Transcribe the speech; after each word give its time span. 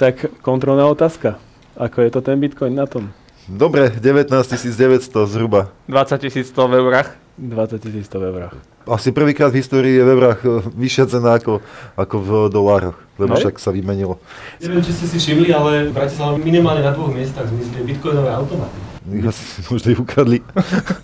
tak 0.00 0.32
kontrolná 0.40 0.88
otázka. 0.88 1.36
Ako 1.76 2.00
je 2.00 2.10
to 2.10 2.24
ten 2.24 2.40
Bitcoin 2.40 2.72
na 2.72 2.88
tom? 2.88 3.12
Dobre, 3.44 3.92
19 3.92 4.32
900 4.32 5.28
zhruba. 5.28 5.68
20 5.92 6.32
100 6.40 6.56
v 6.56 6.72
eurách. 6.80 7.20
20 7.36 7.84
100 8.00 8.08
v 8.08 8.24
eurách. 8.24 8.56
Asi 8.88 9.12
prvýkrát 9.12 9.52
v 9.52 9.60
histórii 9.60 10.00
je 10.00 10.02
v 10.02 10.10
eurách 10.16 10.40
e, 10.40 10.48
vyššia 10.72 11.04
cena 11.04 11.36
ako, 11.36 11.60
ako 12.00 12.16
v 12.16 12.30
dolároch, 12.48 12.96
lebo 13.20 13.36
Hej. 13.36 13.40
však 13.44 13.54
sa 13.60 13.70
vymenilo. 13.76 14.16
Neviem, 14.56 14.80
či 14.80 14.92
ste 14.96 15.06
si 15.06 15.16
všimli, 15.20 15.52
ale 15.52 15.92
v 15.92 15.92
Bratislave 15.92 16.40
minimálne 16.40 16.80
na 16.80 16.96
dvoch 16.96 17.12
miestach 17.12 17.44
zmizli 17.44 17.84
bitcoinové 17.84 18.32
automaty. 18.32 18.89
Asi 19.26 19.42
si 19.42 19.60
možno 19.66 19.88
ich 19.90 20.00
ukradli. 20.00 20.38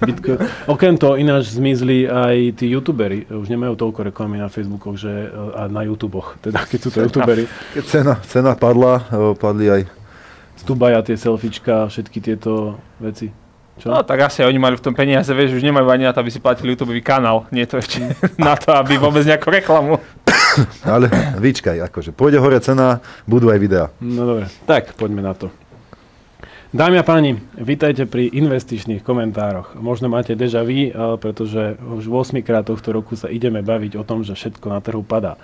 Bitcoin. 0.02 0.39
Okrem 0.70 0.95
toho 0.95 1.18
ináč 1.18 1.50
zmizli 1.50 2.07
aj 2.07 2.62
tí 2.62 2.71
youtuberi. 2.71 3.27
Už 3.27 3.50
nemajú 3.50 3.75
toľko 3.75 4.12
reklamy 4.14 4.39
na 4.39 4.46
Facebookoch 4.46 4.94
že, 4.94 5.31
a 5.35 5.67
na 5.67 5.82
YouTubech. 5.82 6.39
Teda 6.40 6.62
keď 6.62 6.79
sú 6.79 6.90
to 6.95 6.98
youtuberi. 7.03 7.45
Keď 7.75 7.84
cena, 7.84 8.14
cena 8.22 8.53
padla, 8.54 9.03
e, 9.11 9.34
padli 9.34 9.67
aj 9.68 9.82
Stubaja 10.57 11.04
tie 11.04 11.21
selfiečka, 11.21 11.93
všetky 11.93 12.18
tieto 12.25 12.81
veci. 12.96 13.29
Čo? 13.76 13.93
No 13.93 14.00
tak 14.00 14.25
asi 14.25 14.40
oni 14.40 14.57
mali 14.57 14.81
v 14.81 14.84
tom 14.89 14.96
peniaze, 14.96 15.29
vieš, 15.36 15.61
už 15.61 15.67
nemajú 15.68 15.84
ani 15.93 16.09
na 16.09 16.17
to, 16.17 16.25
aby 16.25 16.32
si 16.32 16.40
platili 16.40 16.73
YouTube 16.73 16.96
kanál. 17.04 17.45
Nie 17.53 17.68
je 17.68 17.76
to 17.76 17.81
ešte 17.84 17.98
na 18.40 18.57
to, 18.57 18.73
aby 18.73 18.96
vôbec 18.96 19.20
nejakú 19.29 19.53
reklamu. 19.53 20.00
Ale 20.81 21.12
vyčkaj, 21.36 21.84
akože 21.93 22.17
pôjde 22.17 22.40
hore 22.40 22.57
cena, 22.64 23.04
budú 23.29 23.53
aj 23.53 23.61
videá. 23.61 23.93
No 24.00 24.25
dobre, 24.25 24.48
tak 24.64 24.96
poďme 24.96 25.20
na 25.20 25.36
to. 25.36 25.53
Dámy 26.76 27.00
a 27.00 27.08
páni, 27.08 27.40
vítajte 27.57 28.04
pri 28.04 28.29
investičných 28.29 29.00
komentároch. 29.00 29.80
Možno 29.80 30.12
máte 30.12 30.36
deja 30.36 30.61
vu, 30.61 30.93
ale 30.93 31.17
pretože 31.17 31.80
už 31.80 32.05
8 32.05 32.44
krát 32.44 32.69
tohto 32.69 32.92
roku 32.92 33.17
sa 33.17 33.33
ideme 33.33 33.64
baviť 33.64 33.97
o 33.97 34.05
tom, 34.05 34.20
že 34.20 34.36
všetko 34.36 34.69
na 34.69 34.84
trhu 34.84 35.00
padá. 35.00 35.41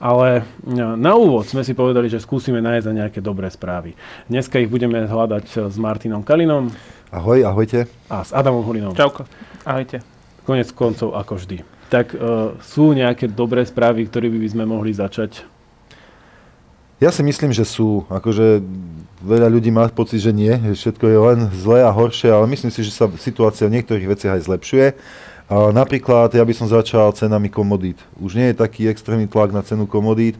Ale 0.00 0.48
no, 0.64 0.96
na 0.96 1.12
úvod 1.12 1.44
sme 1.44 1.60
si 1.60 1.76
povedali, 1.76 2.08
že 2.08 2.24
skúsime 2.24 2.64
nájsť 2.64 2.88
aj 2.88 2.96
nejaké 3.04 3.20
dobré 3.20 3.52
správy. 3.52 3.92
Dneska 4.32 4.64
ich 4.64 4.72
budeme 4.72 5.04
hľadať 5.04 5.68
s 5.68 5.76
Martinom 5.76 6.24
Kalinom 6.24 6.72
Ahoj, 7.12 7.44
ahojte. 7.44 7.84
a 8.08 8.24
s 8.24 8.32
Adamom 8.32 8.64
Hulinom. 8.64 8.96
Čauko. 8.96 9.28
Ahojte. 9.68 10.00
Konec 10.48 10.72
koncov 10.72 11.12
ako 11.12 11.36
vždy. 11.36 11.60
Tak 11.92 12.16
uh, 12.16 12.56
sú 12.64 12.96
nejaké 12.96 13.28
dobré 13.28 13.60
správy, 13.68 14.08
ktorými 14.08 14.40
by 14.40 14.48
sme 14.48 14.64
mohli 14.64 14.96
začať? 14.96 15.44
Ja 17.02 17.10
si 17.10 17.26
myslím, 17.26 17.50
že 17.50 17.66
sú. 17.66 18.06
Akože 18.06 18.62
veľa 19.26 19.50
ľudí 19.50 19.74
má 19.74 19.90
pocit, 19.90 20.22
že 20.22 20.30
nie, 20.30 20.54
že 20.70 20.86
všetko 20.86 21.04
je 21.10 21.18
len 21.18 21.38
zlé 21.50 21.82
a 21.82 21.90
horšie, 21.90 22.30
ale 22.30 22.46
myslím 22.54 22.70
si, 22.70 22.86
že 22.86 22.94
sa 22.94 23.10
situácia 23.18 23.66
v 23.66 23.74
niektorých 23.74 24.06
veciach 24.06 24.38
aj 24.38 24.46
zlepšuje. 24.46 24.86
A 25.50 25.74
napríklad 25.74 26.30
ja 26.30 26.46
by 26.46 26.54
som 26.54 26.70
začal 26.70 27.10
cenami 27.10 27.50
komodít. 27.50 27.98
Už 28.22 28.38
nie 28.38 28.54
je 28.54 28.62
taký 28.62 28.86
extrémny 28.86 29.26
tlak 29.26 29.50
na 29.50 29.66
cenu 29.66 29.90
komodít. 29.90 30.38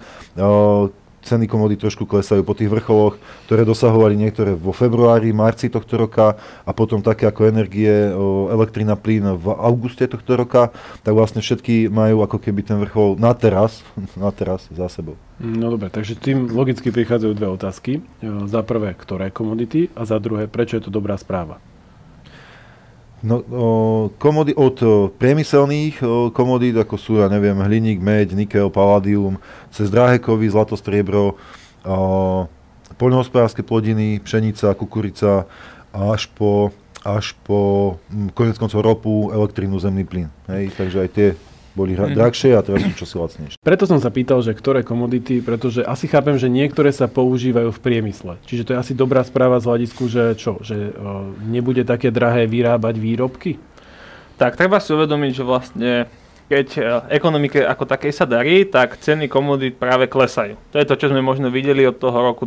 Ceny 1.22 1.46
komodít 1.46 1.80
trošku 1.86 2.02
klesajú 2.02 2.42
po 2.42 2.52
tých 2.52 2.66
vrcholoch, 2.66 3.14
ktoré 3.46 3.62
dosahovali 3.62 4.18
niektoré 4.18 4.58
vo 4.58 4.74
februári, 4.74 5.30
marci 5.30 5.70
tohto 5.70 5.94
roka 5.94 6.34
a 6.66 6.70
potom 6.74 6.98
také 6.98 7.30
ako 7.30 7.46
energie, 7.46 8.10
elektrina, 8.50 8.98
plyn 8.98 9.38
v 9.38 9.46
auguste 9.54 10.04
tohto 10.10 10.34
roka, 10.34 10.74
tak 11.06 11.14
vlastne 11.14 11.38
všetky 11.38 11.86
majú 11.86 12.26
ako 12.26 12.42
keby 12.42 12.66
ten 12.66 12.78
vrchol 12.82 13.14
na 13.22 13.30
teraz, 13.38 13.86
na 14.18 14.34
teraz 14.34 14.66
za 14.68 14.90
sebou. 14.90 15.14
No 15.42 15.74
dobre, 15.74 15.90
takže 15.90 16.18
tým 16.18 16.50
logicky 16.50 16.94
prichádzajú 16.94 17.32
dve 17.34 17.48
otázky. 17.50 17.92
E, 17.98 18.22
Za 18.46 18.62
prvé, 18.62 18.94
ktoré 18.94 19.34
komodity 19.34 19.90
a 19.98 20.06
za 20.06 20.22
druhé, 20.22 20.46
prečo 20.46 20.78
je 20.78 20.86
to 20.86 20.92
dobrá 20.94 21.18
správa? 21.18 21.58
No, 23.22 23.38
o, 23.38 23.66
komody, 24.18 24.50
od 24.50 24.76
o, 24.82 25.06
priemyselných 25.14 26.02
o, 26.02 26.34
komodít, 26.34 26.74
ako 26.74 26.98
sú, 26.98 27.12
ja 27.22 27.30
neviem, 27.30 27.54
hliník, 27.54 28.02
meď, 28.02 28.34
nikel, 28.34 28.66
palladium, 28.66 29.38
cez 29.70 29.94
drahé 29.94 30.18
zlato, 30.50 30.74
striebro, 30.74 31.38
o, 31.86 32.50
poľnohospodárske 32.98 33.62
plodiny, 33.62 34.18
pšenica, 34.18 34.74
kukurica, 34.74 35.46
až 35.94 36.26
po, 36.34 36.74
až 37.06 37.38
po 37.46 37.94
hm, 38.10 38.34
konec 38.34 38.58
koncov 38.58 38.82
ropu, 38.82 39.30
elektrínu, 39.30 39.78
zemný 39.78 40.02
plyn. 40.02 40.26
Hej, 40.50 40.74
takže 40.74 40.98
aj 41.06 41.08
tie 41.14 41.28
boli 41.72 41.96
hra- 41.96 42.12
drahšie 42.12 42.52
a 42.56 42.60
teraz 42.60 42.84
sú 42.84 42.92
čosi 43.04 43.16
lacnejšie. 43.18 43.58
Preto 43.60 43.84
som 43.88 43.98
sa 43.98 44.12
pýtal, 44.12 44.44
že 44.44 44.52
ktoré 44.52 44.84
komodity, 44.84 45.40
pretože 45.40 45.80
asi 45.82 46.06
chápem, 46.06 46.36
že 46.36 46.52
niektoré 46.52 46.92
sa 46.92 47.08
používajú 47.08 47.72
v 47.72 47.82
priemysle. 47.82 48.38
Čiže 48.44 48.62
to 48.68 48.70
je 48.76 48.80
asi 48.80 48.92
dobrá 48.92 49.24
správa 49.24 49.58
z 49.58 49.68
hľadisku, 49.68 50.04
že 50.08 50.36
čo, 50.36 50.60
že 50.60 50.92
uh, 50.92 51.28
nebude 51.48 51.84
také 51.84 52.12
drahé 52.12 52.44
vyrábať 52.44 52.94
výrobky? 53.00 53.56
Tak 54.36 54.56
treba 54.58 54.80
si 54.80 54.90
uvedomiť, 54.92 55.32
že 55.32 55.44
vlastne 55.44 55.90
keď 56.52 56.68
e, 56.76 56.80
ekonomike 57.16 57.64
ako 57.64 57.88
takej 57.88 58.12
sa 58.12 58.28
darí, 58.28 58.68
tak 58.68 59.00
ceny 59.00 59.24
komodít 59.32 59.80
práve 59.80 60.04
klesajú. 60.04 60.60
To 60.68 60.76
je 60.76 60.84
to, 60.84 61.00
čo 61.00 61.08
sme 61.08 61.24
možno 61.24 61.48
videli 61.48 61.80
od 61.88 61.96
toho 61.96 62.12
roku 62.20 62.44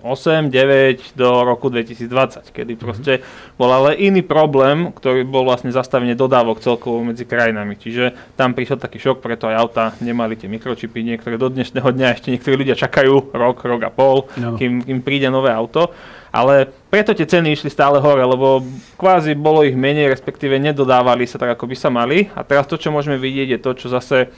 2008-2009 0.00 1.12
do 1.12 1.44
roku 1.44 1.68
2020, 1.68 2.48
kedy 2.48 2.72
proste 2.80 3.20
bol 3.60 3.68
ale 3.68 4.00
iný 4.00 4.24
problém, 4.24 4.96
ktorý 4.96 5.28
bol 5.28 5.44
vlastne 5.44 5.68
zastavenie 5.68 6.16
dodávok 6.16 6.64
celkovo 6.64 7.04
medzi 7.04 7.28
krajinami. 7.28 7.76
Čiže 7.76 8.16
tam 8.32 8.56
prišiel 8.56 8.80
taký 8.80 8.96
šok, 8.96 9.20
preto 9.20 9.44
aj 9.52 9.56
auta 9.60 9.84
nemali 10.00 10.32
tie 10.40 10.48
mikročipy, 10.48 11.04
niektoré 11.04 11.36
do 11.36 11.52
dnešného 11.52 11.84
dňa 11.84 12.16
ešte 12.16 12.32
niektorí 12.32 12.56
ľudia 12.56 12.80
čakajú 12.80 13.36
rok, 13.36 13.60
rok 13.60 13.82
a 13.84 13.92
pol, 13.92 14.24
Áno. 14.40 14.56
kým, 14.56 14.80
kým 14.80 15.04
príde 15.04 15.28
nové 15.28 15.52
auto. 15.52 15.92
Ale 16.38 16.70
preto 16.86 17.10
tie 17.18 17.26
ceny 17.26 17.58
išli 17.58 17.66
stále 17.66 17.98
hore, 17.98 18.22
lebo 18.22 18.62
kvázi 18.94 19.34
bolo 19.34 19.66
ich 19.66 19.74
menej, 19.74 20.06
respektíve 20.06 20.54
nedodávali 20.62 21.26
sa 21.26 21.34
tak, 21.34 21.58
ako 21.58 21.66
by 21.66 21.74
sa 21.74 21.90
mali. 21.90 22.30
A 22.38 22.46
teraz 22.46 22.70
to, 22.70 22.78
čo 22.78 22.94
môžeme 22.94 23.18
vidieť, 23.18 23.58
je 23.58 23.58
to, 23.58 23.70
čo 23.74 23.86
zase 23.90 24.30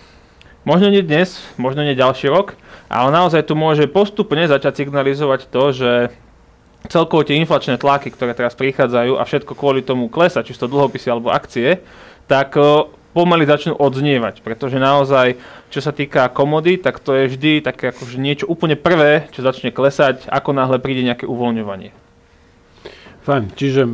možno 0.65 0.89
nie 0.89 1.05
dnes, 1.05 1.45
možno 1.61 1.85
nie 1.85 1.93
ďalší 1.93 2.33
rok, 2.33 2.57
ale 2.89 3.13
naozaj 3.13 3.45
tu 3.45 3.53
môže 3.53 3.85
postupne 3.85 4.49
začať 4.49 4.85
signalizovať 4.85 5.53
to, 5.53 5.65
že 5.77 5.93
celkovo 6.89 7.21
tie 7.21 7.37
inflačné 7.37 7.77
tlaky, 7.77 8.09
ktoré 8.09 8.33
teraz 8.33 8.57
prichádzajú 8.57 9.21
a 9.21 9.23
všetko 9.29 9.53
kvôli 9.53 9.85
tomu 9.85 10.09
klesa, 10.09 10.41
či 10.41 10.57
to 10.57 10.73
dlhopisy 10.73 11.13
alebo 11.13 11.29
akcie, 11.29 11.85
tak 12.25 12.57
pomaly 13.11 13.47
začnú 13.47 13.75
odznievať, 13.75 14.43
pretože 14.47 14.79
naozaj, 14.79 15.39
čo 15.69 15.81
sa 15.83 15.91
týka 15.91 16.31
komody, 16.31 16.79
tak 16.79 17.03
to 17.03 17.15
je 17.15 17.31
vždy 17.35 17.53
také 17.63 17.91
akože 17.91 18.17
niečo 18.19 18.47
úplne 18.47 18.79
prvé, 18.79 19.27
čo 19.35 19.43
začne 19.43 19.75
klesať, 19.75 20.31
ako 20.31 20.55
náhle 20.55 20.79
príde 20.79 21.03
nejaké 21.03 21.27
uvoľňovanie. 21.27 21.91
Fajn, 23.21 23.53
čiže 23.53 23.85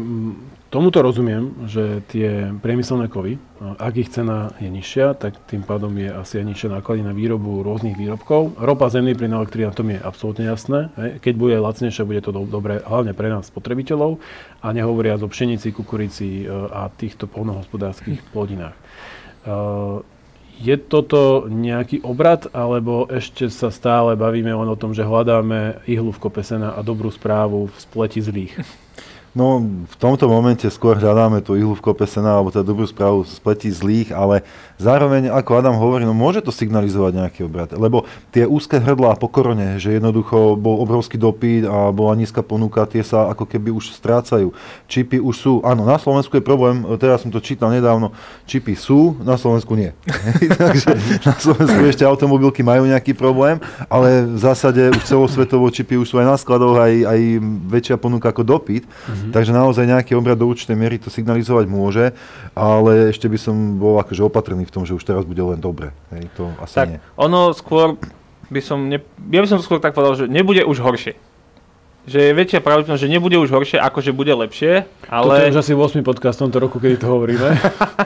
tomuto 0.71 1.03
rozumiem, 1.03 1.67
že 1.67 2.05
tie 2.13 2.53
priemyselné 2.61 3.11
kovy, 3.11 3.41
a 3.57 3.89
ak 3.89 3.95
ich 3.97 4.13
cena 4.13 4.53
je 4.61 4.69
nižšia, 4.69 5.17
tak 5.17 5.35
tým 5.49 5.65
pádom 5.65 5.89
je 5.97 6.13
asi 6.13 6.45
aj 6.45 6.47
nižšie 6.53 6.69
náklady 6.69 7.01
na 7.01 7.17
výrobu 7.17 7.65
rôznych 7.65 7.97
výrobkov. 7.97 8.61
Ropa, 8.61 8.93
zemný 8.93 9.17
plyn, 9.17 9.33
elektrina, 9.33 9.73
to 9.73 9.81
mi 9.81 9.97
je 9.97 10.05
absolútne 10.05 10.45
jasné. 10.45 10.93
Keď 11.25 11.35
bude 11.41 11.57
lacnejšie, 11.57 12.05
bude 12.05 12.21
to 12.21 12.37
do- 12.37 12.45
dobré 12.45 12.85
hlavne 12.85 13.17
pre 13.17 13.33
nás 13.33 13.49
spotrebiteľov 13.49 14.21
a 14.61 14.67
nehovoriac 14.77 15.25
o 15.25 15.29
pšenici, 15.33 15.73
kukurici 15.73 16.45
e, 16.45 16.53
a 16.53 16.93
týchto 16.93 17.25
polnohospodárskych 17.25 18.21
plodinách. 18.37 18.77
E, 19.47 19.55
Je 20.57 20.73
toto 20.81 21.45
nejaký 21.53 22.01
obrad, 22.01 22.49
alebo 22.57 23.05
ešte 23.13 23.53
sa 23.53 23.69
stále 23.69 24.17
bavíme 24.17 24.49
len 24.49 24.69
o 24.73 24.81
tom, 24.81 24.97
že 24.97 25.05
hľadáme 25.05 25.85
ihlu 25.85 26.09
v 26.17 26.21
kope 26.21 26.41
sena 26.41 26.73
a 26.73 26.81
dobrú 26.81 27.13
správu 27.13 27.69
v 27.69 27.77
spleti 27.77 28.25
zlých? 28.25 28.57
No, 29.37 29.61
v 29.61 29.97
tomto 30.01 30.33
momente 30.33 30.65
skôr 30.73 30.97
hľadáme 30.97 31.45
tú 31.45 31.61
ihlu 31.61 31.77
v 31.77 31.85
kope 31.85 32.09
sena, 32.09 32.41
alebo 32.41 32.49
teda 32.49 32.65
dobrú 32.65 32.89
správu 32.89 33.21
z 33.29 33.37
pleti 33.37 33.69
zlých, 33.69 34.09
ale 34.09 34.41
zároveň, 34.81 35.29
ako 35.29 35.51
Adam 35.61 35.77
hovorí, 35.77 36.09
no 36.09 36.17
môže 36.17 36.41
to 36.41 36.49
signalizovať 36.49 37.13
nejaký 37.21 37.41
obrat. 37.45 37.69
Lebo 37.77 38.09
tie 38.33 38.49
úzke 38.49 38.81
hrdlá 38.81 39.21
po 39.21 39.29
korone, 39.29 39.77
že 39.77 39.93
jednoducho 39.93 40.57
bol 40.57 40.81
obrovský 40.81 41.21
dopyt 41.21 41.69
a 41.69 41.93
bola 41.93 42.17
nízka 42.17 42.41
ponuka, 42.41 42.89
tie 42.89 43.05
sa 43.05 43.29
ako 43.29 43.45
keby 43.45 43.77
už 43.77 43.93
strácajú. 43.93 44.57
Čipy 44.89 45.21
už 45.21 45.37
sú, 45.37 45.53
áno, 45.69 45.85
na 45.85 46.01
Slovensku 46.01 46.33
je 46.33 46.41
problém, 46.41 46.81
teraz 46.97 47.21
som 47.21 47.29
to 47.29 47.37
čítal 47.37 47.69
nedávno, 47.69 48.17
čipy 48.49 48.73
sú, 48.73 49.21
na 49.21 49.37
Slovensku 49.37 49.77
nie. 49.77 49.93
Takže 50.65 50.97
na 51.29 51.37
Slovensku 51.37 51.85
ešte 51.85 52.09
automobilky 52.09 52.65
majú 52.65 52.89
nejaký 52.89 53.13
problém, 53.13 53.61
ale 53.93 54.25
v 54.25 54.41
zásade 54.41 54.81
už 54.97 55.05
celosvetovo 55.05 55.69
čipy 55.69 56.01
už 56.01 56.09
sú 56.09 56.17
aj 56.25 56.25
na 56.25 56.37
skladoch, 56.41 56.81
aj, 56.81 56.95
aj 57.05 57.21
väčšia 57.69 58.01
ponuka 58.01 58.33
ako 58.33 58.41
dopyt. 58.41 58.89
Mm-hmm. 59.27 59.35
Takže 59.35 59.51
naozaj 59.51 59.85
nejaký 59.91 60.13
obrad 60.15 60.39
do 60.39 60.47
určitej 60.47 60.79
miery 60.79 61.03
to 61.03 61.11
signalizovať 61.11 61.67
môže, 61.67 62.15
ale 62.55 63.11
ešte 63.11 63.27
by 63.27 63.39
som 63.39 63.83
bol 63.83 63.99
akože 63.99 64.23
opatrný 64.23 64.63
v 64.63 64.73
tom, 64.73 64.87
že 64.87 64.95
už 64.95 65.03
teraz 65.03 65.27
bude 65.27 65.43
len 65.43 65.59
dobre. 65.59 65.91
Hej, 66.15 66.31
to 66.39 66.55
asi 66.63 66.75
Tak 66.79 66.89
nie. 66.95 66.99
ono 67.19 67.51
skôr 67.51 67.99
by 68.47 68.61
som, 68.63 68.87
ne, 68.87 69.03
ja 69.35 69.41
by 69.43 69.49
som 69.51 69.59
skôr 69.59 69.83
tak 69.83 69.99
povedal, 69.99 70.15
že 70.15 70.25
nebude 70.31 70.63
už 70.63 70.79
horšie. 70.79 71.19
Že 72.07 72.23
je 72.23 72.33
väčšia 72.39 72.63
pravdepodobnosť, 72.63 73.03
že 73.03 73.11
nebude 73.11 73.35
už 73.35 73.51
horšie, 73.51 73.83
ako 73.83 73.99
že 73.99 74.15
bude 74.15 74.31
lepšie, 74.31 74.87
Ale... 75.11 75.27
Toto 75.27 75.43
je 75.43 75.53
už 75.59 75.59
asi 75.59 75.73
8 75.75 76.07
podcast 76.07 76.39
v 76.39 76.43
tomto 76.47 76.63
roku, 76.63 76.79
kedy 76.79 77.03
to 77.03 77.11
hovoríme. 77.11 77.51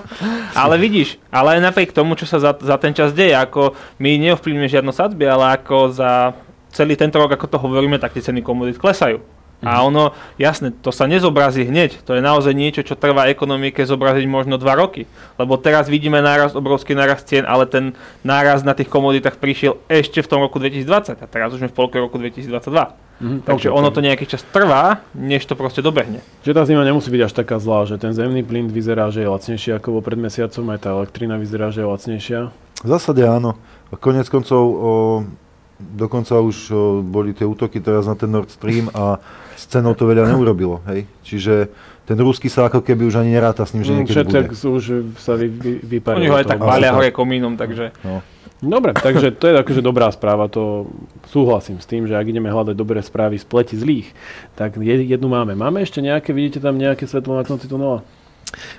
ale 0.64 0.80
vidíš, 0.80 1.20
ale 1.28 1.60
aj 1.60 1.68
napriek 1.68 1.92
tomu, 1.92 2.16
čo 2.16 2.24
sa 2.24 2.40
za, 2.40 2.56
za 2.56 2.80
ten 2.80 2.96
čas 2.96 3.12
deje, 3.12 3.36
ako 3.36 3.76
my 4.00 4.16
neovplyvníme 4.16 4.72
žiadno 4.72 4.96
sadzby, 4.96 5.28
ale 5.28 5.60
ako 5.60 5.92
za 5.92 6.32
celý 6.72 6.96
tento 6.96 7.20
rok, 7.20 7.36
ako 7.36 7.46
to 7.50 7.58
hovoríme, 7.60 8.00
tak 8.00 8.16
tie 8.16 8.24
ceny 8.24 8.40
komodít 8.40 8.80
klesajú. 8.80 9.20
A 9.60 9.84
ono, 9.84 10.16
jasne, 10.40 10.72
to 10.72 10.88
sa 10.88 11.04
nezobrazí 11.04 11.68
hneď. 11.68 12.00
To 12.08 12.16
je 12.16 12.24
naozaj 12.24 12.56
niečo, 12.56 12.80
čo 12.80 12.96
trvá 12.96 13.28
ekonomike 13.28 13.84
zobraziť 13.84 14.24
možno 14.24 14.56
2 14.56 14.64
roky. 14.72 15.04
Lebo 15.36 15.60
teraz 15.60 15.86
vidíme 15.92 16.24
nárast, 16.24 16.56
obrovský 16.56 16.96
nárast 16.96 17.28
cien, 17.28 17.44
ale 17.44 17.68
ten 17.68 17.92
nárast 18.24 18.64
na 18.64 18.72
tých 18.72 18.88
komoditách 18.88 19.36
prišiel 19.36 19.76
ešte 19.92 20.24
v 20.24 20.30
tom 20.32 20.40
roku 20.40 20.56
2020 20.56 21.20
a 21.20 21.26
teraz 21.28 21.52
už 21.52 21.60
sme 21.60 21.68
v 21.68 21.76
polke 21.76 22.00
roku 22.00 22.16
2022. 22.16 22.96
Mhm, 23.20 23.44
Takže 23.44 23.68
ok, 23.68 23.76
ono 23.76 23.92
to 23.92 24.00
nejaký 24.00 24.24
čas 24.24 24.40
trvá, 24.48 25.04
než 25.12 25.44
to 25.44 25.52
proste 25.52 25.84
dobehne. 25.84 26.24
Čiže 26.40 26.56
tá 26.56 26.64
zima 26.64 26.80
nemusí 26.80 27.12
byť 27.12 27.22
až 27.28 27.32
taká 27.36 27.60
zlá, 27.60 27.84
že 27.84 28.00
ten 28.00 28.16
zemný 28.16 28.40
plyn 28.40 28.72
vyzerá, 28.72 29.12
že 29.12 29.20
je 29.20 29.28
lacnejší 29.28 29.76
ako 29.76 30.00
bol 30.00 30.02
pred 30.02 30.16
mesiacom, 30.16 30.64
aj 30.72 30.80
tá 30.80 30.88
elektrina 30.96 31.36
vyzerá, 31.36 31.68
že 31.68 31.84
je 31.84 31.88
lacnejšia. 31.92 32.40
V 32.80 32.88
zásade 32.88 33.20
áno. 33.28 33.60
A 33.92 34.00
Konec 34.00 34.24
koncov, 34.32 34.62
o, 34.64 34.72
dokonca 35.80 36.36
už 36.36 36.56
boli 37.02 37.32
tie 37.32 37.44
útoky 37.44 37.78
teraz 37.78 38.04
na 38.04 38.14
ten 38.14 38.28
Nord 38.28 38.48
Stream 38.48 38.92
a 38.92 39.16
s 39.54 39.64
cenou 39.64 39.92
to 39.92 40.04
veľa 40.04 40.28
neurobilo. 40.28 40.80
Hej? 40.86 41.04
Čiže 41.20 41.54
ten 42.04 42.16
ruský 42.16 42.46
sa 42.46 42.66
ako 42.66 42.80
keby 42.80 43.06
už 43.06 43.16
ani 43.16 43.30
neráta 43.30 43.62
s 43.62 43.72
ním, 43.72 43.82
že 43.82 43.92
Mm, 43.92 43.98
niekedy 44.02 44.14
Všetek 44.16 44.46
bude. 44.50 44.68
už 44.72 44.84
sa 45.16 45.32
vy, 45.34 45.46
vy, 45.46 45.72
vyparilo. 45.80 46.20
Oni 46.20 46.28
ho 46.28 46.38
aj 46.38 46.46
tak 46.46 46.58
balia 46.58 46.90
hore 46.90 47.10
komínom, 47.10 47.54
takže... 47.54 47.92
No. 48.02 48.20
Dobre, 48.60 48.92
takže 48.92 49.32
to 49.32 49.48
je 49.48 49.56
akože 49.56 49.80
dobrá 49.80 50.12
správa, 50.12 50.44
to 50.44 50.84
súhlasím 51.32 51.80
s 51.80 51.88
tým, 51.88 52.04
že 52.04 52.12
ak 52.12 52.28
ideme 52.28 52.52
hľadať 52.52 52.76
dobré 52.76 53.00
správy 53.00 53.40
z 53.40 53.48
pleti 53.48 53.72
zlých, 53.72 54.12
tak 54.52 54.76
je- 54.76 55.08
jednu 55.08 55.32
máme. 55.32 55.56
Máme 55.56 55.80
ešte 55.80 56.04
nejaké, 56.04 56.36
vidíte 56.36 56.60
tam 56.60 56.76
nejaké 56.76 57.08
svetlo 57.08 57.40
na 57.40 57.44
konci 57.48 57.64
tunela? 57.64 58.04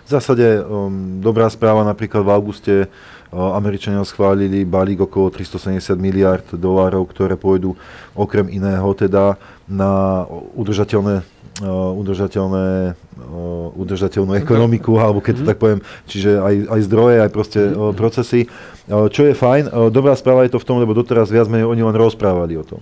V 0.05 0.09
zásade 0.11 0.61
um, 0.61 1.17
dobrá 1.17 1.49
správa, 1.49 1.81
napríklad 1.81 2.21
v 2.21 2.29
auguste 2.29 2.73
uh, 2.85 2.89
Američania 3.31 4.03
schválili 4.03 4.67
balík 4.67 5.07
okolo 5.07 5.31
370 5.31 5.95
miliard 5.95 6.43
dolárov, 6.51 7.07
ktoré 7.07 7.39
pôjdu 7.39 7.79
okrem 8.11 8.51
iného 8.51 8.91
teda 8.91 9.39
na 9.71 10.23
udržateľné 10.55 11.23
uh, 11.59 11.91
udržateľné, 11.95 12.95
uh, 12.95 13.79
udržateľnú 13.79 14.35
ekonomiku, 14.39 14.99
alebo 14.99 15.19
keď 15.19 15.33
to 15.41 15.43
tak 15.47 15.57
poviem, 15.59 15.79
čiže 16.07 16.39
aj, 16.39 16.55
aj 16.71 16.79
zdroje, 16.87 17.17
aj 17.23 17.31
proste 17.31 17.59
uh, 17.71 17.91
procesy. 17.91 18.47
Uh, 18.87 19.07
čo 19.07 19.27
je 19.27 19.37
fajn, 19.37 19.91
dobrá 19.91 20.15
správa 20.15 20.47
je 20.47 20.55
to 20.55 20.61
v 20.61 20.67
tom, 20.67 20.79
lebo 20.79 20.95
doteraz 20.95 21.29
viac 21.29 21.51
menej 21.51 21.67
oni 21.67 21.83
len 21.83 21.95
rozprávali 21.95 22.55
o 22.55 22.65
tom. 22.65 22.81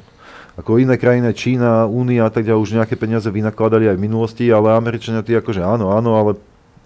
Ako 0.60 0.75
iné 0.75 1.00
krajiny, 1.00 1.31
Čína, 1.31 1.88
Únia 1.88 2.28
a 2.28 2.31
tak 2.31 2.44
ďalej, 2.44 2.60
už 2.60 2.75
nejaké 2.75 3.00
peniaze 3.00 3.31
vynakladali 3.31 3.88
aj 3.88 3.95
v 3.95 4.04
minulosti, 4.04 4.45
ale 4.52 4.75
Američania 4.75 5.24
tí 5.24 5.31
akože 5.31 5.63
áno, 5.63 5.95
áno, 5.95 6.19
ale 6.19 6.36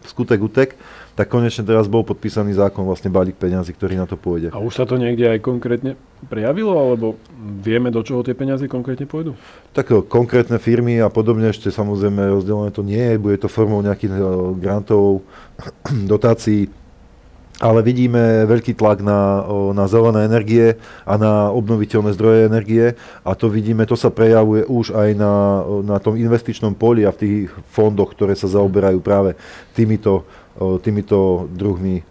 skutek 0.06 0.40
utek, 0.46 0.78
tak 1.14 1.30
konečne 1.30 1.62
teraz 1.62 1.86
bol 1.86 2.02
podpísaný 2.02 2.58
zákon, 2.58 2.90
vlastne 2.90 3.14
balík 3.14 3.38
peňazí, 3.38 3.78
ktorý 3.78 4.02
na 4.02 4.10
to 4.10 4.18
pôjde. 4.18 4.50
A 4.50 4.58
už 4.58 4.74
sa 4.74 4.86
to 4.90 4.98
niekde 4.98 5.30
aj 5.30 5.46
konkrétne 5.46 5.94
prejavilo, 6.26 6.74
alebo 6.74 7.22
vieme, 7.38 7.94
do 7.94 8.02
čoho 8.02 8.26
tie 8.26 8.34
peniaze 8.34 8.66
konkrétne 8.66 9.06
pôjdu? 9.06 9.38
Tak 9.78 9.94
o, 9.94 10.02
konkrétne 10.02 10.58
firmy 10.58 10.98
a 10.98 11.14
podobne 11.14 11.54
ešte 11.54 11.70
samozrejme 11.70 12.34
rozdelené 12.34 12.74
to 12.74 12.82
nie 12.82 13.02
je, 13.14 13.22
bude 13.22 13.38
to 13.38 13.46
formou 13.46 13.86
nejakých 13.86 14.12
o, 14.18 14.58
grantov, 14.58 15.22
dotácií, 16.14 16.74
ale 17.62 17.86
vidíme 17.86 18.50
veľký 18.50 18.74
tlak 18.74 19.06
na, 19.06 19.46
na 19.78 19.86
zelené 19.86 20.26
energie 20.26 20.82
a 21.06 21.14
na 21.22 21.54
obnoviteľné 21.54 22.12
zdroje 22.18 22.40
energie 22.50 22.98
a 23.22 23.32
to 23.38 23.48
vidíme, 23.48 23.86
to 23.86 23.94
sa 23.94 24.10
prejavuje 24.10 24.66
už 24.66 24.98
aj 24.98 25.10
na, 25.14 25.62
na 25.86 25.98
tom 26.02 26.18
investičnom 26.18 26.74
poli 26.74 27.06
a 27.06 27.14
v 27.14 27.20
tých 27.22 27.40
fondoch, 27.70 28.18
ktoré 28.18 28.34
sa 28.34 28.50
zaoberajú 28.50 28.98
práve 29.06 29.38
týmito, 29.78 30.26
týmito 30.58 31.50
druhmi 31.50 32.04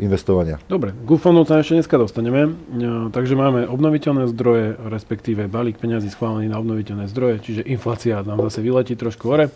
investovania. 0.00 0.56
Dobre, 0.64 0.96
k 0.96 1.10
fondom 1.20 1.44
sa 1.44 1.60
ešte 1.60 1.76
dneska 1.76 2.00
dostaneme. 2.00 2.56
No, 2.72 3.12
takže 3.12 3.36
máme 3.36 3.68
obnoviteľné 3.68 4.32
zdroje, 4.32 4.80
respektíve 4.80 5.44
balík 5.44 5.76
peňazí 5.76 6.08
schválený 6.08 6.48
na 6.48 6.56
obnoviteľné 6.56 7.04
zdroje, 7.12 7.44
čiže 7.44 7.68
inflácia 7.68 8.24
nám 8.24 8.40
zase 8.48 8.64
vyletí 8.64 8.96
trošku 8.96 9.28
hore, 9.28 9.52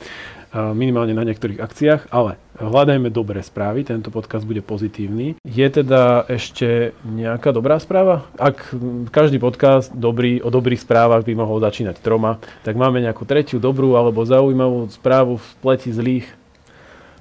a 0.55 0.71
minimálne 0.71 1.17
na 1.19 1.27
niektorých 1.27 1.59
akciách, 1.59 2.15
ale 2.15 2.39
hľadajme 2.63 3.11
dobré 3.11 3.43
správy, 3.43 3.83
tento 3.83 4.15
podcast 4.15 4.47
bude 4.47 4.63
pozitívny. 4.63 5.35
Je 5.43 5.67
teda 5.67 6.29
ešte 6.31 6.95
nejaká 7.03 7.51
dobrá 7.51 7.81
správa? 7.83 8.29
Ak 8.39 8.71
každý 9.11 9.43
podcast 9.43 9.91
dobrý, 9.91 10.39
o 10.45 10.55
dobrých 10.55 10.85
správach 10.85 11.27
by 11.27 11.35
mohol 11.35 11.59
začínať 11.59 11.99
troma, 11.99 12.39
tak 12.63 12.79
máme 12.79 13.03
nejakú 13.03 13.27
tretiu 13.27 13.59
dobrú 13.59 13.99
alebo 13.99 14.23
zaujímavú 14.23 14.93
správu 14.95 15.43
v 15.43 15.49
pleti 15.59 15.91
zlých. 15.91 16.29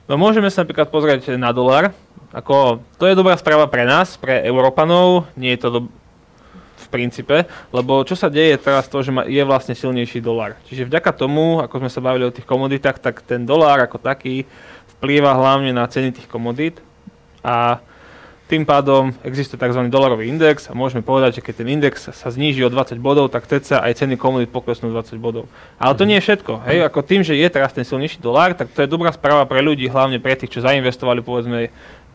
No 0.04 0.20
môžeme 0.20 0.52
sa 0.52 0.68
napríklad 0.68 0.92
pozrieť 0.92 1.40
na 1.40 1.56
dolár. 1.56 1.96
Ako, 2.34 2.82
to 2.98 3.08
je 3.08 3.16
dobrá 3.16 3.38
správa 3.38 3.70
pre 3.70 3.86
nás, 3.88 4.18
pre 4.18 4.42
Európanov, 4.44 5.30
nie 5.38 5.54
je 5.54 5.62
to 5.64 5.70
do, 5.70 5.80
v 6.82 6.88
princípe, 6.90 7.46
lebo 7.70 8.02
čo 8.04 8.18
sa 8.18 8.28
deje 8.28 8.58
teraz 8.58 8.90
to, 8.90 9.06
že 9.06 9.14
je 9.30 9.44
vlastne 9.46 9.78
silnejší 9.78 10.20
dolár. 10.20 10.58
Čiže 10.66 10.90
vďaka 10.90 11.14
tomu, 11.14 11.62
ako 11.62 11.86
sme 11.86 11.94
sa 11.94 12.02
bavili 12.02 12.26
o 12.26 12.34
tých 12.34 12.50
komoditách, 12.50 13.00
tak 13.00 13.22
ten 13.24 13.46
dolár 13.46 13.80
ako 13.86 14.02
taký 14.02 14.50
vplýva 14.98 15.38
hlavne 15.38 15.72
na 15.72 15.86
ceny 15.86 16.12
tých 16.12 16.28
komodít 16.28 16.82
a 17.46 17.80
tým 18.44 18.68
pádom 18.68 19.16
existuje 19.24 19.56
tzv. 19.56 19.88
dolarový 19.88 20.28
index 20.28 20.68
a 20.68 20.76
môžeme 20.76 21.00
povedať, 21.00 21.40
že 21.40 21.44
keď 21.44 21.54
ten 21.64 21.68
index 21.80 22.12
sa 22.12 22.28
zníži 22.28 22.68
o 22.68 22.70
20 22.70 23.00
bodov, 23.00 23.32
tak 23.32 23.48
ceca 23.48 23.80
aj 23.80 24.04
ceny 24.04 24.20
komodít 24.20 24.52
poklesnú 24.52 24.92
20 24.92 25.16
bodov. 25.18 25.48
Ale 25.80 25.96
to 25.96 26.04
nie 26.04 26.20
je 26.20 26.28
všetko. 26.28 26.68
Hej, 26.68 26.78
ako 26.92 27.00
tým, 27.08 27.22
že 27.24 27.40
je 27.40 27.48
teraz 27.48 27.72
ten 27.72 27.88
silnejší 27.88 28.20
dolár, 28.20 28.52
tak 28.52 28.68
to 28.76 28.84
je 28.84 28.92
dobrá 28.92 29.16
správa 29.16 29.48
pre 29.48 29.64
ľudí, 29.64 29.88
hlavne 29.88 30.20
pre 30.20 30.36
tých, 30.36 30.60
čo 30.60 30.60
zainvestovali 30.60 31.24
povedzme 31.24 31.72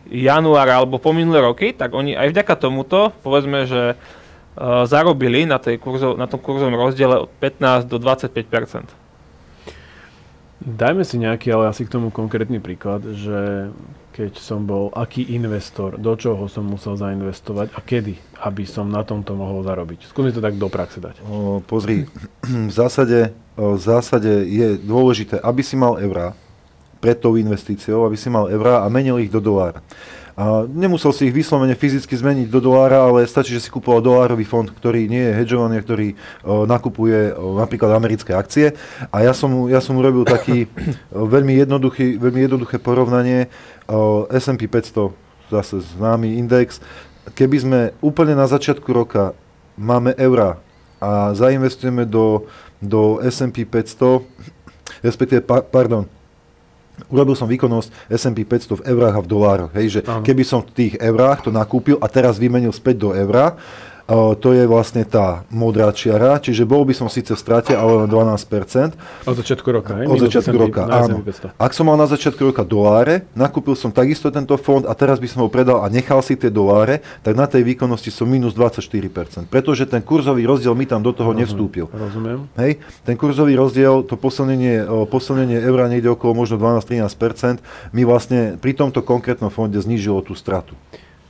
január 0.09 0.69
alebo 0.69 1.01
po 1.01 1.17
minulé 1.17 1.41
roky, 1.41 1.73
tak 1.73 1.97
oni 1.97 2.17
aj 2.17 2.33
vďaka 2.33 2.55
tomuto, 2.61 3.13
povedzme, 3.25 3.65
že 3.65 3.97
uh, 3.97 4.85
zarobili 4.85 5.45
na, 5.49 5.57
tej 5.57 5.81
kurzo, 5.81 6.17
na 6.17 6.29
tom 6.29 6.41
kurzovom 6.41 6.77
rozdiele 6.77 7.25
od 7.25 7.31
15 7.41 7.89
do 7.89 7.97
25% 8.01 9.09
Dajme 10.59 11.07
si 11.07 11.23
nejaký, 11.23 11.55
ale 11.55 11.71
asi 11.71 11.87
k 11.87 11.93
tomu 11.95 12.11
konkrétny 12.11 12.59
príklad, 12.59 13.07
že 13.15 13.71
keď 14.19 14.35
som 14.35 14.67
bol 14.67 14.91
aký 14.99 15.31
investor, 15.31 15.95
do 15.95 16.19
čoho 16.19 16.51
som 16.51 16.67
musel 16.67 16.99
zainvestovať 16.99 17.71
a 17.71 17.79
kedy, 17.79 18.19
aby 18.43 18.67
som 18.67 18.91
na 18.91 19.07
tomto 19.07 19.39
mohol 19.39 19.63
zarobiť. 19.63 20.11
Skúsi 20.11 20.35
to 20.35 20.43
tak 20.43 20.59
do 20.59 20.67
praxe 20.67 20.99
dať. 20.99 21.23
O, 21.23 21.63
pozri, 21.63 22.11
v 22.43 22.73
zásade, 22.75 23.31
v 23.55 23.79
zásade 23.79 24.43
je 24.51 24.75
dôležité, 24.75 25.39
aby 25.39 25.63
si 25.63 25.79
mal 25.79 26.03
eurá 26.03 26.35
pred 26.99 27.15
tou 27.15 27.39
investíciou, 27.39 28.03
aby 28.11 28.19
si 28.19 28.27
mal 28.27 28.51
eurá 28.51 28.83
a 28.83 28.91
menil 28.91 29.23
ich 29.23 29.31
do 29.31 29.39
dolára. 29.39 29.87
Nemusel 30.71 31.11
si 31.11 31.27
ich 31.27 31.35
vyslovene 31.35 31.75
fyzicky 31.75 32.15
zmeniť 32.15 32.47
do 32.47 32.63
dolára, 32.63 33.03
ale 33.03 33.27
stačí, 33.27 33.59
že 33.59 33.67
si 33.67 33.75
kupoval 33.75 33.99
dolárový 33.99 34.47
fond, 34.47 34.71
ktorý 34.71 35.11
nie 35.11 35.19
je 35.19 35.35
hedžovaný, 35.35 35.83
ktorý 35.83 36.09
o, 36.47 36.63
nakupuje 36.63 37.35
o, 37.35 37.59
napríklad 37.59 37.91
americké 37.91 38.39
akcie. 38.39 38.79
A 39.11 39.27
ja 39.27 39.35
som, 39.35 39.67
ja 39.67 39.83
som 39.83 39.99
urobil 39.99 40.23
taký 40.23 40.71
o, 41.11 41.27
veľmi, 41.27 41.59
jednoduchý, 41.59 42.23
veľmi 42.23 42.47
jednoduché 42.47 42.79
porovnanie 42.79 43.51
S&P 44.31 44.71
500, 44.71 45.11
zase 45.51 45.83
známy 45.99 46.39
index. 46.39 46.79
Keby 47.35 47.57
sme 47.59 47.81
úplne 47.99 48.39
na 48.39 48.47
začiatku 48.47 48.87
roka 48.95 49.35
máme 49.75 50.15
eurá 50.15 50.63
a 51.03 51.35
zainvestujeme 51.35 52.07
do, 52.07 52.47
do 52.79 53.19
S&P 53.27 53.67
500, 53.67 54.23
respektíve, 55.03 55.43
pa, 55.43 55.67
pardon, 55.67 56.07
urobil 57.07 57.39
som 57.39 57.47
výkonnosť 57.47 58.11
S&P 58.11 58.43
500 58.43 58.83
v 58.83 58.87
eurách 58.91 59.15
a 59.15 59.23
v 59.23 59.31
dolároch. 59.31 59.73
Hej, 59.75 59.87
že 59.89 60.01
keby 60.03 60.43
som 60.43 60.67
v 60.67 60.71
tých 60.75 60.95
eurách 60.99 61.47
to 61.47 61.51
nakúpil 61.55 61.97
a 62.03 62.07
teraz 62.11 62.37
vymenil 62.37 62.75
späť 62.75 63.07
do 63.07 63.11
eura, 63.15 63.55
uh, 63.55 63.88
to 64.09 64.57
je 64.57 64.65
vlastne 64.65 65.05
tá 65.05 65.45
modrá 65.53 65.93
čiara, 65.93 66.41
čiže 66.41 66.65
bol 66.65 66.89
by 66.89 66.97
som 66.97 67.13
síce 67.13 67.37
v 67.37 67.41
strate, 67.41 67.77
ale 67.77 68.05
len 68.05 68.09
12%. 68.09 68.97
Od 69.29 69.37
začiatku 69.37 69.69
roka, 69.69 70.01
hej? 70.01 70.09
Od 70.09 70.17
začiatku 70.17 70.57
roka, 70.57 70.89
áno. 70.89 71.21
S&P 71.21 71.53
500. 71.53 71.61
Ak 71.61 71.77
som 71.77 71.85
mal 71.93 72.01
na 72.01 72.09
začiatku 72.09 72.41
roka 72.41 72.65
doláre, 72.65 73.29
nakúpil 73.37 73.77
som 73.77 73.93
takisto 73.93 74.33
tento 74.33 74.57
fond 74.57 74.89
a 74.89 74.97
teraz 74.97 75.21
by 75.21 75.29
som 75.29 75.45
ho 75.45 75.53
predal 75.53 75.85
a 75.85 75.93
nechal 75.93 76.25
si 76.25 76.41
tie 76.41 76.49
doláre, 76.49 77.05
tak 77.21 77.37
na 77.37 77.45
tej 77.45 77.69
výkonnosti 77.69 78.09
som 78.09 78.25
minus 78.25 78.57
24%. 78.57 79.45
Pretože 79.53 79.85
ten 79.85 80.01
kurzový 80.01 80.49
rozdiel 80.49 80.73
mi 80.73 80.89
tam 80.89 81.05
do 81.05 81.13
toho 81.13 81.37
nevstúpil. 81.37 81.93
Rozumiem. 81.93 82.49
Hej, 82.57 82.81
ten 83.05 83.13
kurzový 83.21 83.61
rozdiel, 83.61 84.09
to 84.09 84.17
posilnenie, 84.17 84.89
o, 84.89 85.05
posilnenie 85.05 85.61
eura 85.61 85.85
niekde 85.85 86.09
okolo 86.09 86.33
možno 86.33 86.57
12-13%, 86.57 87.61
mi 87.93 88.09
vlastne 88.09 88.57
pri 88.57 88.73
tomto 88.73 89.05
konkrétnom 89.05 89.53
fonde 89.53 89.77
znížilo 89.77 90.25
tú 90.25 90.33
stratu. 90.33 90.73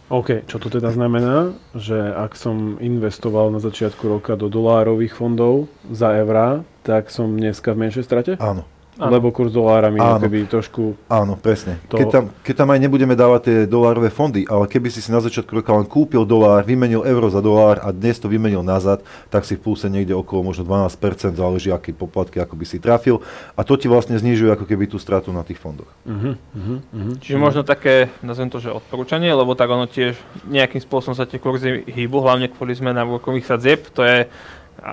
OK, 0.08 0.48
čo 0.48 0.56
to 0.56 0.72
teda 0.72 0.88
znamená? 0.88 1.52
Že 1.76 2.16
ak 2.16 2.32
som 2.32 2.80
investoval 2.80 3.52
na 3.52 3.60
začiatku 3.60 4.08
roka 4.08 4.40
do 4.40 4.48
dolárových 4.48 5.12
fondov 5.12 5.68
za 5.92 6.16
eurá, 6.16 6.64
tak 6.80 7.12
som 7.12 7.36
dneska 7.36 7.76
v 7.76 7.84
menšej 7.84 8.04
strate? 8.08 8.32
Áno, 8.40 8.64
Áno. 8.98 9.14
Lebo 9.14 9.30
kurz 9.30 9.54
dolára 9.54 9.94
mi 9.94 10.02
Áno. 10.02 10.18
keby 10.18 10.50
trošku... 10.50 10.98
áno, 11.06 11.38
presne. 11.38 11.78
To- 11.86 12.02
Keď, 12.02 12.06
tam, 12.10 12.24
keď 12.42 12.54
tam 12.58 12.68
aj 12.74 12.80
nebudeme 12.82 13.14
dávať 13.14 13.40
tie 13.46 13.56
dolárové 13.70 14.10
fondy, 14.10 14.42
ale 14.50 14.66
keby 14.66 14.90
si 14.90 14.98
si 14.98 15.14
na 15.14 15.22
začiatku 15.22 15.54
roka 15.54 15.70
len 15.70 15.86
kúpil 15.86 16.26
dolár, 16.26 16.66
vymenil 16.66 17.06
euro 17.06 17.30
za 17.30 17.38
dolár 17.38 17.78
a 17.78 17.94
dnes 17.94 18.18
to 18.18 18.26
vymenil 18.26 18.66
nazad, 18.66 19.06
tak 19.30 19.46
si 19.46 19.54
v 19.54 19.62
pluse 19.62 19.86
niekde 19.86 20.18
okolo 20.18 20.50
možno 20.50 20.66
12%, 20.66 20.98
záleží 21.38 21.70
aké 21.70 21.94
poplatky, 21.94 22.42
ako 22.42 22.58
by 22.58 22.64
si 22.66 22.82
trafil. 22.82 23.22
A 23.54 23.62
to 23.62 23.78
ti 23.78 23.86
vlastne 23.86 24.18
znižuje 24.18 24.50
ako 24.50 24.66
keby 24.66 24.90
tú 24.90 24.98
stratu 24.98 25.30
na 25.30 25.46
tých 25.46 25.62
fondoch. 25.62 25.86
Uh-huh, 26.02 26.34
uh-huh, 26.34 26.82
uh-huh. 26.82 27.14
Čiže 27.22 27.38
možno 27.38 27.62
také, 27.62 28.10
nazvem 28.26 28.50
to, 28.50 28.58
že 28.58 28.74
odporúčanie, 28.74 29.30
lebo 29.30 29.54
tak 29.54 29.70
ono 29.70 29.86
tiež 29.86 30.18
nejakým 30.50 30.82
spôsobom 30.82 31.14
sa 31.14 31.22
tie 31.22 31.38
kurzy 31.38 31.86
hýbu, 31.86 32.18
hlavne 32.18 32.50
kvôli 32.50 32.74
zmenám 32.74 33.14
úrokových 33.14 33.46
sadzieb. 33.46 33.86
To 33.94 34.02
je 34.02 34.26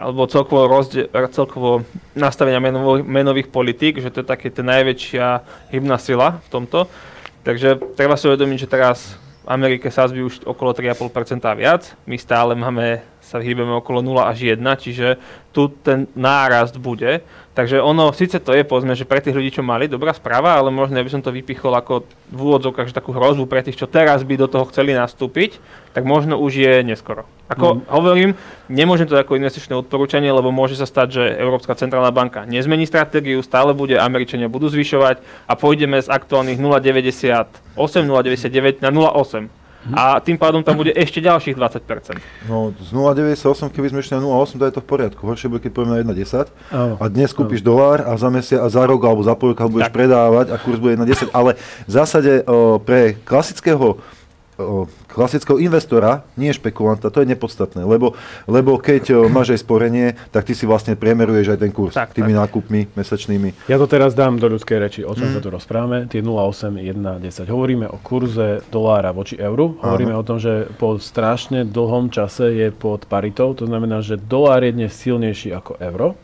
alebo 0.01 0.27
celkovo, 0.27 0.67
rozde, 0.67 1.07
celkovo 1.31 1.85
nastavenia 2.17 2.59
menových, 2.59 3.05
menových 3.05 3.47
politík, 3.51 4.03
že 4.03 4.11
to 4.11 4.21
je 4.23 4.27
také 4.27 4.51
najväčšia 4.51 5.25
hybná 5.71 5.95
sila 6.01 6.43
v 6.43 6.47
tomto. 6.51 6.79
Takže 7.45 7.77
treba 7.93 8.17
si 8.17 8.25
uvedomiť, 8.25 8.57
že 8.65 8.71
teraz 8.71 9.15
v 9.45 9.53
Amerike 9.53 9.93
zbijú 9.93 10.25
už 10.25 10.35
okolo 10.49 10.73
3,5% 10.73 11.45
a 11.45 11.53
viac. 11.53 11.93
My 12.09 12.17
stále 12.17 12.57
máme, 12.57 13.05
sa 13.21 13.37
hýbeme 13.37 13.77
okolo 13.77 14.01
0 14.01 14.25
až 14.25 14.57
1, 14.57 14.57
čiže 14.81 15.21
tu 15.53 15.69
ten 15.69 16.09
nárast 16.17 16.81
bude. 16.81 17.21
Takže 17.55 17.79
ono, 17.79 18.11
síce 18.11 18.35
to 18.43 18.51
je, 18.51 18.67
povedzme, 18.67 18.99
že 18.99 19.07
pre 19.07 19.23
tých 19.23 19.31
ľudí, 19.31 19.47
čo 19.47 19.63
mali, 19.63 19.87
dobrá 19.87 20.11
správa, 20.11 20.59
ale 20.59 20.75
možno 20.75 20.99
by 20.99 21.07
som 21.07 21.23
to 21.23 21.31
vypichol 21.31 21.71
ako 21.71 22.03
v 22.27 22.39
úvodzovkách, 22.51 22.91
že 22.91 22.99
takú 22.99 23.15
hrozbu 23.15 23.47
pre 23.47 23.63
tých, 23.63 23.79
čo 23.79 23.87
teraz 23.87 24.27
by 24.27 24.35
do 24.35 24.51
toho 24.51 24.67
chceli 24.67 24.91
nastúpiť, 24.91 25.63
tak 25.95 26.03
možno 26.03 26.35
už 26.35 26.51
je 26.51 26.73
neskoro. 26.83 27.23
Ako 27.47 27.79
mm. 27.79 27.81
hovorím, 27.87 28.29
nemôžem 28.67 29.07
to 29.07 29.15
ako 29.15 29.39
investičné 29.39 29.71
odporúčanie, 29.71 30.27
lebo 30.35 30.51
môže 30.51 30.75
sa 30.75 30.83
stať, 30.83 31.07
že 31.15 31.23
Európska 31.39 31.79
centrálna 31.79 32.11
banka 32.11 32.43
nezmení 32.43 32.83
stratégiu, 32.83 33.39
stále 33.39 33.71
bude, 33.71 33.95
Američania 33.95 34.51
budú 34.51 34.67
zvyšovať 34.67 35.23
a 35.47 35.55
pôjdeme 35.55 36.03
z 36.03 36.11
aktuálnych 36.11 36.59
0,98, 36.59 37.79
0,99 37.79 38.83
na 38.83 38.91
0,8 38.91 39.64
a 39.93 40.17
tým 40.23 40.37
pádom 40.39 40.65
tam 40.65 40.79
bude 40.79 40.89
ešte 40.93 41.21
ďalších 41.21 41.53
20%. 41.53 42.17
No 42.49 42.73
z 42.77 42.89
0,98, 42.89 43.69
keby 43.69 43.87
sme 43.93 43.99
išli 44.01 44.13
na 44.17 44.21
0,8, 44.23 44.57
to 44.57 44.65
je 44.65 44.73
to 44.73 44.81
v 44.81 44.87
poriadku. 44.87 45.21
Horšie 45.21 45.49
bude, 45.51 45.61
keď 45.61 45.71
povieme 45.75 46.01
na 46.01 46.13
1,10 46.13 46.49
a 47.01 47.03
dnes 47.11 47.29
kúpiš 47.35 47.61
dolár 47.61 48.01
a 48.05 48.13
za 48.17 48.29
mesiac 48.33 48.65
a 48.65 48.69
za 48.69 48.81
rok 48.85 49.01
alebo 49.05 49.21
za 49.21 49.35
pol 49.37 49.53
roka 49.53 49.69
budeš 49.69 49.89
tak. 49.91 49.97
predávať 49.97 50.45
a 50.51 50.55
kurz 50.57 50.81
bude 50.81 50.97
1,10, 50.97 51.29
ale 51.35 51.59
v 51.85 51.91
zásade 51.91 52.41
o, 52.45 52.81
pre 52.81 53.13
klasického 53.21 54.01
klasického 55.11 55.59
investora, 55.59 56.23
nie 56.39 56.51
špekulanta, 56.55 57.11
to 57.11 57.21
je 57.23 57.27
nepodstatné, 57.27 57.83
lebo, 57.83 58.15
lebo 58.47 58.79
keď 58.79 59.27
máš 59.27 59.55
aj 59.55 59.59
sporenie, 59.63 60.15
tak 60.31 60.47
ty 60.47 60.55
si 60.55 60.63
vlastne 60.63 60.95
priemeruješ 60.95 61.55
aj 61.55 61.59
ten 61.59 61.71
kurz 61.75 61.93
tak, 61.95 62.15
tými 62.15 62.31
tak. 62.31 62.47
nákupmi 62.47 62.95
mesačnými. 62.95 63.67
Ja 63.67 63.75
to 63.75 63.87
teraz 63.87 64.15
dám 64.15 64.39
do 64.39 64.47
ľudskej 64.47 64.77
reči, 64.79 65.01
o 65.03 65.11
čom 65.11 65.31
mm. 65.31 65.33
sa 65.35 65.39
tu 65.43 65.49
rozprávame, 65.51 65.97
tie 66.07 66.23
0,8, 66.23 66.79
1, 66.79 67.23
10. 67.23 67.51
Hovoríme 67.51 67.85
o 67.91 67.99
kurze 67.99 68.63
dolára 68.71 69.11
voči 69.11 69.35
euru, 69.35 69.75
hovoríme 69.83 70.15
Áno. 70.15 70.23
o 70.23 70.27
tom, 70.27 70.37
že 70.39 70.71
po 70.79 70.95
strašne 70.95 71.67
dlhom 71.67 72.07
čase 72.07 72.55
je 72.55 72.71
pod 72.71 73.07
paritou, 73.11 73.51
to 73.51 73.67
znamená, 73.67 73.99
že 73.99 74.15
dolár 74.15 74.63
je 74.63 74.71
dnes 74.71 74.91
silnejší 74.95 75.51
ako 75.51 75.79
euro 75.83 76.15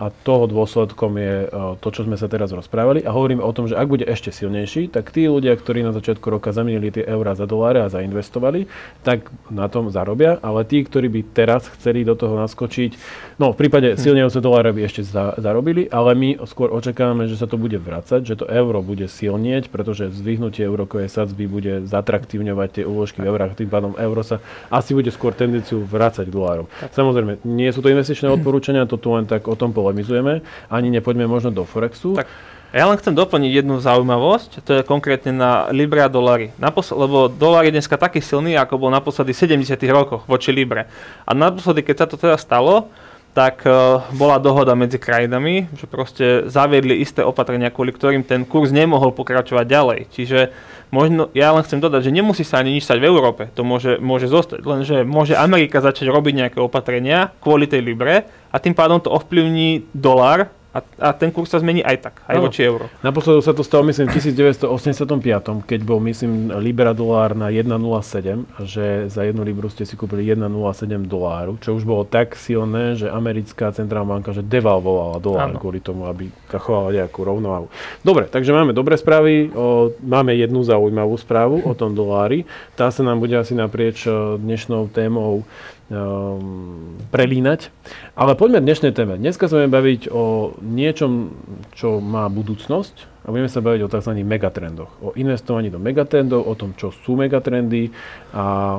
a 0.00 0.08
toho 0.08 0.48
dôsledkom 0.48 1.12
je 1.20 1.34
e, 1.44 1.46
to, 1.76 1.88
čo 1.92 2.08
sme 2.08 2.16
sa 2.16 2.24
teraz 2.24 2.48
rozprávali. 2.56 3.04
A 3.04 3.12
hovoríme 3.12 3.44
o 3.44 3.52
tom, 3.52 3.68
že 3.68 3.76
ak 3.76 3.84
bude 3.84 4.08
ešte 4.08 4.32
silnejší, 4.32 4.88
tak 4.88 5.12
tí 5.12 5.28
ľudia, 5.28 5.52
ktorí 5.52 5.84
na 5.84 5.92
začiatku 5.92 6.24
roka 6.32 6.56
zamenili 6.56 6.88
tie 6.88 7.04
eurá 7.04 7.36
za 7.36 7.44
doláre 7.44 7.84
a 7.84 7.92
zainvestovali, 7.92 8.64
tak 9.04 9.28
na 9.52 9.68
tom 9.68 9.92
zarobia. 9.92 10.40
Ale 10.40 10.64
tí, 10.64 10.80
ktorí 10.80 11.12
by 11.12 11.20
teraz 11.36 11.68
chceli 11.76 12.08
do 12.08 12.16
toho 12.16 12.40
naskočiť, 12.40 12.96
no 13.36 13.52
v 13.52 13.60
prípade 13.60 13.92
hm. 13.92 13.96
silnejúce 14.00 14.40
doláre 14.40 14.72
by 14.72 14.88
ešte 14.88 15.04
za, 15.04 15.36
zarobili, 15.36 15.84
ale 15.92 16.16
my 16.16 16.28
skôr 16.48 16.72
očakávame, 16.72 17.28
že 17.28 17.36
sa 17.36 17.44
to 17.44 17.60
bude 17.60 17.76
vracať, 17.76 18.24
že 18.24 18.40
to 18.40 18.48
euro 18.48 18.80
bude 18.80 19.04
silnieť, 19.04 19.68
pretože 19.68 20.08
zvýhnutie 20.16 20.64
úrokovej 20.64 21.12
sadzby 21.12 21.44
bude 21.44 21.84
zatraktívňovať 21.84 22.80
tie 22.80 22.84
úložky 22.88 23.20
v 23.20 23.28
eurách, 23.28 23.60
tým 23.60 23.68
pádom 23.68 23.92
euro 24.00 24.24
sa 24.24 24.40
asi 24.72 24.96
bude 24.96 25.12
skôr 25.12 25.36
tendenciu 25.36 25.84
vrácať 25.84 26.30
k 26.30 26.32
dolárom. 26.32 26.66
Samozrejme, 26.94 27.44
nie 27.44 27.68
sú 27.68 27.84
to 27.84 27.92
investičné 27.92 28.32
odporúčania, 28.32 28.88
to 28.88 28.96
tu 28.96 29.12
len 29.12 29.28
tak 29.28 29.44
o 29.50 29.58
tom 29.58 29.74
polemizujeme, 29.90 30.46
ani 30.70 30.88
nepoďme 30.94 31.26
možno 31.26 31.50
do 31.50 31.66
Forexu. 31.66 32.14
Tak. 32.14 32.30
Ja 32.70 32.86
len 32.86 32.94
chcem 33.02 33.18
doplniť 33.18 33.66
jednu 33.66 33.82
zaujímavosť, 33.82 34.62
to 34.62 34.70
je 34.78 34.86
konkrétne 34.86 35.34
na 35.34 35.66
Libre 35.74 36.06
a 36.06 36.08
dolary. 36.08 36.54
Napos- 36.54 36.94
lebo 36.94 37.26
dolár 37.26 37.66
je 37.66 37.74
dneska 37.74 37.98
taký 37.98 38.22
silný, 38.22 38.54
ako 38.54 38.86
bol 38.86 38.94
naposledy 38.94 39.34
v 39.34 39.66
70 39.66 39.74
rokoch 39.90 40.22
voči 40.30 40.54
Libre. 40.54 40.86
A 41.26 41.34
naposledy, 41.34 41.82
keď 41.82 41.96
sa 41.98 42.06
to 42.06 42.14
teda 42.14 42.38
stalo, 42.38 42.86
tak 43.30 43.62
uh, 43.62 44.06
bola 44.14 44.42
dohoda 44.42 44.74
medzi 44.74 44.98
krajinami, 44.98 45.70
že 45.74 45.86
proste 45.86 46.50
zaviedli 46.50 46.98
isté 46.98 47.22
opatrenia, 47.22 47.74
kvôli 47.74 47.94
ktorým 47.94 48.26
ten 48.26 48.42
kurz 48.42 48.74
nemohol 48.74 49.14
pokračovať 49.14 49.66
ďalej. 49.66 50.00
Čiže 50.10 50.38
možno, 50.90 51.30
ja 51.30 51.54
len 51.54 51.62
chcem 51.62 51.78
dodať, 51.78 52.10
že 52.10 52.14
nemusí 52.14 52.42
sa 52.42 52.58
ani 52.58 52.74
nič 52.74 52.86
stať 52.86 52.98
v 52.98 53.08
Európe, 53.10 53.46
to 53.54 53.62
môže, 53.62 54.02
môže 54.02 54.26
zostať, 54.26 54.62
lenže 54.66 54.96
môže 55.06 55.38
Amerika 55.38 55.78
začať 55.78 56.10
robiť 56.10 56.34
nejaké 56.46 56.58
opatrenia 56.58 57.30
kvôli 57.38 57.70
tej 57.70 57.82
Libre 57.86 58.26
a 58.50 58.56
tým 58.58 58.74
pádom 58.74 58.98
to 59.00 59.10
ovplyvní 59.10 59.86
dolar 59.94 60.50
a, 60.70 60.78
a 61.02 61.08
ten 61.10 61.34
kurz 61.34 61.50
sa 61.50 61.58
zmení 61.58 61.82
aj 61.82 61.96
tak, 61.98 62.14
aj 62.30 62.38
no. 62.38 62.46
voči 62.46 62.62
euro. 62.62 62.86
Naposledy 63.02 63.42
sa 63.42 63.50
to 63.50 63.66
stalo, 63.66 63.90
myslím, 63.90 64.06
v 64.06 64.22
1985, 64.22 65.66
keď 65.66 65.80
bol, 65.82 65.98
myslím, 66.06 66.54
Libera 66.62 66.94
dolár 66.94 67.34
na 67.34 67.50
1,07, 67.50 68.46
že 68.62 69.10
za 69.10 69.26
jednu 69.26 69.42
libru 69.42 69.66
ste 69.66 69.82
si 69.82 69.98
kúpili 69.98 70.30
1,07 70.30 71.10
doláru, 71.10 71.58
čo 71.58 71.74
už 71.74 71.82
bolo 71.82 72.06
tak 72.06 72.38
silné, 72.38 72.94
že 72.94 73.10
americká 73.10 73.74
centrálna 73.74 74.22
banka 74.22 74.30
že 74.30 74.46
devalvovala 74.46 75.18
dolár 75.18 75.50
ano. 75.50 75.58
kvôli 75.58 75.82
tomu, 75.82 76.06
aby 76.06 76.30
kachovala 76.46 77.02
nejakú 77.02 77.18
rovnováhu. 77.26 77.66
Dobre, 78.06 78.30
takže 78.30 78.54
máme 78.54 78.70
dobré 78.70 78.94
správy, 78.94 79.50
o, 79.50 79.90
máme 79.98 80.38
jednu 80.38 80.62
zaujímavú 80.62 81.18
správu 81.18 81.66
o 81.66 81.74
tom 81.74 81.98
dolári. 81.98 82.46
Tá 82.78 82.94
sa 82.94 83.02
nám 83.02 83.18
bude 83.18 83.34
asi 83.34 83.58
naprieč 83.58 84.06
dnešnou 84.38 84.86
témou 84.94 85.42
um, 85.90 86.96
prelínať. 87.10 87.68
Ale 88.14 88.38
poďme 88.38 88.62
k 88.62 88.68
dnešnej 88.70 88.92
téme. 88.94 89.18
Dneska 89.18 89.50
sa 89.50 89.58
budeme 89.58 89.74
baviť 89.74 90.00
o 90.08 90.54
niečom, 90.62 91.34
čo 91.74 91.98
má 91.98 92.30
budúcnosť 92.30 93.26
a 93.26 93.28
budeme 93.28 93.50
sa 93.50 93.60
baviť 93.60 93.80
o 93.84 93.92
tzv. 93.92 94.12
megatrendoch. 94.24 94.90
O 95.04 95.12
investovaní 95.18 95.68
do 95.68 95.82
megatrendov, 95.82 96.46
o 96.46 96.54
tom, 96.56 96.72
čo 96.78 96.94
sú 96.94 97.18
megatrendy 97.18 97.92
a 98.32 98.78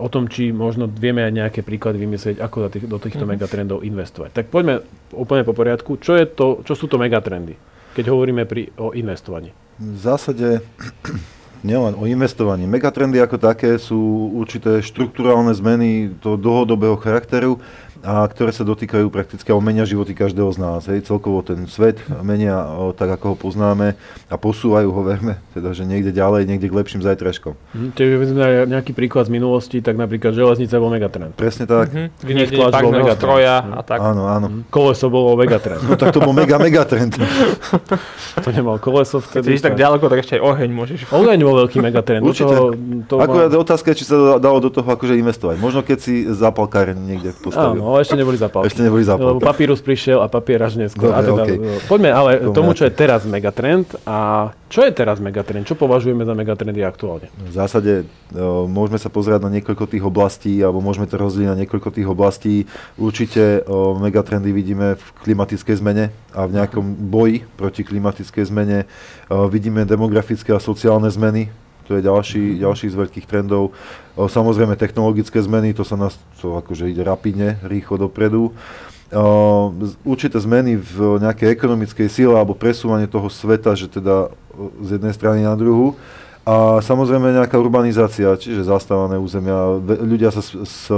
o 0.00 0.08
tom, 0.10 0.26
či 0.26 0.50
možno 0.50 0.90
vieme 0.90 1.22
aj 1.22 1.32
nejaké 1.32 1.60
príklady 1.62 2.02
vymyslieť, 2.02 2.42
ako 2.42 2.66
do, 2.66 2.68
tých, 2.72 2.84
do 2.90 2.98
týchto 2.98 3.22
mm-hmm. 3.22 3.36
megatrendov 3.36 3.86
investovať. 3.86 4.34
Tak 4.34 4.46
poďme 4.50 4.82
úplne 5.14 5.46
po 5.46 5.54
poriadku. 5.54 6.02
Čo, 6.02 6.18
je 6.18 6.26
to, 6.26 6.66
čo 6.66 6.74
sú 6.74 6.90
to 6.90 6.98
megatrendy, 6.98 7.54
keď 7.94 8.10
hovoríme 8.10 8.42
pri, 8.48 8.74
o 8.80 8.90
investovaní? 8.96 9.54
V 9.76 9.98
zásade 10.00 10.64
nielen 11.66 11.98
o 11.98 12.06
investovaní. 12.06 12.70
Megatrendy 12.70 13.18
ako 13.18 13.36
také 13.42 13.74
sú 13.82 14.30
určité 14.38 14.78
štruktúrálne 14.78 15.50
zmeny 15.50 16.14
toho 16.22 16.38
dlhodobého 16.38 16.94
charakteru, 16.94 17.58
a 18.02 18.26
ktoré 18.28 18.52
sa 18.52 18.66
dotýkajú 18.66 19.08
prakticky 19.08 19.48
alebo 19.48 19.64
menia 19.64 19.84
životy 19.88 20.12
každého 20.12 20.50
z 20.52 20.58
nás. 20.58 20.82
Hej. 20.90 21.08
Celkovo 21.08 21.40
ten 21.40 21.64
svet 21.70 22.00
menia 22.20 22.66
o, 22.76 22.92
tak, 22.92 23.12
ako 23.16 23.32
ho 23.32 23.36
poznáme 23.36 23.96
a 24.26 24.34
posúvajú 24.34 24.88
ho, 24.90 25.00
verme, 25.10 25.38
teda, 25.52 25.72
že 25.72 25.88
niekde 25.88 26.10
ďalej, 26.12 26.48
niekde 26.48 26.66
k 26.68 26.74
lepším 26.74 27.00
zajtražkom. 27.04 27.54
Hm, 27.76 27.90
čiže 27.94 28.16
vezme 28.18 28.42
nejaký 28.66 28.92
príklad 28.92 29.28
z 29.28 29.32
minulosti, 29.32 29.78
tak 29.80 29.94
napríklad 29.96 30.34
železnica 30.34 30.76
bol 30.80 30.90
megatrend. 30.90 31.32
Presne 31.38 31.64
tak. 31.68 31.92
Mm-hmm. 31.92 32.82
bol 32.82 32.92
megatrend. 32.92 33.20
stroja 33.20 33.56
a 33.62 33.80
tak. 33.84 33.98
Áno, 34.02 34.26
áno. 34.26 34.46
Mm-hmm. 34.50 34.72
Koleso 34.72 35.06
bolo 35.12 35.36
megatrend. 35.38 35.82
no 35.84 35.94
tak 35.94 36.10
to 36.10 36.20
bol 36.24 36.34
mega 36.34 36.56
megatrend. 36.58 37.16
to 38.44 38.48
nemal 38.50 38.80
koleso 38.80 39.22
vtedy. 39.22 39.56
Keď 39.56 39.72
tak 39.72 39.76
ďaleko, 39.78 40.04
tak 40.08 40.18
ešte 40.24 40.38
aj 40.38 40.42
oheň 40.42 40.70
môžeš. 40.72 40.98
Oheň 41.12 41.38
bol 41.42 41.54
veľký 41.66 41.78
megatrend. 41.82 42.22
Určite. 42.24 42.54
Toho, 42.56 42.64
to 43.06 43.14
Akurát 43.22 43.50
má... 43.50 43.58
otázka 43.60 43.94
či 43.94 44.04
sa 44.06 44.38
dalo 44.38 44.58
do 44.58 44.70
toho 44.70 44.86
akože 44.86 45.14
investovať. 45.18 45.56
Možno 45.58 45.80
keď 45.82 45.98
si 45.98 46.14
zapal 46.30 46.66
karen 46.70 46.98
niekde 47.06 47.34
postavil. 47.36 47.82
Áno, 47.82 47.85
ale 47.92 48.08
ešte 48.08 48.16
neboli 48.16 48.40
zapálky. 48.40 48.66
Ešte 48.72 48.82
neboli 48.82 49.04
zapálky. 49.04 49.36
Lebo 49.36 49.44
papírus 49.44 49.84
prišiel 49.84 50.24
a 50.24 50.26
papier 50.26 50.58
až 50.64 50.80
neskôr. 50.80 51.12
Dobre, 51.12 51.18
a 51.18 51.20
teda, 51.22 51.42
okay. 51.44 51.56
Poďme 51.86 52.10
ale 52.10 52.30
k 52.40 52.48
tomu, 52.56 52.72
čo 52.72 52.88
je 52.88 52.92
teraz 52.94 53.22
megatrend 53.28 53.86
a 54.08 54.50
čo 54.66 54.82
je 54.82 54.90
teraz 54.90 55.22
megatrend? 55.22 55.62
Čo 55.62 55.78
považujeme 55.78 56.26
za 56.26 56.34
megatrendy 56.34 56.82
aktuálne? 56.82 57.30
V 57.38 57.54
zásade 57.54 58.02
o, 58.34 58.66
môžeme 58.66 58.98
sa 58.98 59.06
pozerať 59.06 59.46
na 59.46 59.50
niekoľko 59.54 59.84
tých 59.86 60.02
oblastí, 60.02 60.58
alebo 60.58 60.82
môžeme 60.82 61.06
to 61.06 61.14
rozdeliť 61.14 61.48
na 61.52 61.58
niekoľko 61.62 61.88
tých 61.94 62.08
oblastí. 62.10 62.54
Určite 62.98 63.62
o, 63.62 63.94
megatrendy 63.94 64.50
vidíme 64.50 64.98
v 64.98 65.06
klimatickej 65.22 65.76
zmene 65.78 66.10
a 66.34 66.50
v 66.50 66.54
nejakom 66.58 66.82
boji 66.82 67.46
proti 67.54 67.86
klimatickej 67.86 68.44
zmene. 68.50 68.90
O, 69.30 69.46
vidíme 69.46 69.86
demografické 69.86 70.50
a 70.50 70.58
sociálne 70.58 71.06
zmeny, 71.14 71.46
to 71.86 71.96
je 71.96 72.02
ďalší, 72.02 72.58
ďalší 72.58 72.86
z 72.90 72.98
veľkých 72.98 73.26
trendov. 73.30 73.72
Samozrejme 74.18 74.74
technologické 74.74 75.38
zmeny, 75.40 75.72
to 75.72 75.86
sa 75.86 75.94
nás 75.94 76.18
to 76.42 76.58
akože 76.58 76.90
ide 76.90 77.06
rapidne, 77.06 77.56
rýchlo 77.62 78.10
dopredu. 78.10 78.50
Určité 80.02 80.42
zmeny 80.42 80.74
v 80.74 81.22
nejakej 81.22 81.54
ekonomickej 81.54 82.10
sile 82.10 82.34
alebo 82.34 82.58
presúvanie 82.58 83.06
toho 83.06 83.30
sveta, 83.30 83.78
že 83.78 83.86
teda 83.86 84.34
z 84.82 84.98
jednej 84.98 85.14
strany 85.14 85.46
na 85.46 85.54
druhú. 85.54 85.94
A 86.46 86.78
samozrejme 86.78 87.34
nejaká 87.34 87.58
urbanizácia, 87.58 88.30
čiže 88.38 88.70
zastávané 88.70 89.18
územia, 89.18 89.82
ľudia 89.82 90.30
sa 90.30 90.42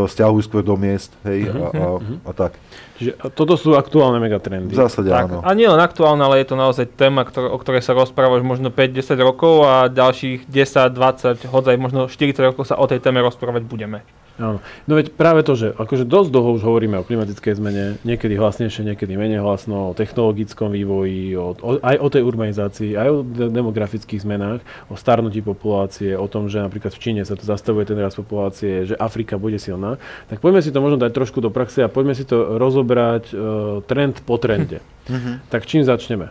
stiahujú 0.05 0.45
skôr 0.45 0.61
do 0.61 0.77
miest, 0.77 1.09
hej, 1.25 1.49
uh-huh, 1.49 1.57
a, 1.57 1.69
a, 1.73 1.87
uh-huh. 1.97 2.17
a 2.21 2.31
tak. 2.37 2.53
Čiže 2.99 3.15
toto 3.39 3.55
sú 3.55 3.79
aktuálne 3.79 4.19
megatrendy. 4.19 4.75
V 4.75 4.83
zásade 4.83 5.07
tak, 5.07 5.31
áno. 5.31 5.39
A 5.47 5.55
nie 5.55 5.71
len 5.71 5.79
aktuálne, 5.79 6.19
ale 6.27 6.43
je 6.43 6.51
to 6.51 6.57
naozaj 6.59 6.91
téma, 6.99 7.23
ktor- 7.23 7.47
o 7.47 7.59
ktorej 7.63 7.87
sa 7.87 7.95
rozpráva 7.95 8.35
už 8.35 8.43
možno 8.43 8.75
5-10 8.75 9.15
rokov 9.23 9.63
a 9.63 9.87
ďalších 9.87 10.51
10, 10.51 10.99
20, 10.99 11.47
hodzaj 11.47 11.77
možno 11.79 12.11
40 12.11 12.43
rokov 12.43 12.67
sa 12.67 12.75
o 12.75 12.85
tej 12.91 12.99
téme 12.99 13.23
rozprávať 13.23 13.63
budeme. 13.63 14.03
Áno. 14.39 14.63
No 14.87 14.93
veď 14.95 15.11
práve 15.19 15.43
to, 15.43 15.59
že 15.59 15.75
akože 15.75 16.07
dosť 16.07 16.31
dlho 16.31 16.51
už 16.55 16.63
hovoríme 16.63 16.95
o 17.03 17.03
klimatickej 17.03 17.59
zmene, 17.59 17.85
niekedy 18.07 18.39
hlasnejšie, 18.39 18.87
niekedy 18.87 19.19
menej 19.19 19.43
hlasno, 19.43 19.91
o 19.91 19.97
technologickom 19.99 20.71
vývoji, 20.71 21.35
o, 21.35 21.59
o, 21.59 21.71
aj 21.83 21.99
o 21.99 22.07
tej 22.07 22.23
urbanizácii, 22.23 22.95
aj 22.95 23.09
o 23.11 23.17
de- 23.27 23.51
demografických 23.51 24.23
zmenách, 24.23 24.63
o 24.87 24.95
starnutí 24.95 25.43
populácie, 25.43 26.15
o 26.15 26.31
tom, 26.31 26.47
že 26.47 26.63
napríklad 26.63 26.95
v 26.95 27.03
Číne 27.03 27.23
sa 27.27 27.35
to 27.35 27.43
zastavuje 27.43 27.83
ten 27.83 27.99
rast 27.99 28.15
populácie, 28.15 28.87
že 28.87 28.95
Afrika 28.95 29.43
bude 29.43 29.59
silná. 29.59 29.99
Tak 30.31 30.39
poďme 30.39 30.63
si 30.63 30.71
to 30.71 30.79
možno 30.79 31.03
dať 31.03 31.11
trošku 31.19 31.43
do 31.43 31.51
praxe 31.51 31.83
a 31.83 31.91
poďme 31.91 32.15
si 32.15 32.23
to 32.23 32.63
rozobrať 32.63 33.35
uh, 33.35 33.83
trend 33.91 34.23
po 34.23 34.39
trende. 34.39 34.79
Mm-hmm. 35.11 35.51
Tak 35.51 35.67
čím 35.67 35.83
začneme? 35.83 36.31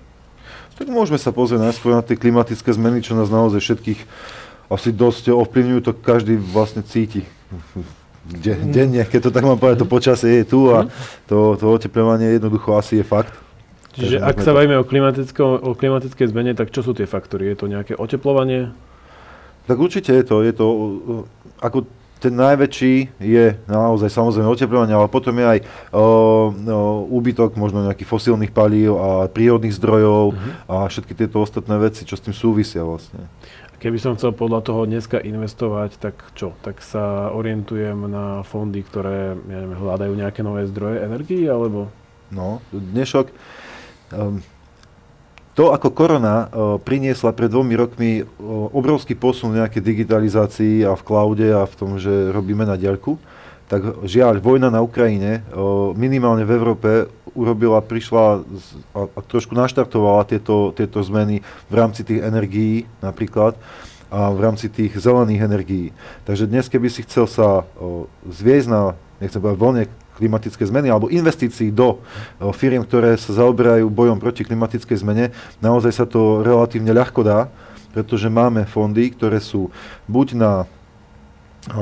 Tak 0.80 0.88
môžeme 0.88 1.20
sa 1.20 1.36
pozrieť 1.36 1.60
najskôr 1.60 1.92
na 1.92 2.06
tie 2.06 2.16
klimatické 2.16 2.72
zmeny, 2.72 3.04
čo 3.04 3.20
nás 3.20 3.28
naozaj 3.28 3.60
všetkých 3.60 4.00
asi 4.72 4.96
dosť 4.96 5.36
ovplyvňujú, 5.36 5.80
to 5.84 5.92
každý 5.92 6.40
vlastne 6.40 6.88
cíti 6.88 7.28
de, 8.28 8.54
denne, 8.72 9.04
keď 9.08 9.28
to 9.28 9.32
tak 9.32 9.44
mám 9.48 9.56
povedať, 9.56 9.84
to 9.84 9.90
počasie 9.90 10.44
je 10.44 10.46
tu 10.46 10.68
a 10.72 10.86
to, 11.26 11.56
to 11.56 11.66
oteplovanie 11.72 12.36
jednoducho 12.36 12.76
asi 12.76 13.00
je 13.00 13.06
fakt. 13.08 13.32
Čiže 13.98 14.22
ak 14.22 14.46
sa 14.46 14.54
bavíme 14.54 14.78
o, 14.78 14.86
o 14.86 15.72
klimatickej 15.74 16.28
zmene, 16.30 16.54
tak 16.54 16.70
čo 16.70 16.86
sú 16.86 16.94
tie 16.94 17.10
faktory? 17.10 17.50
Je 17.50 17.58
to 17.58 17.66
nejaké 17.66 17.98
oteplovanie? 17.98 18.70
Tak 19.66 19.78
určite 19.82 20.14
je 20.14 20.24
to, 20.24 20.46
je 20.46 20.54
to 20.54 20.66
ako 21.58 21.90
ten 22.18 22.34
najväčší 22.34 23.22
je 23.22 23.46
naozaj 23.70 24.10
samozrejme 24.10 24.50
oteplovanie, 24.50 24.94
ale 24.94 25.06
potom 25.06 25.38
je 25.38 25.46
aj 25.46 25.60
o, 25.94 26.02
o, 26.02 26.06
úbytok 27.14 27.54
možno 27.54 27.86
nejakých 27.86 28.10
fosílnych 28.10 28.50
palív 28.50 28.98
a 28.98 29.30
prírodných 29.30 29.78
zdrojov 29.78 30.34
uh-huh. 30.34 30.52
a 30.66 30.76
všetky 30.90 31.14
tieto 31.14 31.46
ostatné 31.46 31.78
veci, 31.78 32.10
čo 32.10 32.18
s 32.18 32.26
tým 32.26 32.34
súvisia 32.34 32.82
vlastne. 32.82 33.30
Keby 33.78 34.02
som 34.02 34.18
chcel 34.18 34.34
podľa 34.34 34.66
toho 34.66 34.90
dneska 34.90 35.22
investovať, 35.22 36.02
tak 36.02 36.18
čo? 36.34 36.58
Tak 36.66 36.82
sa 36.82 37.30
orientujem 37.30 38.10
na 38.10 38.42
fondy, 38.42 38.82
ktoré 38.82 39.38
ja 39.38 39.58
neviem, 39.62 39.78
hľadajú 39.78 40.14
nejaké 40.18 40.42
nové 40.42 40.66
zdroje 40.66 41.06
energii, 41.06 41.46
alebo? 41.46 41.94
No, 42.34 42.58
dnešok... 42.74 43.30
Um, 44.18 44.42
to, 45.54 45.74
ako 45.74 45.90
korona 45.90 46.50
uh, 46.50 46.78
priniesla 46.82 47.34
pred 47.34 47.50
dvomi 47.50 47.74
rokmi 47.78 48.12
uh, 48.22 48.26
obrovský 48.74 49.14
posun 49.14 49.54
v 49.54 49.62
nejakej 49.62 49.82
digitalizácii 49.86 50.86
a 50.86 50.98
v 50.98 51.06
cloude 51.06 51.50
a 51.50 51.66
v 51.66 51.74
tom, 51.78 52.02
že 52.02 52.34
robíme 52.34 52.66
na 52.66 52.78
diaľku, 52.78 53.18
tak 53.68 54.08
žiaľ, 54.08 54.40
vojna 54.40 54.72
na 54.72 54.80
Ukrajine 54.80 55.44
minimálne 56.00 56.48
v 56.48 56.56
Európe 56.56 56.90
urobila, 57.36 57.84
prišla 57.84 58.24
a, 58.96 59.00
a 59.12 59.20
trošku 59.28 59.52
naštartovala 59.54 60.24
tieto, 60.24 60.72
tieto 60.72 61.04
zmeny 61.04 61.44
v 61.68 61.74
rámci 61.76 62.08
tých 62.08 62.24
energií 62.24 62.88
napríklad 63.04 63.60
a 64.08 64.32
v 64.32 64.40
rámci 64.40 64.72
tých 64.72 64.96
zelených 64.96 65.44
energií. 65.44 65.88
Takže 66.24 66.48
dnes, 66.48 66.72
keby 66.72 66.88
si 66.88 67.04
chcel 67.04 67.28
sa 67.28 67.68
zviezť 68.24 68.68
na, 68.72 68.96
nechcem 69.20 69.44
povedať 69.44 69.60
voľne, 69.60 69.84
klimatické 70.18 70.66
zmeny 70.66 70.90
alebo 70.90 71.14
investícií 71.14 71.70
do 71.70 72.02
firiem, 72.58 72.82
ktoré 72.82 73.14
sa 73.22 73.38
zaoberajú 73.38 73.86
bojom 73.86 74.18
proti 74.18 74.42
klimatickej 74.42 74.98
zmene, 75.06 75.30
naozaj 75.62 75.94
sa 75.94 76.06
to 76.10 76.42
relatívne 76.42 76.90
ľahko 76.90 77.22
dá, 77.22 77.54
pretože 77.94 78.26
máme 78.26 78.66
fondy, 78.66 79.14
ktoré 79.14 79.38
sú 79.38 79.70
buď 80.10 80.28
na 80.34 80.52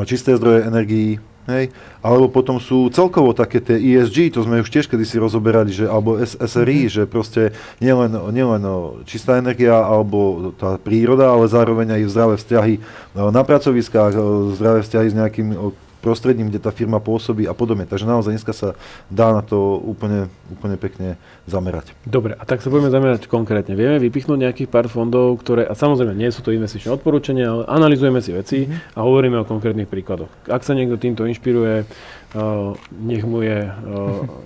čisté 0.04 0.36
zdroje 0.36 0.68
energií, 0.68 1.24
Hej. 1.46 1.70
Alebo 2.02 2.26
potom 2.26 2.58
sú 2.58 2.90
celkovo 2.90 3.38
také 3.38 3.62
tie 3.62 3.78
ESG, 3.78 4.34
to 4.34 4.42
sme 4.42 4.66
už 4.66 4.70
tiež 4.74 4.90
kedysi 4.90 5.22
rozoberali, 5.22 5.70
že, 5.70 5.86
alebo 5.86 6.18
SRI, 6.18 6.90
mm-hmm. 6.90 6.96
že 6.98 7.02
proste 7.06 7.42
nielen, 7.78 8.18
nielen 8.34 8.66
čistá 9.06 9.38
energia 9.38 9.78
alebo 9.78 10.52
tá 10.58 10.82
príroda, 10.82 11.30
ale 11.30 11.46
zároveň 11.46 12.02
aj 12.02 12.10
zdravé 12.10 12.36
vzťahy 12.42 12.74
na 13.14 13.42
pracoviskách, 13.46 14.14
zdravé 14.58 14.82
vzťahy 14.82 15.08
s 15.14 15.16
nejakým 15.16 15.50
prostredím, 16.06 16.54
kde 16.54 16.62
tá 16.62 16.70
firma 16.70 17.02
pôsobí 17.02 17.50
a 17.50 17.58
podobne. 17.58 17.90
Takže 17.90 18.06
naozaj 18.06 18.38
dneska 18.38 18.54
sa 18.54 18.78
dá 19.10 19.34
na 19.34 19.42
to 19.42 19.82
úplne, 19.82 20.30
úplne 20.54 20.78
pekne 20.78 21.18
zamerať. 21.50 21.98
Dobre, 22.06 22.38
a 22.38 22.44
tak 22.46 22.62
sa 22.62 22.70
budeme 22.70 22.94
zamerať 22.94 23.26
konkrétne. 23.26 23.74
Vieme 23.74 23.98
vypichnúť 23.98 24.38
nejakých 24.46 24.70
pár 24.70 24.86
fondov, 24.86 25.42
ktoré, 25.42 25.66
a 25.66 25.74
samozrejme 25.74 26.14
nie 26.14 26.30
sú 26.30 26.46
to 26.46 26.54
investičné 26.54 26.94
odporúčania, 26.94 27.50
ale 27.50 27.64
analizujeme 27.66 28.22
si 28.22 28.38
veci 28.38 28.58
mm-hmm. 28.70 28.94
a 28.94 29.00
hovoríme 29.02 29.42
o 29.42 29.50
konkrétnych 29.50 29.90
príkladoch. 29.90 30.30
Ak 30.46 30.62
sa 30.62 30.78
niekto 30.78 31.02
týmto 31.02 31.26
inšpiruje, 31.26 31.90
Uh, 32.36 32.76
nech 32.92 33.24
mu 33.24 33.40
je 33.48 33.64
uh, 33.64 33.72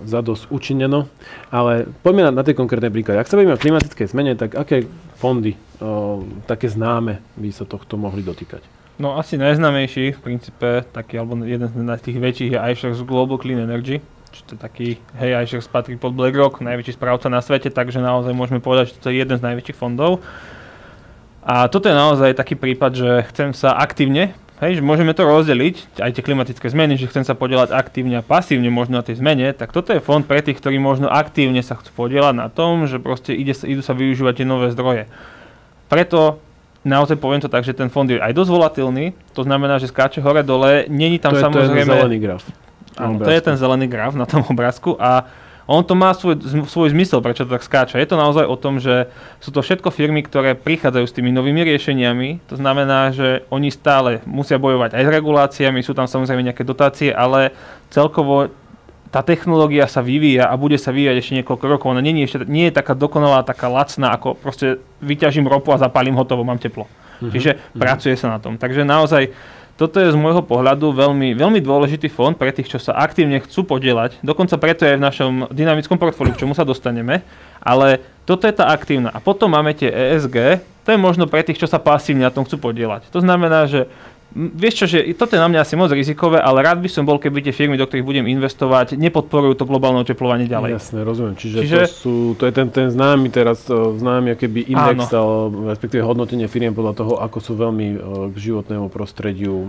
zadosť 0.06 0.46
učineno. 0.54 1.10
Ale 1.50 1.90
poďme 2.06 2.30
na, 2.30 2.38
na 2.38 2.46
tie 2.46 2.54
konkrétne 2.54 2.86
príklady. 2.86 3.18
Ak 3.18 3.26
sa 3.26 3.34
bavíme 3.34 3.58
o 3.58 3.58
klimatickej 3.58 4.06
zmene, 4.06 4.38
tak 4.38 4.54
aké 4.54 4.86
fondy, 5.18 5.58
uh, 5.82 6.22
také 6.46 6.70
známe, 6.70 7.18
by 7.34 7.50
sa 7.50 7.66
tohto 7.66 7.98
mohli 7.98 8.22
dotýkať? 8.22 8.62
No 9.00 9.16
asi 9.16 9.40
najznamejší 9.40 10.12
v 10.12 10.20
princípe, 10.20 10.84
taký, 10.92 11.16
alebo 11.16 11.32
jeden 11.40 11.72
z 11.72 12.04
tých 12.04 12.20
väčších 12.20 12.52
je 12.52 12.58
iShares 12.60 13.00
Global 13.00 13.40
Clean 13.40 13.56
Energy, 13.56 14.04
čo 14.28 14.44
to 14.44 14.50
je 14.52 14.60
taký, 14.60 14.88
hej, 15.16 15.40
iShares 15.40 15.72
patrí 15.72 15.96
pod 15.96 16.12
BlackRock, 16.12 16.60
najväčší 16.60 17.00
správca 17.00 17.32
na 17.32 17.40
svete, 17.40 17.72
takže 17.72 18.04
naozaj 18.04 18.36
môžeme 18.36 18.60
povedať, 18.60 18.92
že 18.92 19.00
to 19.00 19.08
je 19.08 19.24
jeden 19.24 19.40
z 19.40 19.46
najväčších 19.48 19.80
fondov. 19.80 20.20
A 21.40 21.72
toto 21.72 21.88
je 21.88 21.96
naozaj 21.96 22.36
taký 22.36 22.60
prípad, 22.60 22.92
že 22.92 23.10
chcem 23.32 23.56
sa 23.56 23.72
aktívne, 23.72 24.36
hej, 24.60 24.76
že 24.76 24.82
môžeme 24.84 25.16
to 25.16 25.24
rozdeliť, 25.24 25.96
aj 25.96 26.20
tie 26.20 26.26
klimatické 26.28 26.68
zmeny, 26.68 27.00
že 27.00 27.08
chcem 27.08 27.24
sa 27.24 27.32
podielať 27.32 27.72
aktívne 27.72 28.20
a 28.20 28.26
pasívne 28.26 28.68
možno 28.68 29.00
na 29.00 29.04
tej 29.06 29.16
zmene, 29.16 29.56
tak 29.56 29.72
toto 29.72 29.96
je 29.96 30.04
fond 30.04 30.20
pre 30.20 30.44
tých, 30.44 30.60
ktorí 30.60 30.76
možno 30.76 31.08
aktívne 31.08 31.64
sa 31.64 31.72
chcú 31.80 32.04
podielať 32.04 32.36
na 32.36 32.52
tom, 32.52 32.84
že 32.84 33.00
proste 33.00 33.32
ide, 33.32 33.56
idú 33.64 33.80
sa 33.80 33.96
využívať 33.96 34.44
tie 34.44 34.46
nové 34.46 34.68
zdroje. 34.68 35.08
Preto 35.88 36.44
naozaj 36.84 37.20
poviem 37.20 37.44
to 37.44 37.52
tak, 37.52 37.64
že 37.64 37.76
ten 37.76 37.92
fond 37.92 38.08
je 38.08 38.16
aj 38.16 38.32
dosť 38.32 38.50
volatilný, 38.50 39.12
to 39.36 39.44
znamená, 39.44 39.76
že 39.76 39.92
skáče 39.92 40.24
hore-dole, 40.24 40.88
není 40.88 41.20
tam 41.20 41.36
to 41.36 41.40
je 41.40 41.44
samozrejme... 41.44 41.92
ten 41.92 42.00
zelený 42.00 42.18
graf. 42.18 42.42
Áno, 42.96 43.16
to 43.20 43.30
je 43.32 43.40
ten 43.40 43.56
zelený 43.56 43.86
graf 43.88 44.12
na 44.16 44.24
tom 44.28 44.44
obrázku 44.44 44.96
a 45.00 45.28
on 45.70 45.86
to 45.86 45.94
má 45.94 46.10
svoj, 46.10 46.34
svoj 46.66 46.90
zmysel, 46.90 47.22
prečo 47.22 47.46
to 47.46 47.54
tak 47.54 47.62
skáča. 47.62 48.02
Je 48.02 48.10
to 48.10 48.18
naozaj 48.18 48.42
o 48.42 48.58
tom, 48.58 48.82
že 48.82 49.06
sú 49.38 49.54
to 49.54 49.62
všetko 49.62 49.94
firmy, 49.94 50.26
ktoré 50.26 50.58
prichádzajú 50.58 51.06
s 51.06 51.14
tými 51.14 51.30
novými 51.30 51.62
riešeniami. 51.62 52.42
To 52.50 52.58
znamená, 52.58 53.14
že 53.14 53.46
oni 53.54 53.70
stále 53.70 54.18
musia 54.26 54.58
bojovať 54.58 54.98
aj 54.98 55.02
s 55.06 55.14
reguláciami, 55.14 55.86
sú 55.86 55.94
tam 55.94 56.10
samozrejme 56.10 56.42
nejaké 56.42 56.66
dotácie, 56.66 57.14
ale 57.14 57.54
celkovo 57.86 58.50
tá 59.10 59.26
technológia 59.26 59.90
sa 59.90 60.00
vyvíja 60.00 60.46
a 60.46 60.54
bude 60.54 60.78
sa 60.78 60.94
vyvíjať 60.94 61.16
ešte 61.18 61.36
niekoľko 61.42 61.64
rokov. 61.66 61.90
Ona 61.90 62.02
nie 62.02 62.22
ešte, 62.22 62.46
nie 62.46 62.70
je 62.70 62.78
taká 62.78 62.94
dokonalá, 62.94 63.42
taká 63.42 63.66
lacná, 63.66 64.14
ako 64.14 64.38
proste 64.38 64.78
vyťažím 65.02 65.50
ropu 65.50 65.74
a 65.74 65.82
zapálim 65.82 66.14
hotovo, 66.14 66.46
mám 66.46 66.62
teplo. 66.62 66.86
Mm-hmm. 66.86 67.30
Čiže 67.34 67.50
mm-hmm. 67.58 67.80
pracuje 67.82 68.14
sa 68.14 68.30
na 68.30 68.38
tom. 68.38 68.54
Takže 68.54 68.86
naozaj 68.86 69.34
toto 69.74 69.96
je 69.96 70.12
z 70.12 70.16
môjho 70.16 70.44
pohľadu 70.44 70.92
veľmi, 70.92 71.32
veľmi 71.32 71.58
dôležitý 71.64 72.12
fond 72.12 72.36
pre 72.36 72.52
tých, 72.52 72.68
čo 72.68 72.76
sa 72.76 73.00
aktívne 73.00 73.40
chcú 73.40 73.64
podielať. 73.64 74.20
Dokonca 74.20 74.60
preto 74.60 74.84
je 74.84 75.00
v 75.00 75.00
našom 75.00 75.48
dynamickom 75.48 75.96
portfóliu, 75.96 76.36
k 76.36 76.44
čomu 76.44 76.52
sa 76.52 76.68
dostaneme. 76.68 77.24
Ale 77.64 78.04
toto 78.28 78.44
je 78.44 78.52
tá 78.52 78.68
aktívna. 78.68 79.08
A 79.08 79.24
potom 79.24 79.48
máme 79.48 79.72
tie 79.72 79.88
ESG, 79.88 80.60
to 80.84 80.92
je 80.92 81.00
možno 81.00 81.24
pre 81.24 81.40
tých, 81.40 81.56
čo 81.56 81.64
sa 81.64 81.80
pasívne 81.80 82.28
na 82.28 82.32
tom 82.32 82.44
chcú 82.44 82.60
podielať. 82.60 83.08
To 83.08 83.24
znamená, 83.24 83.72
že 83.72 83.88
Vieš 84.30 84.74
čo, 84.74 84.86
že 84.86 84.98
toto 85.18 85.34
je 85.34 85.42
na 85.42 85.50
mňa 85.50 85.66
asi 85.66 85.74
moc 85.74 85.90
rizikové, 85.90 86.38
ale 86.38 86.62
rád 86.62 86.78
by 86.78 86.86
som 86.86 87.02
bol, 87.02 87.18
keby 87.18 87.42
tie 87.42 87.50
firmy, 87.50 87.74
do 87.74 87.82
ktorých 87.82 88.06
budem 88.06 88.26
investovať, 88.30 88.94
nepodporujú 88.94 89.58
to 89.58 89.66
globálne 89.66 89.98
oteplovanie 90.06 90.46
ďalej. 90.46 90.78
Jasné, 90.78 91.02
rozumiem. 91.02 91.34
Čiže, 91.34 91.56
Čiže... 91.66 91.78
To, 91.82 91.90
sú, 91.90 92.14
to 92.38 92.46
je 92.46 92.52
ten, 92.54 92.70
ten 92.70 92.86
známy 92.94 93.26
teraz, 93.34 93.66
známy 93.66 94.38
keby 94.38 94.70
index, 94.70 95.10
ale, 95.10 95.74
respektíve 95.74 96.06
hodnotenie 96.06 96.46
firiem 96.46 96.70
podľa 96.70 96.94
toho, 97.02 97.12
ako 97.18 97.38
sú 97.42 97.52
veľmi 97.58 97.86
k 98.30 98.36
životnému 98.38 98.86
prostrediu 98.86 99.66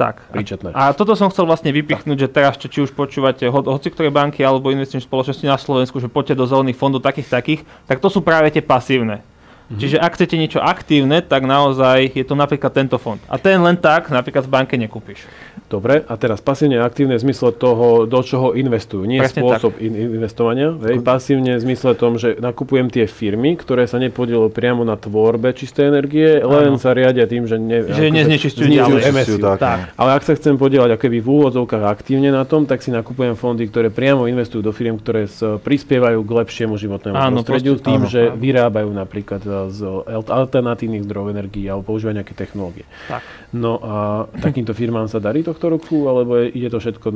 tak. 0.00 0.24
príčetné. 0.32 0.72
A, 0.72 0.88
a 0.88 0.96
toto 0.96 1.12
som 1.12 1.28
chcel 1.28 1.44
vlastne 1.44 1.68
vypichnúť, 1.68 2.16
tak. 2.16 2.22
že 2.24 2.28
teraz, 2.32 2.52
či 2.56 2.80
už 2.80 2.96
počúvate 2.96 3.44
ho, 3.44 3.58
hoci 3.60 3.92
ktoré 3.92 4.08
banky 4.08 4.40
alebo 4.40 4.72
investičné 4.72 5.04
spoločnosti 5.04 5.44
na 5.44 5.60
Slovensku, 5.60 6.00
že 6.00 6.08
poďte 6.08 6.40
do 6.40 6.48
zelených 6.48 6.80
fondov 6.80 7.04
takých 7.04 7.28
takých, 7.28 7.60
tak 7.84 8.00
to 8.00 8.08
sú 8.08 8.24
práve 8.24 8.48
tie 8.48 8.64
pasívne. 8.64 9.20
Mm-hmm. 9.64 9.80
Čiže 9.80 9.96
ak 9.96 10.12
chcete 10.12 10.36
niečo 10.36 10.60
aktívne, 10.60 11.24
tak 11.24 11.48
naozaj 11.48 12.12
je 12.12 12.24
to 12.24 12.36
napríklad 12.36 12.68
tento 12.68 13.00
fond. 13.00 13.16
A 13.32 13.40
ten 13.40 13.56
len 13.64 13.80
tak 13.80 14.12
napríklad 14.12 14.44
v 14.44 14.52
banke 14.52 14.76
nekúpiš. 14.76 15.24
Dobre, 15.64 16.04
a 16.04 16.14
teraz 16.20 16.44
pasívne 16.44 16.76
aktívne 16.84 17.16
v 17.16 17.24
zmysle 17.24 17.56
toho, 17.56 18.04
do 18.04 18.20
čoho 18.20 18.52
investujú. 18.52 19.08
Nie 19.08 19.24
Presne 19.24 19.40
spôsob 19.40 19.80
in- 19.80 20.20
investovania. 20.20 20.76
Hej. 20.76 21.00
Pasívne 21.00 21.56
v 21.56 21.62
zmysle 21.64 21.96
tom, 21.96 22.20
že 22.20 22.36
nakupujem 22.36 22.92
tie 22.92 23.08
firmy, 23.08 23.56
ktoré 23.56 23.88
sa 23.88 23.96
nepodielujú 23.96 24.52
priamo 24.52 24.84
na 24.84 25.00
tvorbe 25.00 25.56
čistej 25.56 25.88
energie, 25.88 26.44
len 26.44 26.76
ano. 26.76 26.78
sa 26.78 26.92
riadia 26.92 27.24
tým, 27.24 27.48
že, 27.48 27.56
ne, 27.56 27.88
že 27.88 28.12
neznečistujú. 28.12 28.68
Emesiu. 29.00 29.40
Tak, 29.40 29.56
tak. 29.56 29.78
Ale 29.96 30.10
ak 30.12 30.22
sa 30.28 30.36
chcem 30.36 30.60
podielať 30.60 31.00
akoby 31.00 31.18
v 31.24 31.28
úvodzovkách 31.32 31.84
aktívne 31.88 32.28
na 32.28 32.44
tom, 32.44 32.68
tak 32.68 32.84
si 32.84 32.92
nakupujem 32.92 33.32
fondy, 33.32 33.64
ktoré 33.64 33.88
priamo 33.88 34.28
investujú 34.28 34.60
do 34.60 34.70
firiem, 34.70 35.00
ktoré 35.00 35.24
prispievajú 35.64 36.20
k 36.20 36.30
lepšiemu 36.44 36.76
životnému 36.76 37.16
áno, 37.16 37.40
prostrediu 37.40 37.80
proste, 37.80 37.88
tým, 37.88 38.00
áno, 38.04 38.12
že 38.12 38.20
vyrábajú 38.36 38.92
napríklad 38.92 39.40
z 39.70 39.80
alternatívnych 40.28 41.04
zdrojov 41.06 41.32
energií 41.34 41.66
alebo 41.70 41.86
používajú 41.94 42.14
nejaké 42.20 42.34
technológie. 42.36 42.84
Tak. 43.08 43.22
No 43.54 43.78
a 43.80 43.96
takýmto 44.38 44.74
firmám 44.74 45.06
sa 45.06 45.22
darí 45.22 45.46
tohto 45.46 45.70
roku, 45.70 46.10
alebo 46.10 46.38
je, 46.42 46.52
ide 46.54 46.68
to 46.68 46.82
všetko 46.82 47.08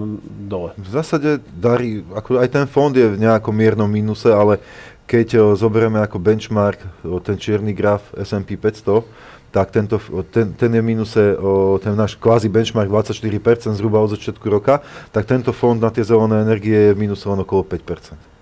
dole? 0.46 0.72
V 0.78 0.90
zásade 0.90 1.42
darí, 1.54 2.06
ako 2.14 2.38
aj 2.38 2.48
ten 2.48 2.66
fond 2.70 2.94
je 2.94 3.06
v 3.06 3.20
nejakom 3.20 3.52
miernom 3.54 3.90
mínuse, 3.90 4.30
ale 4.30 4.62
keď 5.08 5.56
zoberieme 5.56 5.98
ako 6.04 6.20
benchmark 6.20 6.78
ten 7.24 7.40
čierny 7.40 7.72
graf 7.72 8.12
S&P 8.12 8.60
500, 8.60 9.02
tak 9.48 9.72
tento, 9.72 9.96
ten, 10.28 10.52
ten 10.52 10.70
je 10.76 10.82
v 10.84 11.80
ten 11.80 11.96
náš 11.96 12.20
kvázi 12.20 12.52
benchmark 12.52 12.92
24% 12.92 13.72
zhruba 13.72 14.04
od 14.04 14.12
začiatku 14.12 14.44
roka, 14.52 14.84
tak 15.08 15.24
tento 15.24 15.56
fond 15.56 15.80
na 15.80 15.88
tie 15.88 16.04
zelené 16.04 16.44
energie 16.44 16.76
je 16.76 16.92
v 16.92 17.00
mínuse 17.08 17.24
len 17.24 17.40
okolo 17.40 17.64
5%. 17.64 18.37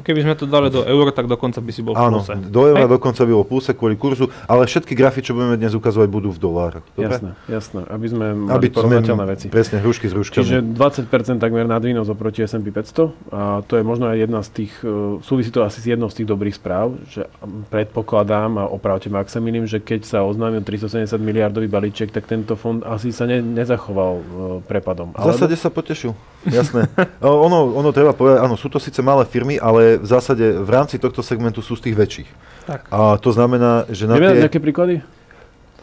Keby 0.00 0.20
sme 0.22 0.34
to 0.34 0.44
dali 0.44 0.68
do 0.68 0.82
eur, 0.82 1.10
tak 1.10 1.26
dokonca 1.26 1.58
by 1.58 1.70
si 1.70 1.80
bol 1.80 1.94
v 1.94 2.00
Áno, 2.00 2.20
pluse. 2.20 2.34
do 2.48 2.60
eura 2.64 2.84
Hej? 2.84 2.92
dokonca 2.92 3.22
by 3.22 3.32
bol 3.32 3.46
pluse 3.46 3.70
kvôli 3.72 3.94
kurzu, 3.94 4.26
ale 4.44 4.64
všetky 4.64 4.92
grafy, 4.92 5.20
čo 5.20 5.32
budeme 5.32 5.54
dnes 5.54 5.72
ukazovať, 5.72 6.08
budú 6.08 6.28
v 6.28 6.38
dolároch. 6.38 6.84
Dobre? 6.92 7.16
Jasné, 7.16 7.30
jasné. 7.46 7.80
Aby 7.86 8.06
sme 8.08 8.26
Aby 8.30 8.40
mali 8.46 8.66
sme, 8.66 8.76
porovnateľné 8.76 9.24
veci. 9.26 9.46
presne, 9.48 9.76
hrušky 9.78 10.06
s 10.06 10.12
hruškami. 10.12 10.42
Čiže 10.42 10.58
20% 10.74 11.38
takmer 11.38 11.64
nadvýnos 11.64 12.06
oproti 12.06 12.42
S&P 12.42 12.68
500 12.68 13.30
a 13.30 13.40
to 13.62 13.78
je 13.78 13.82
možno 13.82 14.08
aj 14.08 14.16
jedna 14.18 14.40
z 14.40 14.48
tých, 14.52 14.72
e, 14.80 15.20
súvisí 15.20 15.48
to 15.48 15.62
asi 15.62 15.78
s 15.78 15.86
jednou 15.86 16.10
z 16.10 16.22
tých 16.22 16.28
dobrých 16.28 16.56
správ, 16.56 16.98
že 17.06 17.28
predpokladám 17.70 18.58
a 18.58 18.64
opravte 18.66 19.06
ma, 19.06 19.22
ak 19.22 19.30
sa 19.30 19.38
milím, 19.38 19.64
že 19.64 19.78
keď 19.78 20.00
sa 20.02 20.18
oznámil 20.20 20.60
370 20.60 21.16
miliardový 21.16 21.70
balíček, 21.70 22.10
tak 22.10 22.26
tento 22.26 22.54
fond 22.54 22.82
asi 22.82 23.10
sa 23.10 23.24
ne, 23.24 23.38
nezachoval 23.38 24.12
e, 24.12 24.22
prepadom. 24.66 25.14
V 25.14 25.24
zásade 25.26 25.54
sa 25.54 25.70
potešil, 25.70 26.12
jasné. 26.44 26.90
Ono, 27.20 27.76
ono 27.76 27.90
treba 27.92 28.10
povedať, 28.10 28.42
áno, 28.42 28.56
sú 28.56 28.66
to 28.66 28.80
síce 28.80 28.98
malé 29.00 29.28
firmy, 29.28 29.59
ale 29.60 30.00
v 30.00 30.06
zásade 30.08 30.56
v 30.58 30.70
rámci 30.72 30.96
tohto 30.96 31.20
segmentu 31.20 31.60
sú 31.60 31.76
z 31.76 31.92
tých 31.92 31.96
väčších. 31.96 32.30
Tak. 32.66 32.80
A 32.90 33.20
to 33.20 33.30
znamená, 33.30 33.84
že 33.92 34.08
na 34.08 34.16
Vieme 34.16 34.34
tie... 34.34 34.42
nejaké 34.48 34.60
príklady? 34.60 35.04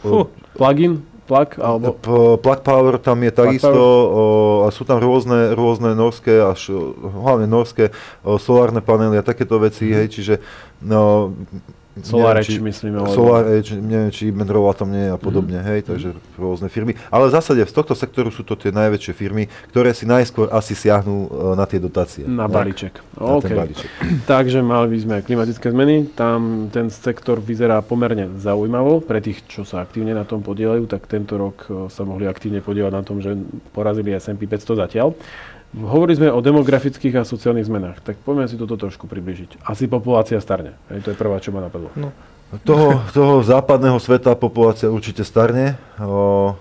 Fú. 0.01 0.27
Plugin? 0.57 1.05
Plug? 1.27 1.59
Alebo... 1.59 1.91
P- 1.91 2.37
Plug 2.39 2.59
Power 2.63 2.95
tam 3.03 3.19
je 3.19 3.31
takisto, 3.35 3.75
o, 3.75 4.23
a 4.63 4.71
sú 4.71 4.87
tam 4.87 5.03
rôzne, 5.03 5.51
rôzne 5.59 5.91
norské, 5.91 6.39
až 6.39 6.71
hlavne 6.95 7.51
norské 7.51 7.91
o, 8.23 8.39
solárne 8.39 8.79
panely 8.79 9.19
a 9.19 9.27
takéto 9.27 9.59
veci, 9.59 9.91
hej, 9.91 10.07
čiže 10.07 10.39
no, 10.79 11.35
Solar 12.03 12.37
Edge, 12.37 12.51
či- 12.51 12.59
myslím. 12.59 12.93
alebo- 12.95 13.13
Solar 13.13 13.43
Edge, 13.47 13.73
neviem, 13.73 14.09
či 14.09 14.29
Menrova 14.29 14.73
tam 14.73 14.89
nie 14.89 15.07
je 15.07 15.11
a 15.11 15.17
podobne, 15.17 15.57
hej, 15.57 15.81
takže 15.81 16.09
rôzne 16.35 16.67
firmy. 16.67 16.93
Ale 17.07 17.27
v 17.27 17.33
zásade 17.33 17.61
z 17.61 17.71
tohto 17.71 17.93
sektoru 17.93 18.27
sú 18.27 18.41
to 18.41 18.53
tie 18.53 18.69
najväčšie 18.69 19.13
firmy, 19.13 19.45
ktoré 19.69 19.91
si 19.91 20.03
najskôr 20.03 20.49
asi 20.49 20.73
siahnú 20.73 21.25
e, 21.25 21.29
na 21.53 21.63
tie 21.63 21.77
dotácie. 21.77 22.23
Na 22.23 22.45
balíček. 22.45 22.99
Na 23.15 23.37
OK. 23.37 23.41
ten 23.41 23.55
balíček. 23.55 23.89
Takže 24.29 24.59
mali 24.59 24.87
by 24.91 24.97
sme 24.99 25.15
klimatické 25.21 25.67
zmeny. 25.69 26.11
Tam 26.11 26.39
ten 26.67 26.87
sektor 26.87 27.37
vyzerá 27.37 27.79
pomerne 27.79 28.35
zaujímavo. 28.35 28.99
Pre 28.99 29.17
tých, 29.17 29.45
čo 29.45 29.63
sa 29.63 29.79
aktívne 29.79 30.11
na 30.11 30.23
tom 30.23 30.41
podielajú, 30.41 30.85
tak 30.85 31.05
tento 31.05 31.35
rok 31.35 31.65
e, 31.65 31.87
sa 31.87 32.03
mohli 32.03 32.25
aktívne 32.25 32.59
podielať 32.59 32.91
na 32.91 33.01
tom, 33.01 33.17
že 33.17 33.33
porazili 33.71 34.11
S&P 34.11 34.43
500 34.43 34.75
zatiaľ. 34.77 35.13
Hovorili 35.75 36.15
sme 36.15 36.31
o 36.31 36.39
demografických 36.39 37.19
a 37.19 37.27
sociálnych 37.27 37.67
zmenách, 37.67 37.99
tak 37.99 38.15
poďme 38.23 38.47
si 38.47 38.55
toto 38.55 38.79
trošku 38.79 39.03
približiť. 39.03 39.59
Asi 39.67 39.85
populácia 39.91 40.39
starne. 40.39 40.79
Hej, 40.87 41.03
to 41.03 41.09
je 41.11 41.17
prvá, 41.19 41.43
čo 41.43 41.51
ma 41.51 41.59
napadlo. 41.59 41.91
Toho, 42.63 43.03
toho 43.11 43.43
západného 43.43 43.99
sveta 43.99 44.31
populácia 44.39 44.87
určite 44.87 45.27
starne. 45.27 45.75
O, 45.99 46.55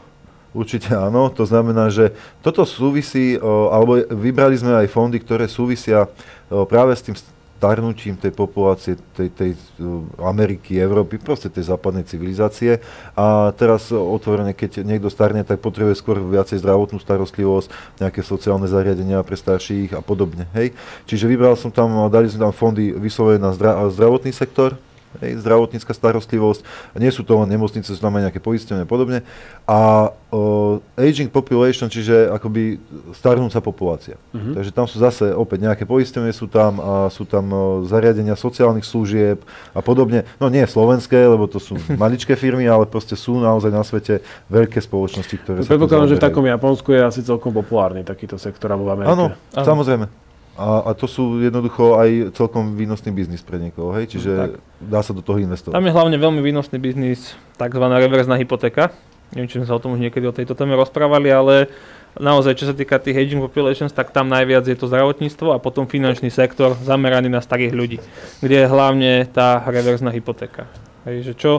určite 0.50 0.90
áno. 0.90 1.30
To 1.30 1.46
znamená, 1.46 1.86
že 1.94 2.10
toto 2.42 2.66
súvisí, 2.66 3.38
o, 3.38 3.70
alebo 3.70 4.02
vybrali 4.10 4.58
sme 4.58 4.74
aj 4.74 4.90
fondy, 4.90 5.22
ktoré 5.22 5.46
súvisia 5.46 6.10
o, 6.50 6.66
práve 6.66 6.98
s 6.98 7.06
tým 7.06 7.14
starnutím 7.56 8.20
tej 8.20 8.36
populácie, 8.36 9.00
tej, 9.16 9.28
tej 9.32 9.50
o, 9.80 10.04
Ameriky, 10.20 10.76
Európy, 10.76 11.16
proste 11.16 11.48
tej 11.48 11.72
západnej 11.72 12.04
civilizácie. 12.04 12.84
A 13.16 13.50
teraz 13.56 13.88
otvorene, 13.90 14.52
keď 14.52 14.84
niekto 14.84 15.08
starne, 15.08 15.40
tak 15.40 15.64
potrebuje 15.64 15.96
skôr 15.96 16.20
viacej 16.20 16.60
zdravotnú 16.60 17.00
starostlivosť, 17.00 17.98
nejaké 18.04 18.20
sociálne 18.20 18.68
zariadenia 18.68 19.24
pre 19.24 19.40
starších 19.40 19.96
a 19.96 20.04
podobne. 20.04 20.44
Hej? 20.52 20.76
Čiže 21.08 21.24
vybral 21.26 21.56
som 21.56 21.72
tam, 21.72 22.12
dali 22.12 22.28
sme 22.28 22.46
tam 22.46 22.52
fondy 22.52 22.92
vyslovene 22.92 23.40
na 23.40 23.56
zdra- 23.56 23.88
zdravotný 23.88 24.36
sektor, 24.36 24.76
hej, 25.22 25.40
zdravotnícka 25.40 25.92
starostlivosť. 25.92 26.60
Nie 27.00 27.10
sú 27.10 27.22
to 27.22 27.40
len 27.40 27.48
nemocnice, 27.50 27.88
sú 27.88 28.00
tam 28.00 28.14
aj 28.18 28.30
nejaké 28.30 28.40
poistenie 28.42 28.84
a 28.84 28.88
podobne. 28.88 29.22
A 29.64 30.10
o, 30.30 30.78
aging 30.98 31.30
population, 31.32 31.88
čiže 31.88 32.30
akoby 32.30 32.78
starnúca 33.16 33.62
populácia. 33.64 34.20
Mhm. 34.34 34.52
Takže 34.58 34.70
tam 34.74 34.86
sú 34.90 34.96
zase 35.00 35.32
opäť 35.32 35.66
nejaké 35.66 35.84
poistenie, 35.88 36.30
sú 36.34 36.50
tam, 36.50 36.78
a 36.78 36.92
sú 37.08 37.24
tam 37.24 37.44
o, 37.50 37.62
zariadenia 37.86 38.36
sociálnych 38.36 38.84
služieb 38.84 39.40
a 39.72 39.80
podobne. 39.80 40.28
No 40.42 40.50
nie 40.52 40.64
slovenské, 40.66 41.16
lebo 41.16 41.48
to 41.48 41.62
sú 41.62 41.78
maličké 42.02 42.36
firmy, 42.36 42.66
ale 42.68 42.84
proste 42.84 43.14
sú 43.14 43.38
naozaj 43.38 43.70
na 43.72 43.82
svete 43.86 44.20
veľké 44.50 44.82
spoločnosti, 44.82 45.36
ktoré 45.42 45.58
tým 45.62 45.70
Predpokladám, 45.70 46.08
že 46.10 46.18
v 46.18 46.24
takom 46.24 46.44
Japonsku 46.46 46.88
je 46.92 47.00
asi 47.02 47.20
celkom 47.22 47.54
populárny 47.54 48.02
takýto 48.04 48.36
sektor, 48.36 48.70
alebo 48.70 48.90
v 48.90 49.02
Amerike. 49.02 49.12
Áno. 49.12 49.26
samozrejme. 49.54 50.25
A, 50.56 50.88
a 50.88 50.90
to 50.96 51.04
sú 51.04 51.44
jednoducho 51.44 52.00
aj 52.00 52.32
celkom 52.32 52.72
výnosný 52.74 53.12
biznis 53.12 53.44
pre 53.44 53.60
niekoho, 53.60 53.92
hej? 53.92 54.08
Čiže 54.08 54.32
Tak. 54.32 54.50
dá 54.80 55.00
sa 55.04 55.12
do 55.12 55.20
toho 55.20 55.36
investovať. 55.36 55.76
Tam 55.76 55.84
je 55.84 55.92
hlavne 55.92 56.16
veľmi 56.16 56.40
výnosný 56.40 56.80
biznis, 56.80 57.36
tzv. 57.60 57.84
reverzná 57.84 58.40
hypotéka. 58.40 58.90
Neviem, 59.36 59.48
či 59.52 59.58
sme 59.60 59.66
sa 59.68 59.76
o 59.76 59.82
tom 59.82 59.92
už 59.92 60.00
niekedy 60.00 60.24
o 60.24 60.32
tejto 60.32 60.56
téme 60.56 60.72
rozprávali, 60.78 61.28
ale 61.28 61.68
naozaj, 62.16 62.56
čo 62.56 62.64
sa 62.70 62.74
týka 62.78 62.96
tých 62.96 63.20
aging 63.20 63.42
populations, 63.42 63.92
tak 63.92 64.14
tam 64.14 64.32
najviac 64.32 64.64
je 64.64 64.78
to 64.78 64.88
zdravotníctvo 64.88 65.52
a 65.52 65.58
potom 65.60 65.84
finančný 65.84 66.32
sektor 66.32 66.72
zameraný 66.80 67.28
na 67.28 67.44
starých 67.44 67.72
ľudí, 67.76 67.98
kde 68.40 68.56
je 68.64 68.66
hlavne 68.70 69.26
tá 69.28 69.60
reverzná 69.66 70.14
hypotéka. 70.14 70.70
Hej, 71.04 71.26
že 71.26 71.32
čo, 71.36 71.52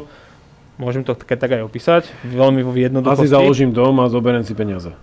môžem 0.79 1.03
to 1.03 1.13
tak 1.13 1.37
aj 1.37 1.61
opísať, 1.61 2.09
veľmi 2.25 2.65
vo 2.65 2.71
jednoduchosti. 2.73 3.29
Asi 3.29 3.35
založím 3.35 3.75
dom 3.75 3.99
a 4.01 4.09
zoberiem 4.09 4.47
si 4.47 4.57
peniaze. 4.57 4.95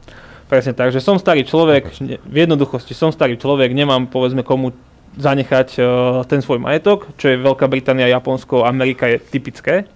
Presne 0.45 0.77
tak, 0.77 0.93
že 0.93 1.01
som 1.01 1.17
starý 1.17 1.43
človek, 1.49 1.89
v 2.21 2.37
jednoduchosti 2.37 2.93
som 2.93 3.09
starý 3.09 3.41
človek, 3.41 3.73
nemám 3.73 4.13
povedzme 4.13 4.45
komu 4.45 4.77
zanechať 5.17 5.69
uh, 5.79 5.87
ten 6.27 6.43
svoj 6.43 6.59
majetok, 6.59 7.09
čo 7.17 7.31
je 7.31 7.41
Veľká 7.41 7.71
Británia, 7.71 8.11
Japonsko, 8.11 8.67
Amerika 8.67 9.07
je 9.07 9.23
typické, 9.23 9.87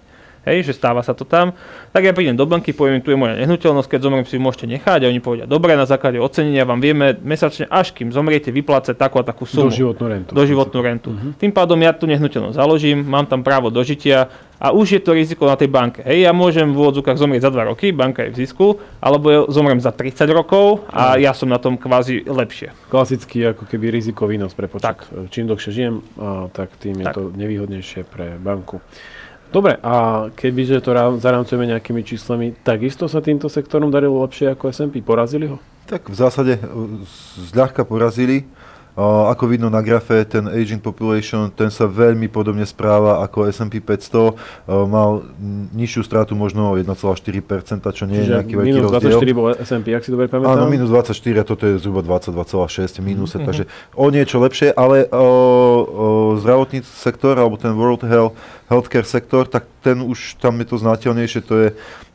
hej, 0.45 0.63
že 0.63 0.73
stáva 0.75 1.03
sa 1.03 1.11
to 1.15 1.25
tam. 1.25 1.51
Tak 1.91 2.05
ja 2.05 2.13
prídem 2.13 2.37
do 2.37 2.45
banky, 2.45 2.71
poviem, 2.71 3.01
tu 3.01 3.11
je 3.11 3.17
moja 3.17 3.35
nehnuteľnosť, 3.39 3.89
keď 3.89 3.99
zomriem 3.99 4.25
si 4.27 4.37
ju 4.37 4.41
môžete 4.43 4.65
nechať 4.69 4.99
a 5.03 5.09
oni 5.09 5.19
povedia, 5.19 5.45
dobre, 5.49 5.73
na 5.75 5.89
základe 5.89 6.21
ocenenia 6.21 6.63
vám 6.63 6.79
vieme 6.79 7.17
mesačne, 7.23 7.65
až 7.67 7.91
kým 7.91 8.13
zomriete, 8.13 8.53
vyplácať 8.53 8.95
takú 8.95 9.19
a 9.19 9.23
takú 9.25 9.43
sumu. 9.49 9.67
Doživotnú 9.67 10.05
rentu. 10.07 10.31
Doživotnú 10.35 10.79
rentu. 10.79 11.09
Tým 11.35 11.51
pádom 11.51 11.79
ja 11.81 11.91
tú 11.91 12.05
nehnuteľnosť 12.07 12.55
založím, 12.55 13.01
mám 13.03 13.25
tam 13.25 13.41
právo 13.41 13.73
dožitia 13.73 14.29
a 14.59 14.75
už 14.75 14.99
je 14.99 15.01
to 15.01 15.15
riziko 15.15 15.47
na 15.47 15.55
tej 15.55 15.71
banke. 15.71 16.03
Hej, 16.03 16.27
ja 16.27 16.35
môžem 16.35 16.67
v 16.67 16.75
úvodzúkach 16.75 17.15
zomrieť 17.15 17.47
za 17.47 17.51
2 17.55 17.71
roky, 17.71 17.95
banka 17.95 18.27
je 18.27 18.35
v 18.35 18.43
zisku, 18.43 18.75
alebo 18.99 19.25
ja 19.31 19.39
zomriem 19.47 19.79
za 19.79 19.95
30 19.95 20.27
rokov 20.35 20.83
a 20.91 21.15
ja 21.15 21.31
som 21.31 21.47
na 21.47 21.55
tom 21.55 21.79
kvázi 21.79 22.27
lepšie. 22.27 22.75
Klasický 22.91 23.55
ako 23.55 23.63
keby 23.63 23.87
riziko 23.87 24.27
výnos 24.27 24.51
prepočet. 24.51 24.83
Tak. 24.83 24.97
Čím 25.31 25.47
dlhšie 25.47 25.71
žijem, 25.71 26.03
a, 26.19 26.51
tak 26.51 26.75
tým 26.75 26.99
je 26.99 27.05
Tak. 27.07 27.15
to 27.15 27.31
nevýhodnejšie 27.31 28.03
pre 28.03 28.35
banku. 28.35 28.83
Dobre, 29.49 29.81
a 29.81 30.29
kebyže 30.37 30.77
to 30.85 30.93
rá- 30.93 31.17
zarámcujeme 31.17 31.65
nejakými 31.65 32.05
číslami, 32.05 32.53
takisto 32.61 33.09
sa 33.09 33.17
týmto 33.17 33.49
sektorom 33.49 33.89
darilo 33.89 34.21
lepšie 34.21 34.53
ako 34.53 34.69
S&P? 34.69 35.01
Porazili 35.01 35.49
ho? 35.49 35.57
Tak 35.89 36.05
v 36.05 36.15
zásade 36.15 36.53
e, 36.57 36.63
zľahka 37.49 37.81
porazili. 37.81 38.45
Ako 38.99 39.47
vidno 39.47 39.71
na 39.71 39.79
grafe, 39.79 40.27
ten 40.27 40.43
aging 40.45 40.83
population, 40.83 41.47
ten 41.47 41.71
sa 41.71 41.87
veľmi 41.87 42.27
podobne 42.27 42.67
správa 42.67 43.23
ako 43.23 43.47
S&P 43.47 43.79
500. 43.79 44.35
E, 44.67 44.81
Mal 44.83 45.23
nižšiu 45.71 46.03
stratu 46.03 46.35
možno 46.35 46.71
o 46.71 46.75
1,4%, 46.75 47.79
čo 47.95 48.03
nie 48.03 48.19
je 48.19 48.25
Čiže 48.27 48.33
nejaký 48.35 48.53
veľký 48.59 48.69
minus 48.75 48.83
rozdiel. 48.91 49.19
24 49.23 49.39
bol 49.39 49.45
S&P, 49.55 49.87
ak 49.95 50.03
si 50.03 50.11
dobre 50.11 50.27
pamätám. 50.27 50.51
Áno, 50.51 50.67
minus 50.67 50.91
24 50.91 51.15
a 51.15 51.43
toto 51.47 51.63
je 51.63 51.79
zhruba 51.79 52.03
22,6 52.03 52.99
minuse, 52.99 53.39
Mhm. 53.39 53.45
takže 53.47 53.63
o 53.95 54.05
niečo 54.11 54.35
lepšie, 54.43 54.75
ale 54.75 55.07
o, 55.07 55.15
o 55.15 56.05
zdravotnícky 56.35 56.91
sektor 56.91 57.39
alebo 57.39 57.55
ten 57.55 57.71
World 57.71 58.03
Health, 58.03 58.35
Healthcare 58.67 59.07
sektor, 59.07 59.47
tak 59.47 59.65
ten 59.79 60.03
už 60.03 60.37
tam 60.43 60.59
je 60.59 60.65
to 60.67 60.75
znateľnejšie, 60.77 61.39
to 61.41 61.53
je, 61.55 61.67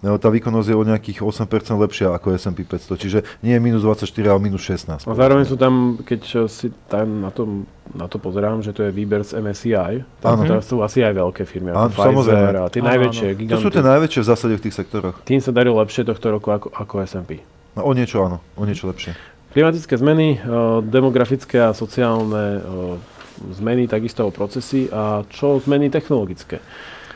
e, 0.04 0.08
tá 0.20 0.28
výkonnosť 0.28 0.68
je 0.68 0.76
o 0.76 0.84
nejakých 0.84 1.18
8% 1.24 1.80
lepšia 1.80 2.12
ako 2.12 2.36
S&P 2.36 2.62
500, 2.62 2.94
čiže 3.00 3.18
nie 3.40 3.56
je 3.56 3.60
minus 3.62 3.82
24, 3.82 4.04
ale 4.28 4.38
minus 4.38 4.62
16. 4.62 5.08
A 5.08 5.14
zároveň 5.16 5.48
sú 5.48 5.56
tam, 5.56 5.96
keď 5.98 6.46
si 6.46 6.73
tam 6.86 7.20
na, 7.22 7.30
tom, 7.30 7.66
na 7.92 8.06
to 8.06 8.18
pozerám, 8.18 8.60
že 8.60 8.72
to 8.72 8.84
je 8.86 8.90
výber 8.90 9.22
z 9.22 9.38
MSCI, 9.38 10.04
tak 10.18 10.32
Áno. 10.34 10.44
to 10.46 10.54
sú 10.60 10.76
asi 10.80 11.00
aj 11.00 11.14
veľké 11.14 11.42
firmy, 11.44 11.72
ako 11.72 11.78
Áno, 11.78 11.90
Pfizer 11.90 12.06
samozrejme. 12.10 12.48
a 12.58 12.68
tie 12.68 12.80
Áno, 12.82 12.88
najväčšie. 12.90 13.28
To 13.28 13.38
giganty. 13.38 13.62
sú 13.62 13.70
tie 13.70 13.84
najväčšie 13.84 14.20
v 14.20 14.26
zásade 14.26 14.54
v 14.58 14.62
tých 14.62 14.74
sektoroch. 14.76 15.16
Tým 15.22 15.40
sa 15.40 15.50
darilo 15.50 15.76
lepšie 15.78 16.02
tohto 16.02 16.26
roku 16.28 16.48
ako, 16.50 16.68
ako 16.72 16.94
S&P. 17.02 17.40
No, 17.74 17.86
o 17.86 17.92
niečo 17.92 18.22
áno, 18.22 18.38
o 18.54 18.62
niečo 18.62 18.86
lepšie. 18.86 19.14
Klimatické 19.50 19.94
zmeny, 19.94 20.28
eh, 20.34 20.40
demografické 20.82 21.62
a 21.62 21.70
sociálne 21.70 22.44
eh, 22.58 23.52
zmeny, 23.54 23.86
takisto 23.86 24.26
o 24.26 24.34
procesy 24.34 24.86
a 24.90 25.22
čo 25.30 25.58
zmeny 25.58 25.90
technologické. 25.90 26.58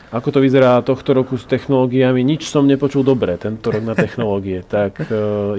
Ako 0.09 0.33
to 0.33 0.41
vyzerá 0.41 0.81
tohto 0.81 1.13
roku 1.13 1.37
s 1.37 1.45
technológiami? 1.45 2.25
Nič 2.25 2.49
som 2.49 2.65
nepočul 2.65 3.05
dobre 3.05 3.37
tento 3.37 3.69
rok 3.69 3.85
na 3.85 3.93
technológie. 4.03 4.65
Tak 4.65 5.05
eh, 5.05 5.07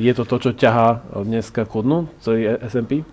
je 0.00 0.12
to 0.16 0.24
to, 0.26 0.36
čo 0.40 0.50
ťahá 0.56 1.04
dneska 1.22 1.64
ku 1.64 1.84
dnu, 1.84 2.10
celý 2.20 2.58
S&P? 2.64 3.04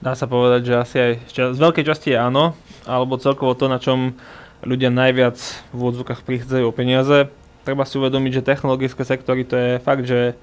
Dá 0.00 0.16
sa 0.16 0.24
povedať, 0.24 0.72
že 0.72 0.74
asi 0.80 0.96
aj 0.96 1.12
z 1.52 1.58
veľkej 1.60 1.84
časti 1.84 2.16
je 2.16 2.18
áno, 2.18 2.56
alebo 2.88 3.20
celkovo 3.20 3.52
to, 3.52 3.68
na 3.68 3.76
čom 3.76 4.16
ľudia 4.64 4.88
najviac 4.88 5.36
v 5.72 5.76
úvodzovkách 5.76 6.24
prichádzajú 6.24 6.64
o 6.64 6.72
peniaze. 6.72 7.28
Treba 7.68 7.84
si 7.84 8.00
uvedomiť, 8.00 8.40
že 8.40 8.48
technologické 8.48 9.04
sektory 9.04 9.44
to 9.44 9.56
je 9.60 9.70
fakt, 9.84 10.08
že 10.08 10.36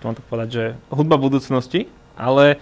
to 0.00 0.02
mám 0.04 0.16
tak 0.16 0.28
povedať, 0.28 0.48
že 0.52 0.64
hudba 0.92 1.16
budúcnosti, 1.16 1.88
ale 2.20 2.60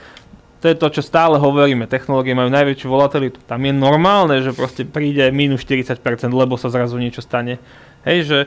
to 0.62 0.70
je 0.70 0.79
to, 0.79 0.88
čo 0.96 1.03
stále 1.05 1.37
hovoríme. 1.37 1.90
Technológie 1.90 2.33
majú 2.33 2.48
najväčšiu 2.48 2.88
volatilitu. 2.88 3.42
Tam 3.44 3.61
je 3.61 3.74
normálne, 3.74 4.40
že 4.40 4.57
proste 4.57 4.87
príde 4.87 5.29
minus 5.35 5.66
40%, 5.66 5.98
lebo 6.31 6.55
sa 6.57 6.70
zrazu 6.70 6.96
niečo 6.96 7.20
stane. 7.20 7.61
Hej, 8.07 8.18
že 8.24 8.38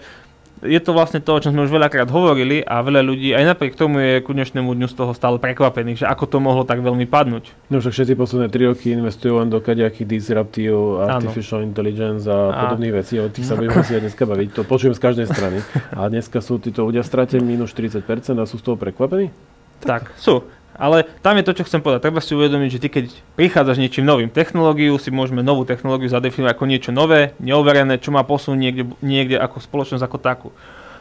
je 0.65 0.79
to 0.81 0.91
vlastne 0.93 1.21
to, 1.21 1.29
o 1.29 1.41
čom 1.41 1.53
sme 1.53 1.65
už 1.65 1.73
veľakrát 1.73 2.09
hovorili 2.09 2.65
a 2.65 2.81
veľa 2.81 3.05
ľudí 3.05 3.33
aj 3.33 3.53
napriek 3.53 3.77
tomu 3.77 4.01
je 4.01 4.13
ku 4.25 4.33
dnešnému 4.33 4.73
dňu 4.73 4.87
z 4.89 4.95
toho 4.97 5.11
stále 5.13 5.37
prekvapených, 5.37 6.01
že 6.01 6.09
ako 6.09 6.25
to 6.25 6.37
mohlo 6.41 6.65
tak 6.65 6.81
veľmi 6.81 7.05
padnúť. 7.05 7.53
No 7.69 7.77
však 7.77 7.93
všetci 7.93 8.13
posledné 8.17 8.47
3 8.49 8.69
roky 8.73 8.93
investujú 8.93 9.37
len 9.37 9.49
do 9.49 9.61
kadejakých 9.61 10.07
disruptív, 10.07 11.03
artificial 11.05 11.61
intelligence 11.61 12.25
a, 12.25 12.49
A- 12.49 12.57
podobných 12.69 12.95
vecí, 13.03 13.21
o 13.21 13.29
tých 13.29 13.45
sa 13.45 13.53
budeme 13.53 13.83
si 13.85 13.93
aj 13.93 14.01
dneska 14.09 14.23
baviť. 14.25 14.47
To 14.57 14.61
počujem 14.65 14.93
z 14.97 15.01
každej 15.01 15.27
strany. 15.29 15.57
A 15.93 16.09
dneska 16.09 16.41
sú 16.41 16.57
títo 16.57 16.83
ľudia 16.83 17.05
v 17.05 17.09
strate 17.09 17.37
minus 17.37 17.71
40% 17.77 18.01
a 18.37 18.45
sú 18.49 18.57
z 18.57 18.63
toho 18.65 18.77
prekvapení? 18.79 19.29
Tak, 19.77 20.09
sú. 20.17 20.41
Ale 20.77 21.09
tam 21.25 21.37
je 21.41 21.45
to, 21.45 21.57
čo 21.57 21.65
chcem 21.65 21.81
povedať. 21.81 22.05
Treba 22.05 22.21
si 22.21 22.37
uvedomiť, 22.37 22.69
že 22.69 22.81
ty 22.81 22.87
keď 22.93 23.05
prichádzaš 23.33 23.81
niečím 23.81 24.05
novým, 24.05 24.29
technológiu 24.29 24.93
si 25.01 25.09
môžeme 25.09 25.41
novú 25.41 25.65
technológiu 25.65 26.05
zadefinovať 26.09 26.53
ako 26.53 26.65
niečo 26.69 26.91
nové, 26.93 27.33
neoverené, 27.41 27.97
čo 27.97 28.13
má 28.13 28.21
posun 28.21 28.61
niekde, 28.61 28.85
niekde 29.01 29.41
ako 29.41 29.57
spoločnosť 29.57 30.05
ako 30.05 30.17
takú. 30.21 30.49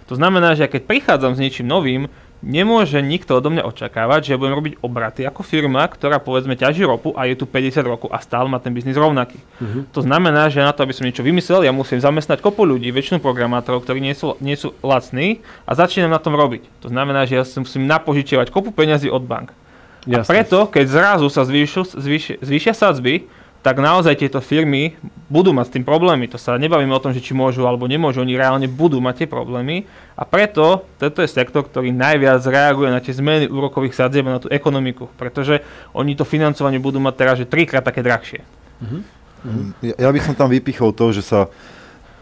To 0.08 0.14
znamená, 0.16 0.56
že 0.56 0.64
ja 0.64 0.72
keď 0.72 0.88
prichádzam 0.88 1.36
s 1.36 1.42
niečím 1.42 1.68
novým, 1.68 2.08
nemôže 2.44 3.00
nikto 3.02 3.36
odo 3.36 3.50
mňa 3.50 3.66
očakávať, 3.66 4.20
že 4.22 4.30
ja 4.32 4.40
budem 4.40 4.54
robiť 4.54 4.74
obraty 4.84 5.26
ako 5.26 5.42
firma, 5.42 5.82
ktorá 5.88 6.22
povedzme 6.22 6.54
ťaží 6.54 6.84
ropu 6.86 7.10
a 7.16 7.26
je 7.26 7.34
tu 7.34 7.44
50 7.48 7.82
rokov 7.82 8.08
a 8.12 8.22
stále 8.22 8.46
má 8.46 8.62
ten 8.62 8.70
biznis 8.70 8.96
rovnaký. 8.96 9.40
To 9.92 10.00
znamená, 10.04 10.46
že 10.52 10.62
na 10.62 10.70
to, 10.70 10.84
aby 10.86 10.94
som 10.94 11.04
niečo 11.08 11.26
vymyslel, 11.26 11.66
ja 11.66 11.72
musím 11.74 11.98
zamestnať 11.98 12.38
kopu 12.40 12.62
ľudí, 12.62 12.92
väčšinu 12.94 13.18
programátorov, 13.18 13.82
ktorí 13.82 13.98
nie 13.98 14.14
sú, 14.14 14.38
nie 14.38 14.54
sú 14.54 14.76
lacní 14.84 15.42
a 15.66 15.74
začínam 15.74 16.12
na 16.12 16.22
tom 16.22 16.38
robiť. 16.38 16.64
To 16.86 16.88
znamená, 16.88 17.26
že 17.26 17.40
ja 17.40 17.44
si 17.44 17.58
musím 17.58 17.88
napožičiavať 17.90 18.52
kopu 18.54 18.70
peňazí 18.70 19.10
od 19.10 19.26
bank. 19.26 19.50
A 20.06 20.22
preto, 20.22 20.70
keď 20.70 20.86
zrazu 20.86 21.26
sa 21.26 21.42
zvýšu, 21.42 21.98
zvýšia, 21.98 22.38
zvýšia 22.38 22.72
sadzby, 22.78 23.26
tak 23.66 23.82
naozaj 23.82 24.22
tieto 24.22 24.38
firmy 24.38 24.94
budú 25.26 25.50
mať 25.50 25.66
s 25.66 25.74
tým 25.74 25.82
problémy. 25.82 26.30
To 26.30 26.38
sa 26.38 26.54
nebavíme 26.54 26.94
o 26.94 27.02
tom, 27.02 27.10
že 27.10 27.18
či 27.18 27.34
môžu 27.34 27.66
alebo 27.66 27.90
nemôžu, 27.90 28.22
oni 28.22 28.38
reálne 28.38 28.70
budú 28.70 29.02
mať 29.02 29.26
tie 29.26 29.28
problémy. 29.28 29.82
A 30.14 30.22
preto 30.22 30.86
toto 31.02 31.18
je 31.18 31.26
sektor, 31.26 31.66
ktorý 31.66 31.90
najviac 31.90 32.46
reaguje 32.46 32.94
na 32.94 33.02
tie 33.02 33.10
zmeny 33.10 33.50
úrokových 33.50 33.98
sadzieb 33.98 34.22
a 34.30 34.38
na 34.38 34.40
tú 34.42 34.46
ekonomiku. 34.46 35.10
Pretože 35.18 35.66
oni 35.98 36.14
to 36.14 36.22
financovanie 36.22 36.78
budú 36.78 37.02
mať 37.02 37.14
teraz 37.18 37.34
že 37.42 37.50
trikrát 37.50 37.82
také 37.82 38.06
drahšie. 38.06 38.46
Ja, 39.82 39.94
ja 39.98 40.08
by 40.14 40.20
som 40.22 40.38
tam 40.38 40.46
vypichol 40.46 40.94
to, 40.94 41.10
že 41.10 41.26
sa 41.26 41.50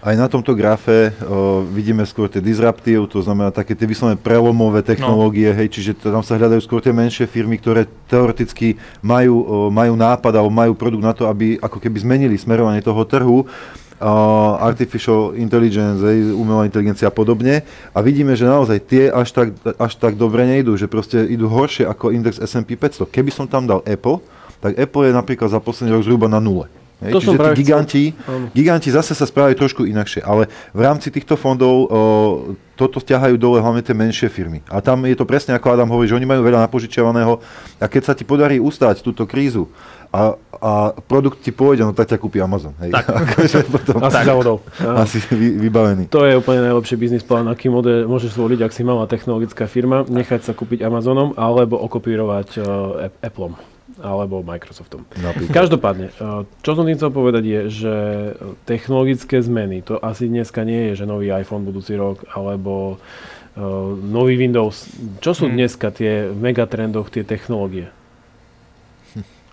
aj 0.05 0.15
na 0.21 0.29
tomto 0.29 0.53
grafe 0.53 1.17
o, 1.25 1.65
vidíme 1.65 2.05
skôr 2.05 2.29
tie 2.29 2.45
disruptív, 2.45 3.09
to 3.09 3.25
znamená 3.25 3.49
také 3.49 3.73
tie 3.73 3.89
vyslovene 3.89 4.21
prelomové 4.21 4.85
technológie, 4.85 5.49
hej, 5.49 5.73
čiže 5.73 5.97
tam 5.97 6.21
sa 6.21 6.37
hľadajú 6.37 6.61
skôr 6.61 6.85
tie 6.85 6.93
menšie 6.93 7.25
firmy, 7.25 7.57
ktoré 7.57 7.89
teoreticky 8.13 8.77
majú, 9.01 9.41
o, 9.41 9.57
majú 9.73 9.97
nápad 9.97 10.37
alebo 10.37 10.53
majú 10.53 10.77
produkt 10.77 11.05
na 11.09 11.17
to, 11.17 11.25
aby 11.25 11.57
ako 11.57 11.81
keby 11.81 11.97
zmenili 12.05 12.37
smerovanie 12.37 12.85
toho 12.85 13.01
trhu. 13.09 13.49
Uh, 13.95 14.59
artificial 14.61 15.33
intelligence, 15.39 16.03
hej, 16.03 16.35
umelá 16.35 16.67
inteligencia 16.67 17.09
a 17.09 17.15
podobne. 17.15 17.63
A 17.95 18.03
vidíme, 18.05 18.35
že 18.37 18.45
naozaj 18.45 18.83
tie 18.85 19.09
až 19.09 19.33
tak, 19.33 19.49
až 19.65 19.97
tak 19.97 20.19
dobre 20.19 20.45
nejdú, 20.45 20.77
že 20.77 20.91
proste 20.91 21.23
idú 21.25 21.49
horšie 21.49 21.89
ako 21.89 22.11
index 22.13 22.37
S&P 22.43 22.75
500. 22.75 23.09
Keby 23.09 23.31
som 23.33 23.47
tam 23.49 23.65
dal 23.65 23.81
Apple, 23.87 24.21
tak 24.61 24.77
Apple 24.77 25.09
je 25.09 25.13
napríklad 25.15 25.49
za 25.49 25.63
posledný 25.63 25.95
rok 25.95 26.05
zhruba 26.05 26.27
na 26.27 26.43
nule. 26.43 26.69
Hej, 27.05 27.13
To 27.13 27.21
čiže 27.21 27.31
tí 27.31 27.37
chcel- 27.37 27.59
giganti, 27.61 28.05
giganti 28.57 28.89
zase 28.89 29.13
sa 29.13 29.29
správajú 29.29 29.61
trošku 29.61 29.85
inakšie, 29.85 30.25
ale 30.25 30.49
v 30.73 30.81
rámci 30.81 31.13
týchto 31.13 31.37
fondov 31.37 31.75
o, 31.75 31.87
toto 32.75 32.99
ťahajú 32.99 33.37
dole 33.37 33.61
hlavne 33.61 33.85
tie 33.85 33.93
menšie 33.93 34.33
firmy. 34.33 34.65
A 34.73 34.81
tam 34.81 35.05
je 35.05 35.13
to 35.13 35.29
presne 35.29 35.53
ako 35.53 35.69
Adam 35.69 35.93
hovorí, 35.93 36.09
že 36.09 36.17
oni 36.17 36.25
majú 36.25 36.41
veľa 36.41 36.65
napožičiavaného 36.65 37.39
a 37.77 37.85
keď 37.85 38.03
sa 38.09 38.15
ti 38.17 38.25
podarí 38.25 38.57
ustať 38.57 39.05
túto 39.05 39.29
krízu 39.29 39.69
a, 40.15 40.33
a 40.63 40.73
produkt 41.05 41.43
ti 41.45 41.51
pôjde, 41.51 41.85
no 41.85 41.93
tak 41.93 42.09
ťa 42.09 42.17
kúpi 42.23 42.41
Amazon. 42.41 42.73
Hej. 42.81 42.95
Tak. 42.95 43.05
Akože 43.29 43.59
potom 43.69 43.99
Asi 44.01 44.25
závodov. 44.25 44.57
Asi 45.03 45.19
vy, 45.29 45.61
vybavený. 45.61 46.09
To 46.09 46.25
je 46.25 46.39
úplne 46.39 46.65
najlepší 46.65 46.97
biznis 46.97 47.27
plán, 47.27 47.51
aký 47.53 47.69
model 47.69 48.09
môžeš 48.09 48.33
zvoliť, 48.33 48.65
ak 48.65 48.73
si 48.73 48.81
malá 48.87 49.05
technologická 49.05 49.69
firma, 49.69 50.07
nechať 50.09 50.47
sa 50.47 50.57
kúpiť 50.57 50.81
Amazonom 50.87 51.37
alebo 51.37 51.77
okopírovať 51.85 52.49
uh, 52.63 53.11
Appleom 53.21 53.74
alebo 54.03 54.43
Microsoftom. 54.43 55.07
Napríklad. 55.23 55.55
Každopádne, 55.55 56.11
uh, 56.19 56.43
čo 56.67 56.75
som 56.75 56.83
tým 56.83 56.99
chcel 56.99 57.15
povedať 57.15 57.45
je, 57.47 57.61
že 57.71 57.95
technologické 58.67 59.39
zmeny, 59.39 59.87
to 59.87 60.03
asi 60.03 60.27
dneska 60.27 60.67
nie 60.67 60.91
je, 60.91 61.03
že 61.03 61.05
nový 61.07 61.31
iPhone 61.31 61.63
budúci 61.63 61.95
rok 61.95 62.27
alebo 62.35 62.99
uh, 62.99 63.95
nový 63.95 64.35
Windows. 64.35 64.91
Čo 65.23 65.31
sú 65.35 65.45
Hmm. 65.47 65.55
dneska 65.63 65.95
tie 65.95 66.27
v 66.35 66.39
megatrendoch, 66.39 67.11
tie 67.15 67.23
technológie? 67.23 67.95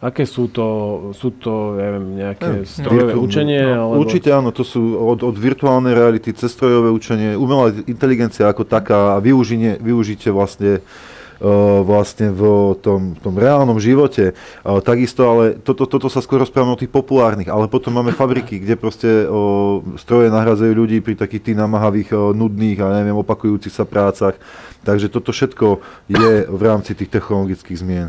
Aké 0.01 0.25
sú 0.25 0.49
to, 0.49 0.65
sú 1.13 1.29
to 1.37 1.77
neviem, 1.77 2.17
nejaké 2.17 2.65
strojové 2.65 3.13
Virtu- 3.13 3.21
učenie? 3.21 3.61
no, 3.61 3.93
alebo... 3.93 4.01
Určite 4.01 4.33
áno, 4.33 4.49
to 4.49 4.65
sú 4.65 4.97
od, 4.97 5.21
od 5.21 5.37
virtuálnej 5.37 5.93
reality 5.93 6.33
cez 6.33 6.49
strojové 6.57 6.89
učenie, 6.89 7.37
umelá 7.37 7.69
inteligencia 7.85 8.49
ako 8.49 8.65
taká 8.65 9.13
a 9.13 9.21
využitie 9.21 10.33
vlastne 10.33 10.81
uh, 10.81 11.10
vlastne 11.81 12.29
v 12.29 12.73
tom, 12.79 13.17
tom 13.17 13.33
reálnom 13.33 13.81
živote. 13.81 14.37
Uh, 14.61 14.77
takisto, 14.79 15.25
ale 15.25 15.43
toto, 15.57 15.89
toto 15.89 16.07
sa 16.07 16.21
skôr 16.21 16.37
rozprávame 16.37 16.77
o 16.77 16.81
tých 16.81 16.93
populárnych, 16.93 17.49
ale 17.49 17.65
potom 17.65 17.97
máme 17.97 18.13
fabriky, 18.13 18.61
kde 18.61 18.77
proste 18.77 19.09
uh, 19.25 19.81
stroje 19.97 20.29
nahradzajú 20.29 20.71
ľudí 20.71 21.01
pri 21.01 21.17
takých 21.17 21.51
tých 21.51 21.57
namahavých, 21.57 22.13
uh, 22.13 22.31
nudných 22.37 22.77
a 22.85 23.01
neviem, 23.01 23.17
opakujúcich 23.17 23.73
sa 23.73 23.89
prácach. 23.89 24.37
Takže 24.85 25.09
toto 25.09 25.33
všetko 25.33 25.81
je 26.09 26.45
v 26.45 26.61
rámci 26.61 26.93
tých 26.93 27.09
technologických 27.09 27.77
zmien. 27.77 28.07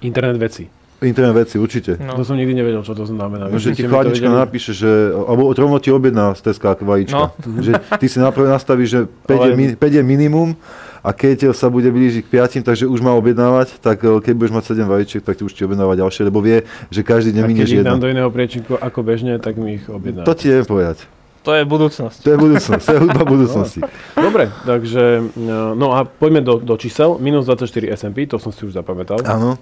Internet 0.00 0.40
veci. 0.40 0.64
Internet 1.00 1.48
veci, 1.48 1.56
určite. 1.56 1.96
No. 1.96 2.12
To 2.12 2.24
som 2.28 2.36
nikdy 2.36 2.60
nevedel, 2.60 2.84
čo 2.84 2.92
to 2.92 3.08
znamená. 3.08 3.48
No, 3.48 3.56
že 3.56 3.72
ti 3.72 3.88
chladnička 3.88 4.28
napíše, 4.28 4.76
že, 4.76 5.16
alebo 5.16 5.48
rovno 5.48 5.80
ti 5.80 5.88
objedná 5.88 6.36
z 6.36 6.52
Teska 6.52 6.76
vajíčka. 6.76 7.32
No. 7.32 7.56
Že 7.56 7.72
ty 7.96 8.06
si 8.08 8.20
naprvé 8.20 8.52
nastavíš, 8.52 8.88
že 8.88 9.00
5, 9.24 9.32
Ale- 9.32 9.44
je, 9.48 9.52
mi- 9.56 9.76
5 9.80 9.96
je 9.96 10.02
minimum 10.04 10.52
a 11.00 11.10
keď 11.16 11.56
sa 11.56 11.72
bude 11.72 11.88
blížiť 11.88 12.28
k 12.28 12.28
5, 12.28 12.68
takže 12.68 12.84
už 12.84 13.00
má 13.00 13.16
objednávať, 13.16 13.80
tak 13.80 14.04
eh, 14.04 14.20
keď 14.20 14.32
budeš 14.36 14.52
mať 14.52 14.64
7 14.76 14.86
vajíčiek, 14.86 15.22
tak 15.24 15.40
ti 15.40 15.42
už 15.44 15.52
ti 15.52 15.64
objednáva 15.64 15.96
ďalšie, 15.96 16.28
lebo 16.28 16.44
vie, 16.44 16.68
že 16.92 17.00
každý 17.00 17.32
deň 17.36 17.42
minieš 17.48 17.70
jedno. 17.80 17.96
dám 17.96 18.02
do 18.04 18.08
iného 18.12 18.28
priečinku 18.28 18.76
ako 18.76 19.00
bežne, 19.00 19.40
tak 19.40 19.56
mi 19.56 19.80
ich 19.80 19.84
objedná. 19.88 20.28
To 20.28 20.36
ti 20.36 20.52
neviem 20.52 20.68
povedať. 20.68 21.08
To 21.40 21.56
je 21.56 21.64
budúcnosť. 21.64 22.18
To 22.20 22.28
je 22.28 22.36
budúcnosť, 22.36 22.84
to 22.84 22.92
je 22.92 23.00
hudba 23.00 23.22
budúcnosti. 23.34 23.80
Dobre, 24.12 24.52
takže, 24.68 25.24
no 25.40 25.72
no 25.72 25.96
a 25.96 26.04
poďme 26.04 26.44
do, 26.44 26.60
do 26.60 26.76
čísel. 26.76 27.16
Minus 27.16 27.48
24 27.48 27.96
S&P, 27.96 28.28
to 28.28 28.36
som 28.36 28.52
si 28.52 28.68
už 28.68 28.76
zapamätal. 28.76 29.24
Áno. 29.24 29.56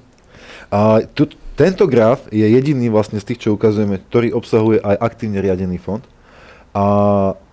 A 0.74 1.06
tu, 1.14 1.30
tento 1.54 1.86
graf 1.86 2.26
je 2.34 2.44
jediný 2.44 2.90
vlastne 2.90 3.22
z 3.22 3.30
tých, 3.30 3.46
čo 3.46 3.54
ukazujeme, 3.54 4.02
ktorý 4.10 4.34
obsahuje 4.34 4.82
aj 4.82 4.96
aktívne 4.98 5.38
riadený 5.38 5.78
fond. 5.78 6.02
A 6.74 6.84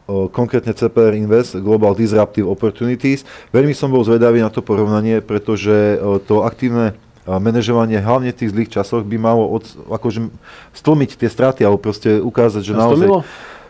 konkrétne 0.08 0.74
CPR 0.74 1.18
Invest, 1.18 1.58
Global 1.58 1.98
Disruptive 1.98 2.46
Opportunities. 2.46 3.26
Veľmi 3.50 3.74
som 3.74 3.90
bol 3.90 4.06
zvedavý 4.06 4.42
na 4.42 4.54
to 4.54 4.62
porovnanie, 4.62 5.22
pretože 5.22 5.98
to 6.30 6.46
aktívne 6.46 6.94
manažovanie 7.26 7.98
hlavne 7.98 8.30
v 8.30 8.38
tých 8.38 8.54
zlých 8.54 8.70
časoch 8.70 9.02
by 9.02 9.18
malo 9.18 9.50
od, 9.50 9.66
akože 9.90 10.30
stlmiť 10.78 11.18
tie 11.18 11.30
straty 11.30 11.66
alebo 11.66 11.82
proste 11.82 12.22
ukázať, 12.22 12.62
že 12.62 12.74
naozaj... 12.78 13.10
stlmilo? 13.10 13.20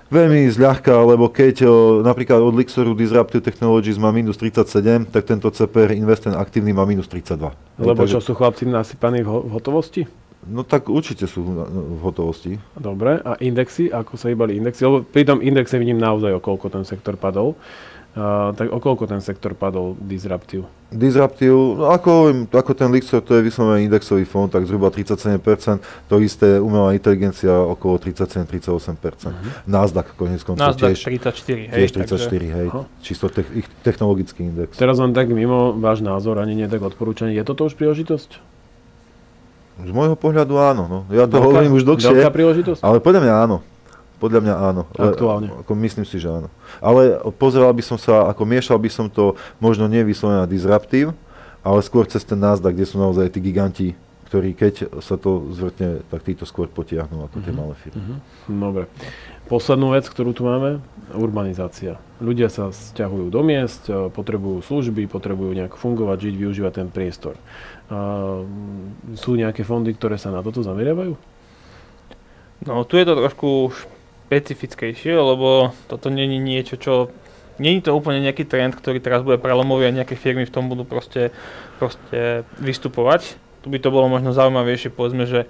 Veľmi 0.05 0.45
zľahka, 0.53 1.01
lebo 1.01 1.33
keď 1.33 1.65
o, 1.65 2.05
napríklad 2.05 2.37
od 2.37 2.53
Lixoru 2.53 2.93
Disruptive 2.93 3.41
Technologies 3.41 3.97
má 3.97 4.13
minus 4.13 4.37
37, 4.37 5.09
tak 5.09 5.25
tento 5.25 5.49
CPR 5.49 5.97
Invest, 5.97 6.29
ten 6.29 6.37
aktívny, 6.37 6.77
má 6.77 6.85
minus 6.85 7.09
32. 7.09 7.49
Lebo 7.81 8.05
Takže- 8.05 8.13
čo 8.13 8.21
sú 8.21 8.37
chlapci 8.37 8.69
nasypaní 8.69 9.25
v, 9.25 9.29
ho- 9.33 9.43
v 9.49 9.51
hotovosti? 9.57 10.05
No 10.45 10.61
tak 10.61 10.89
určite 10.93 11.25
sú 11.25 11.41
v 11.41 11.99
hotovosti. 12.05 12.61
Dobre, 12.77 13.17
a 13.17 13.33
indexy, 13.41 13.89
ako 13.89 14.13
sa 14.13 14.29
hýbali 14.29 14.61
indexy? 14.61 14.85
Lebo 14.85 15.01
pri 15.01 15.25
tom 15.25 15.41
indexe 15.41 15.81
vidím 15.81 15.97
naozaj, 15.97 16.37
o 16.37 16.41
koľko 16.41 16.69
ten 16.69 16.85
sektor 16.85 17.17
padol. 17.17 17.57
Uh, 18.15 18.55
tak 18.55 18.71
o 18.71 18.79
koľko 18.79 19.11
ten 19.11 19.19
sektor 19.19 19.51
padol 19.59 19.99
Disruptive? 19.99 20.63
Disruptive, 20.87 21.51
no 21.51 21.91
ako, 21.91 22.47
ako 22.47 22.71
ten 22.71 22.87
Lixor, 22.87 23.19
to 23.19 23.35
je 23.35 23.43
vyslovene 23.43 23.83
indexový 23.83 24.23
fond, 24.23 24.47
tak 24.47 24.63
zhruba 24.63 24.87
37%, 24.87 25.83
to 26.07 26.15
isté 26.23 26.55
umelá 26.55 26.95
inteligencia 26.95 27.51
okolo 27.51 27.99
37-38%. 27.99 29.67
Nasdaq 29.67 30.15
konec 30.15 30.39
koncov 30.47 30.63
Nasdaq 30.63 30.95
tiež, 30.95 31.19
34, 31.27 31.75
hej. 31.75 31.75
tiež 31.75 31.91
takže- 31.91 32.31
34, 32.31 32.47
hej, 32.55 32.67
Aha. 32.71 32.81
čisto 33.03 33.27
te- 33.27 33.51
ich 33.51 33.67
technologický 33.83 34.47
index. 34.47 34.79
Teraz 34.79 34.95
len 34.95 35.11
tak 35.11 35.27
mimo 35.27 35.75
váš 35.75 35.99
názor, 35.99 36.39
ani 36.39 36.55
nie 36.55 36.71
tak 36.71 36.87
odporúčanie. 36.87 37.35
Je 37.35 37.43
toto 37.43 37.67
už 37.67 37.75
príležitosť? 37.75 38.54
Z 39.75 39.91
môjho 39.91 40.15
pohľadu 40.15 40.55
áno, 40.55 40.83
no. 40.87 40.99
ja 41.11 41.27
to 41.27 41.35
Veľká- 41.35 41.45
hovorím 41.51 41.71
už 41.75 41.83
dlhšie, 41.83 42.15
Veľká 42.15 42.31
príležitosť? 42.31 42.79
ale 42.79 42.97
podľa 43.03 43.21
mňa 43.27 43.33
áno. 43.43 43.57
Podľa 44.15 44.39
mňa 44.47 44.55
áno. 44.55 44.81
Aktuálne. 44.95 45.47
Ako 45.59 45.75
myslím 45.75 46.07
si, 46.07 46.15
že 46.15 46.31
áno. 46.31 46.47
Ale 46.79 47.19
pozeral 47.35 47.75
by 47.75 47.83
som 47.83 47.99
sa, 47.99 48.31
ako 48.31 48.47
miešal 48.47 48.79
by 48.79 48.87
som 48.87 49.11
to 49.11 49.35
možno 49.59 49.91
nie 49.91 49.99
vyslovene 50.07 50.39
na 50.39 50.47
disruptív, 50.47 51.11
ale 51.59 51.83
skôr 51.83 52.07
cez 52.07 52.23
ten 52.23 52.39
Nasdaq, 52.39 52.71
kde 52.71 52.87
sú 52.87 52.95
naozaj 52.95 53.27
tí 53.35 53.43
giganti, 53.43 53.87
ktorí 54.31 54.55
keď 54.55 55.03
sa 55.03 55.19
to 55.19 55.51
zvrtne, 55.51 55.99
tak 56.07 56.23
títo 56.23 56.47
skôr 56.47 56.71
potiahnú 56.71 57.27
ako 57.27 57.43
tie 57.43 57.51
malé 57.51 57.75
firmy. 57.83 57.99
Mhm. 57.99 58.15
Dobre. 58.55 58.83
Poslednú 59.45 59.93
vec, 59.93 60.09
ktorú 60.09 60.33
tu 60.33 60.41
máme, 60.41 60.81
urbanizácia. 61.13 62.01
Ľudia 62.17 62.49
sa 62.49 62.73
sťahujú 62.73 63.29
do 63.29 63.45
miest, 63.45 63.85
e, 63.85 64.09
potrebujú 64.09 64.65
služby, 64.65 65.05
potrebujú 65.05 65.53
nejak 65.53 65.77
fungovať, 65.77 66.17
žiť, 66.29 66.35
využívať 66.41 66.73
ten 66.73 66.89
priestor. 66.89 67.37
A, 67.93 68.41
mm, 68.41 69.13
sú 69.21 69.37
nejaké 69.37 69.61
fondy, 69.61 69.93
ktoré 69.93 70.17
sa 70.17 70.33
na 70.33 70.41
toto 70.41 70.65
zameriavajú? 70.65 71.13
No 72.65 72.81
tu 72.89 72.97
je 72.97 73.05
to 73.05 73.13
trošku 73.13 73.69
špecifickejšie, 74.25 75.13
lebo 75.13 75.77
toto 75.85 76.09
není 76.09 76.41
niečo, 76.41 76.81
čo 76.81 77.13
není 77.61 77.85
to 77.85 77.93
úplne 77.93 78.25
nejaký 78.25 78.49
trend, 78.49 78.73
ktorý 78.73 78.97
teraz 78.97 79.21
bude 79.21 79.37
prelomový 79.37 79.85
a 79.85 79.95
nejaké 79.95 80.17
firmy 80.17 80.49
v 80.49 80.53
tom 80.57 80.73
budú 80.73 80.89
proste, 80.89 81.29
proste 81.77 82.49
vystupovať. 82.57 83.37
Tu 83.61 83.69
by 83.69 83.77
to 83.77 83.93
bolo 83.93 84.09
možno 84.09 84.33
zaujímavejšie, 84.33 84.89
povedzme, 84.89 85.29
že 85.29 85.45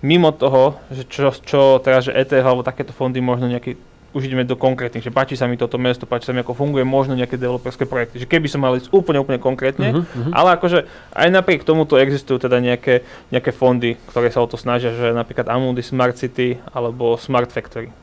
mimo 0.00 0.32
toho, 0.32 0.80
že 0.88 1.04
čo, 1.08 1.32
čo 1.32 1.60
teraz, 1.84 2.08
že 2.08 2.16
ETF 2.16 2.44
alebo 2.44 2.62
takéto 2.64 2.92
fondy 2.96 3.20
možno 3.20 3.48
nejaký 3.48 3.76
už 4.10 4.26
ideme 4.26 4.42
do 4.42 4.58
konkrétnych, 4.58 5.06
že 5.06 5.14
páči 5.14 5.38
sa 5.38 5.46
mi 5.46 5.54
toto 5.54 5.78
mesto, 5.78 6.02
páči 6.02 6.26
sa 6.26 6.34
mi, 6.34 6.42
ako 6.42 6.58
funguje 6.58 6.82
možno 6.82 7.14
nejaké 7.14 7.38
developerské 7.38 7.86
projekty. 7.86 8.18
Že 8.18 8.26
keby 8.26 8.46
som 8.50 8.58
mal 8.58 8.74
ísť 8.74 8.90
úplne, 8.90 9.22
úplne 9.22 9.38
konkrétne, 9.38 9.94
uh-huh, 9.94 10.02
uh-huh. 10.02 10.32
ale 10.34 10.58
akože 10.58 10.90
aj 11.14 11.28
napriek 11.30 11.62
tomuto 11.62 11.94
existujú 11.94 12.42
teda 12.42 12.58
nejaké, 12.58 13.06
nejaké 13.30 13.54
fondy, 13.54 13.94
ktoré 14.10 14.34
sa 14.34 14.42
o 14.42 14.50
to 14.50 14.58
snažia, 14.58 14.90
že 14.90 15.14
napríklad 15.14 15.46
Amundi 15.46 15.86
Smart 15.86 16.18
City 16.18 16.58
alebo 16.74 17.14
Smart 17.22 17.54
Factory. 17.54 17.94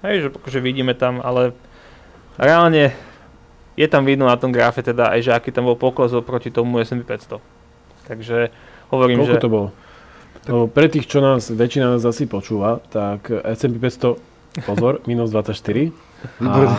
Hej, 0.00 0.16
že 0.24 0.28
akože 0.32 0.64
vidíme 0.64 0.96
tam, 0.96 1.20
ale 1.20 1.52
reálne 2.40 2.96
je 3.76 3.84
tam 3.84 4.08
vidno 4.08 4.32
na 4.32 4.40
tom 4.40 4.56
grafe 4.56 4.80
teda 4.80 5.12
aj, 5.12 5.20
že 5.28 5.30
aký 5.36 5.52
tam 5.52 5.68
bol 5.68 5.76
pokles 5.76 6.16
oproti 6.16 6.48
tomu 6.48 6.80
S&P 6.80 7.04
500. 7.04 7.36
Takže 8.08 8.48
hovorím, 8.88 9.28
Koľko 9.28 9.36
že... 9.36 9.44
to 9.44 9.52
bolo? 9.52 9.68
Lebo 10.48 10.70
pre 10.70 10.88
tých, 10.88 11.04
čo 11.04 11.20
nás, 11.20 11.52
väčšina 11.52 11.96
nás 11.98 12.04
asi 12.04 12.24
počúva, 12.24 12.80
tak 12.88 13.28
S&P 13.28 13.76
500 13.76 14.30
Pozor, 14.66 15.00
minus 15.10 15.30
24. 15.30 15.92
A, 16.44 16.76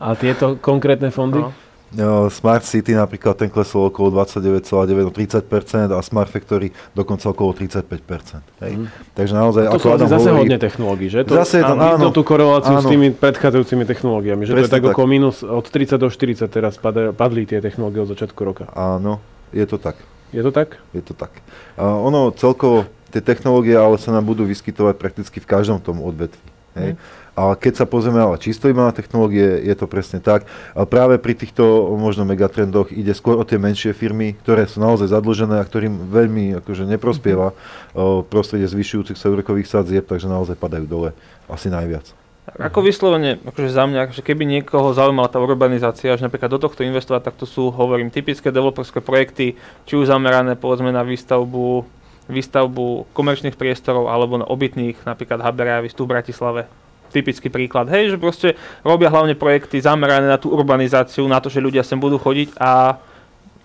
a 0.00 0.08
tieto 0.18 0.60
konkrétne 0.60 1.08
fondy? 1.08 1.40
No. 1.40 1.52
No, 1.94 2.26
Smart 2.26 2.66
City 2.66 2.90
napríklad 2.90 3.38
ten 3.38 3.46
klesol 3.46 3.86
okolo 3.86 4.10
29,9, 4.26 5.06
no 5.06 5.14
30% 5.14 5.94
a 5.94 6.02
Smart 6.02 6.26
Factory 6.26 6.74
dokonca 6.90 7.30
okolo 7.30 7.54
35%. 7.54 8.42
Hej. 8.66 8.72
Mm. 8.82 8.86
Takže 9.14 9.32
naozaj, 9.38 9.62
to 9.70 9.78
ako 9.78 9.86
Adam 9.94 10.10
zase 10.10 10.26
hovorí, 10.26 10.42
hodne 10.42 10.58
technológií, 10.58 11.06
že? 11.06 11.22
To, 11.22 11.38
zase 11.38 11.62
je 11.62 11.64
to, 11.70 11.74
áno, 11.78 12.10
tú 12.10 12.26
koreláciu 12.26 12.74
áno. 12.74 12.82
s 12.82 12.90
tými 12.90 13.14
predchádzajúcimi 13.14 13.86
technológiami, 13.86 14.42
že 14.42 14.58
Presne 14.58 14.66
to 14.66 14.66
je 14.66 14.74
tak, 14.74 14.82
tak 14.82 14.90
okolo 14.90 15.06
minus 15.06 15.46
od 15.46 15.64
30 15.70 16.02
do 16.02 16.10
40 16.10 16.50
teraz 16.50 16.74
padli 17.14 17.46
tie 17.46 17.62
technológie 17.62 18.02
od 18.02 18.10
začiatku 18.10 18.40
roka. 18.42 18.66
Áno, 18.74 19.22
je 19.54 19.62
to 19.62 19.78
tak. 19.78 19.94
Je 20.34 20.42
to 20.42 20.50
tak? 20.50 20.82
Je 20.90 21.02
to 21.06 21.14
tak. 21.14 21.30
A 21.78 21.94
ono 21.94 22.34
celkovo, 22.34 22.90
tie 23.14 23.22
technológie 23.22 23.78
ale 23.78 24.02
sa 24.02 24.10
nám 24.10 24.26
budú 24.26 24.42
vyskytovať 24.42 24.98
prakticky 24.98 25.38
v 25.38 25.46
každom 25.46 25.78
tom 25.78 26.02
odvetvi. 26.02 26.42
Hej. 26.74 26.98
Mm. 26.98 27.22
A 27.34 27.54
keď 27.58 27.82
sa 27.82 27.86
pozrieme 27.86 28.22
ale 28.22 28.38
čisto 28.38 28.70
iba 28.70 28.86
na 28.86 28.94
technológie, 28.94 29.62
je 29.62 29.74
to 29.78 29.86
presne 29.90 30.18
tak. 30.18 30.46
A 30.74 30.86
práve 30.86 31.18
pri 31.22 31.34
týchto 31.38 31.94
možno 31.98 32.26
megatrendoch 32.26 32.90
ide 32.94 33.14
skôr 33.14 33.38
o 33.38 33.46
tie 33.46 33.58
menšie 33.58 33.94
firmy, 33.94 34.34
ktoré 34.42 34.66
sú 34.66 34.82
naozaj 34.82 35.14
zadlžené 35.14 35.58
a 35.58 35.66
ktorým 35.66 36.10
veľmi 36.10 36.58
akože 36.62 36.82
neprospieva 36.86 37.54
mm. 37.94 38.26
prostredie 38.26 38.66
zvyšujúcich 38.66 39.18
sa 39.18 39.30
úrokových 39.30 39.70
sadzieb, 39.70 40.06
takže 40.10 40.26
naozaj 40.26 40.58
padajú 40.58 40.86
dole 40.90 41.10
asi 41.46 41.70
najviac. 41.70 42.23
Ako 42.44 42.84
vyslovene, 42.84 43.40
akože 43.40 43.72
za 43.72 43.88
mňa, 43.88 44.12
že 44.12 44.20
keby 44.20 44.44
niekoho 44.44 44.92
zaujímala 44.92 45.32
tá 45.32 45.40
urbanizácia, 45.40 46.12
že 46.12 46.24
napríklad 46.28 46.52
do 46.52 46.60
tohto 46.60 46.84
investovať, 46.84 47.32
tak 47.32 47.40
to 47.40 47.48
sú, 47.48 47.72
hovorím, 47.72 48.12
typické 48.12 48.52
developerské 48.52 49.00
projekty, 49.00 49.56
či 49.88 49.92
už 49.96 50.12
zamerané 50.12 50.52
povedzme 50.52 50.92
na 50.92 51.00
výstavbu 51.00 51.88
výstavbu 52.24 53.12
komerčných 53.12 53.56
priestorov 53.56 54.08
alebo 54.08 54.40
na 54.40 54.48
obytných, 54.48 54.96
napríklad 55.04 55.44
Haberávis 55.44 55.92
tu 55.92 56.08
v 56.08 56.16
Bratislave. 56.16 56.64
Typický 57.12 57.46
príklad, 57.46 57.86
hej, 57.92 58.10
že 58.10 58.18
proste 58.18 58.58
robia 58.82 59.12
hlavne 59.12 59.38
projekty 59.38 59.78
zamerané 59.78 60.26
na 60.26 60.40
tú 60.40 60.50
urbanizáciu, 60.50 61.28
na 61.30 61.38
to, 61.38 61.46
že 61.46 61.62
ľudia 61.62 61.86
sem 61.86 62.00
budú 62.00 62.18
chodiť 62.18 62.58
a 62.58 62.98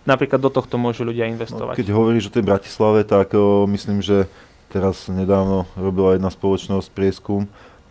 napríklad 0.06 0.38
do 0.38 0.52
tohto 0.54 0.78
môžu 0.78 1.02
ľudia 1.02 1.26
investovať. 1.32 1.74
No, 1.74 1.80
keď 1.80 1.90
hovoríš 1.90 2.30
o 2.30 2.36
tej 2.36 2.46
Bratislave, 2.46 3.02
tak 3.08 3.34
o, 3.34 3.66
myslím, 3.72 4.06
že 4.06 4.30
teraz 4.70 5.10
nedávno 5.10 5.66
robila 5.74 6.14
jedna 6.14 6.30
spoločnosť 6.30 6.94
prieskum, 6.94 7.50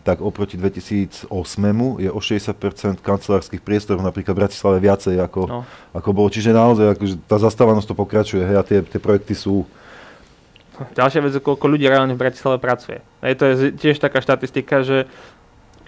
tak 0.09 0.25
oproti 0.25 0.57
2008 0.57 1.29
je 2.01 2.09
o 2.09 2.17
60% 2.17 3.05
kancelárskych 3.05 3.61
priestorov 3.61 4.01
napríklad 4.01 4.33
v 4.33 4.41
Bratislave 4.41 4.81
viacej 4.81 5.21
ako, 5.21 5.41
no. 5.45 5.59
ako 5.93 6.09
bolo. 6.17 6.33
Čiže 6.33 6.49
naozaj 6.49 6.97
akože 6.97 7.15
tá 7.29 7.37
zastávanosť 7.37 7.93
to 7.93 7.95
pokračuje 7.95 8.41
hej, 8.41 8.57
a 8.57 8.63
tie, 8.65 8.81
tie 8.81 8.97
projekty 8.97 9.37
sú, 9.37 9.69
Ďalšia 10.79 11.19
vec, 11.19 11.35
koľko 11.43 11.65
ľudí 11.67 11.91
reálne 11.91 12.15
v 12.15 12.23
Bratislave 12.23 12.55
pracuje. 12.55 13.03
Hej, 13.19 13.33
to 13.35 13.43
je 13.51 13.53
tiež 13.75 13.99
taká 13.99 14.23
štatistika, 14.23 14.79
že... 14.79 15.11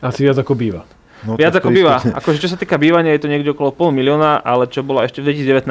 Asi 0.03 0.27
viac 0.27 0.35
ako 0.35 0.51
býva. 0.51 0.83
No, 1.23 1.37
viac 1.37 1.53
ako 1.53 1.69
býva. 1.69 2.01
Akože 2.01 2.41
čo 2.41 2.49
sa 2.49 2.57
týka 2.57 2.81
bývania, 2.81 3.13
je 3.13 3.23
to 3.23 3.31
niekde 3.31 3.53
okolo 3.53 3.71
pol 3.71 3.89
milióna, 3.93 4.41
ale 4.41 4.65
čo 4.67 4.81
bola 4.81 5.05
ešte 5.05 5.21
v 5.21 5.31
2019. 5.31 5.63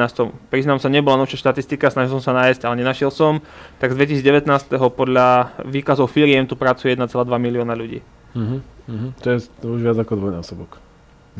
Priznám 0.47 0.79
sa, 0.79 0.87
nebola 0.87 1.19
novšia 1.19 1.43
štatistika, 1.43 1.91
snažil 1.91 2.17
som 2.17 2.23
sa 2.23 2.33
nájsť, 2.33 2.65
ale 2.65 2.79
nenašiel 2.81 3.11
som. 3.11 3.43
Tak 3.83 3.93
z 3.93 4.23
2019. 4.23 4.79
podľa 4.95 5.53
výkazov 5.67 6.07
firiem 6.09 6.47
tu 6.47 6.55
pracuje 6.55 6.95
1,2 6.95 7.11
milióna 7.27 7.75
ľudí. 7.75 7.99
Uh-huh, 8.31 8.61
uh-huh. 8.87 9.11
To 9.21 9.27
je 9.29 9.37
to 9.59 9.65
už 9.75 9.81
viac 9.81 9.97
ako 9.99 10.15
dvojnásobok. 10.15 10.90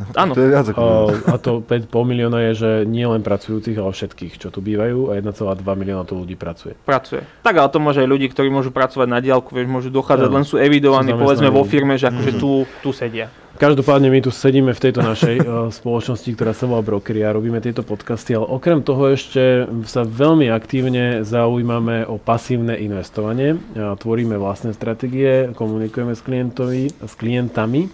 No, 0.01 0.13
Áno. 0.21 0.31
To 0.33 0.41
je 0.41 0.49
viac 0.49 0.65
ako... 0.73 0.81
A, 0.81 1.33
a 1.33 1.35
to 1.37 1.61
5,5 1.61 1.93
milióna 1.93 2.39
je, 2.49 2.51
že 2.57 2.71
nie 2.89 3.05
len 3.05 3.21
pracujúcich, 3.21 3.77
ale 3.77 3.93
všetkých, 3.93 4.33
čo 4.41 4.49
tu 4.49 4.59
bývajú 4.59 5.13
a 5.13 5.21
1,2 5.21 5.61
milióna 5.61 6.03
tu 6.09 6.17
ľudí 6.17 6.33
pracuje. 6.33 6.73
Pracuje. 6.81 7.21
Tak 7.45 7.53
ale 7.53 7.69
to 7.69 7.77
môže 7.77 8.01
aj 8.01 8.09
ľudí, 8.09 8.27
ktorí 8.33 8.49
môžu 8.49 8.73
pracovať 8.73 9.07
na 9.07 9.19
diálku, 9.21 9.53
vieš, 9.53 9.69
môžu 9.69 9.89
dochádzať, 9.93 10.29
no, 10.29 10.35
len 10.41 10.45
sú 10.45 10.57
evidovaní, 10.57 11.13
povedzme 11.13 11.53
vo 11.53 11.61
firme, 11.61 11.95
že 11.95 12.09
akože 12.09 12.31
mm-hmm. 12.33 12.41
tu, 12.41 12.65
tu 12.81 12.89
sedia. 12.89 13.29
Každopádne 13.61 14.09
my 14.09 14.25
tu 14.25 14.33
sedíme 14.33 14.73
v 14.73 14.83
tejto 14.89 15.05
našej 15.05 15.35
uh, 15.43 15.47
spoločnosti, 15.83 16.29
ktorá 16.33 16.55
sa 16.55 16.65
volá 16.65 16.81
Brokery 16.81 17.21
a 17.21 17.35
robíme 17.35 17.61
tieto 17.61 17.85
podcasty, 17.85 18.33
ale 18.33 18.49
okrem 18.49 18.81
toho 18.81 19.11
ešte 19.13 19.69
sa 19.85 20.01
veľmi 20.01 20.49
aktívne 20.49 21.21
zaujímame 21.21 22.07
o 22.09 22.17
pasívne 22.17 22.73
investovanie. 22.79 23.53
Uh, 23.53 23.93
tvoríme 23.99 24.33
vlastné 24.39 24.73
stratégie, 24.73 25.53
komunikujeme 25.53 26.17
s, 26.17 26.25
klientovi, 26.25 26.89
s 26.89 27.13
klientami 27.13 27.91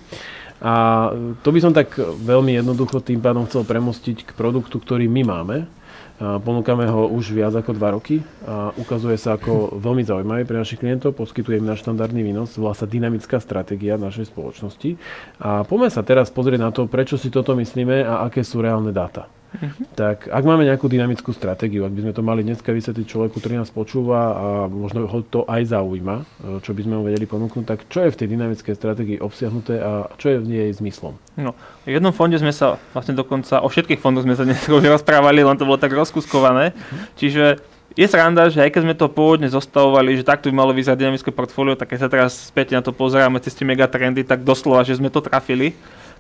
a 0.58 0.74
to 1.46 1.50
by 1.54 1.60
som 1.62 1.74
tak 1.74 1.93
veľmi 2.02 2.58
jednoducho 2.58 3.06
tým 3.06 3.22
pádom 3.22 3.46
chcel 3.46 3.62
premostiť 3.62 4.26
k 4.26 4.32
produktu, 4.34 4.82
ktorý 4.82 5.06
my 5.06 5.22
máme. 5.22 5.58
Ponúkame 6.17 6.89
ho 6.89 7.06
už 7.13 7.30
viac 7.30 7.54
ako 7.54 7.78
2 7.78 7.93
roky 7.93 8.26
a 8.41 8.74
ukazuje 8.74 9.22
sa 9.22 9.38
ako 9.38 9.70
veľmi 9.86 10.02
zaujímavý 10.02 10.50
pre 10.50 10.58
našich 10.58 10.82
klientov, 10.82 11.13
poskytuje 11.13 11.62
im 11.62 11.70
na 11.70 11.78
štandardný 11.78 12.26
výnos, 12.26 12.58
volá 12.58 12.74
sa 12.74 12.89
dynamická 12.89 13.38
stratégia 13.38 14.02
našej 14.02 14.34
spoločnosti. 14.34 14.98
A 15.38 15.62
poďme 15.62 15.93
sa 15.93 16.02
teraz 16.02 16.34
pozrieť 16.34 16.58
na 16.58 16.74
to, 16.74 16.89
prečo 16.89 17.22
si 17.22 17.30
toto 17.30 17.54
myslíme 17.54 18.02
a 18.02 18.26
aké 18.26 18.41
sú 18.41 18.65
reálne 18.65 18.89
dáta. 18.89 19.30
Uh-huh. 19.47 19.71
Tak 19.95 20.27
ak 20.27 20.43
máme 20.43 20.67
nejakú 20.67 20.91
dynamickú 20.91 21.31
stratégiu, 21.31 21.88
ak 21.88 21.95
by 21.95 22.01
sme 22.03 22.13
to 22.13 22.21
mali 22.21 22.41
dneska 22.43 22.75
vysvetliť 22.75 23.07
človeku, 23.07 23.39
ktorý 23.39 23.63
nás 23.63 23.71
počúva 23.71 24.19
a 24.36 24.45
možno 24.67 25.07
ho 25.07 25.19
to 25.23 25.47
aj 25.47 25.71
zaujíma, 25.71 26.15
e, 26.19 26.23
čo 26.60 26.75
by 26.75 26.81
sme 26.83 26.99
mu 26.99 27.03
vedeli 27.07 27.23
ponúknuť, 27.23 27.65
tak 27.65 27.79
čo 27.88 28.03
je 28.03 28.12
v 28.12 28.19
tej 28.19 28.27
dynamickej 28.36 28.75
stratégii 28.75 29.17
obsiahnuté 29.23 29.79
a 29.79 30.12
čo 30.19 30.36
je 30.36 30.38
v 30.43 30.45
nej 30.45 30.69
zmyslom? 30.75 31.15
No, 31.39 31.55
v 31.88 31.95
jednom 31.95 32.12
fonde 32.12 32.36
sme 32.38 32.51
sa 32.51 32.75
vlastne 32.91 33.15
dokonca, 33.15 33.63
o 33.63 33.71
všetkých 33.71 34.03
fondoch 34.03 34.27
sme 34.27 34.36
sa 34.36 34.43
dnes 34.43 34.60
už 34.67 34.83
rozprávali, 34.99 35.41
len 35.41 35.55
to 35.55 35.63
bolo 35.63 35.79
tak 35.79 35.95
rozkuskované. 35.95 36.75
Uh-huh. 36.75 36.97
Čiže 37.15 37.63
je 37.97 38.05
sranda, 38.05 38.45
že 38.53 38.62
aj 38.62 38.69
keď 38.69 38.81
sme 38.86 38.93
to 38.93 39.10
pôvodne 39.10 39.49
zostavovali, 39.49 40.19
že 40.19 40.27
takto 40.27 40.53
by 40.53 40.55
malo 40.60 40.71
vyzerať 40.75 41.01
dynamické 41.01 41.33
portfólio, 41.33 41.73
tak 41.73 41.89
keď 41.95 41.99
sa 42.05 42.10
teraz 42.12 42.53
späť 42.53 42.77
na 42.77 42.86
to 42.86 42.93
pozeráme 42.93 43.41
cez 43.41 43.57
tie 43.57 43.65
megatrendy, 43.65 44.21
tak 44.21 44.45
doslova, 44.45 44.86
že 44.86 45.01
sme 45.01 45.10
to 45.10 45.23
trafili. 45.23 45.73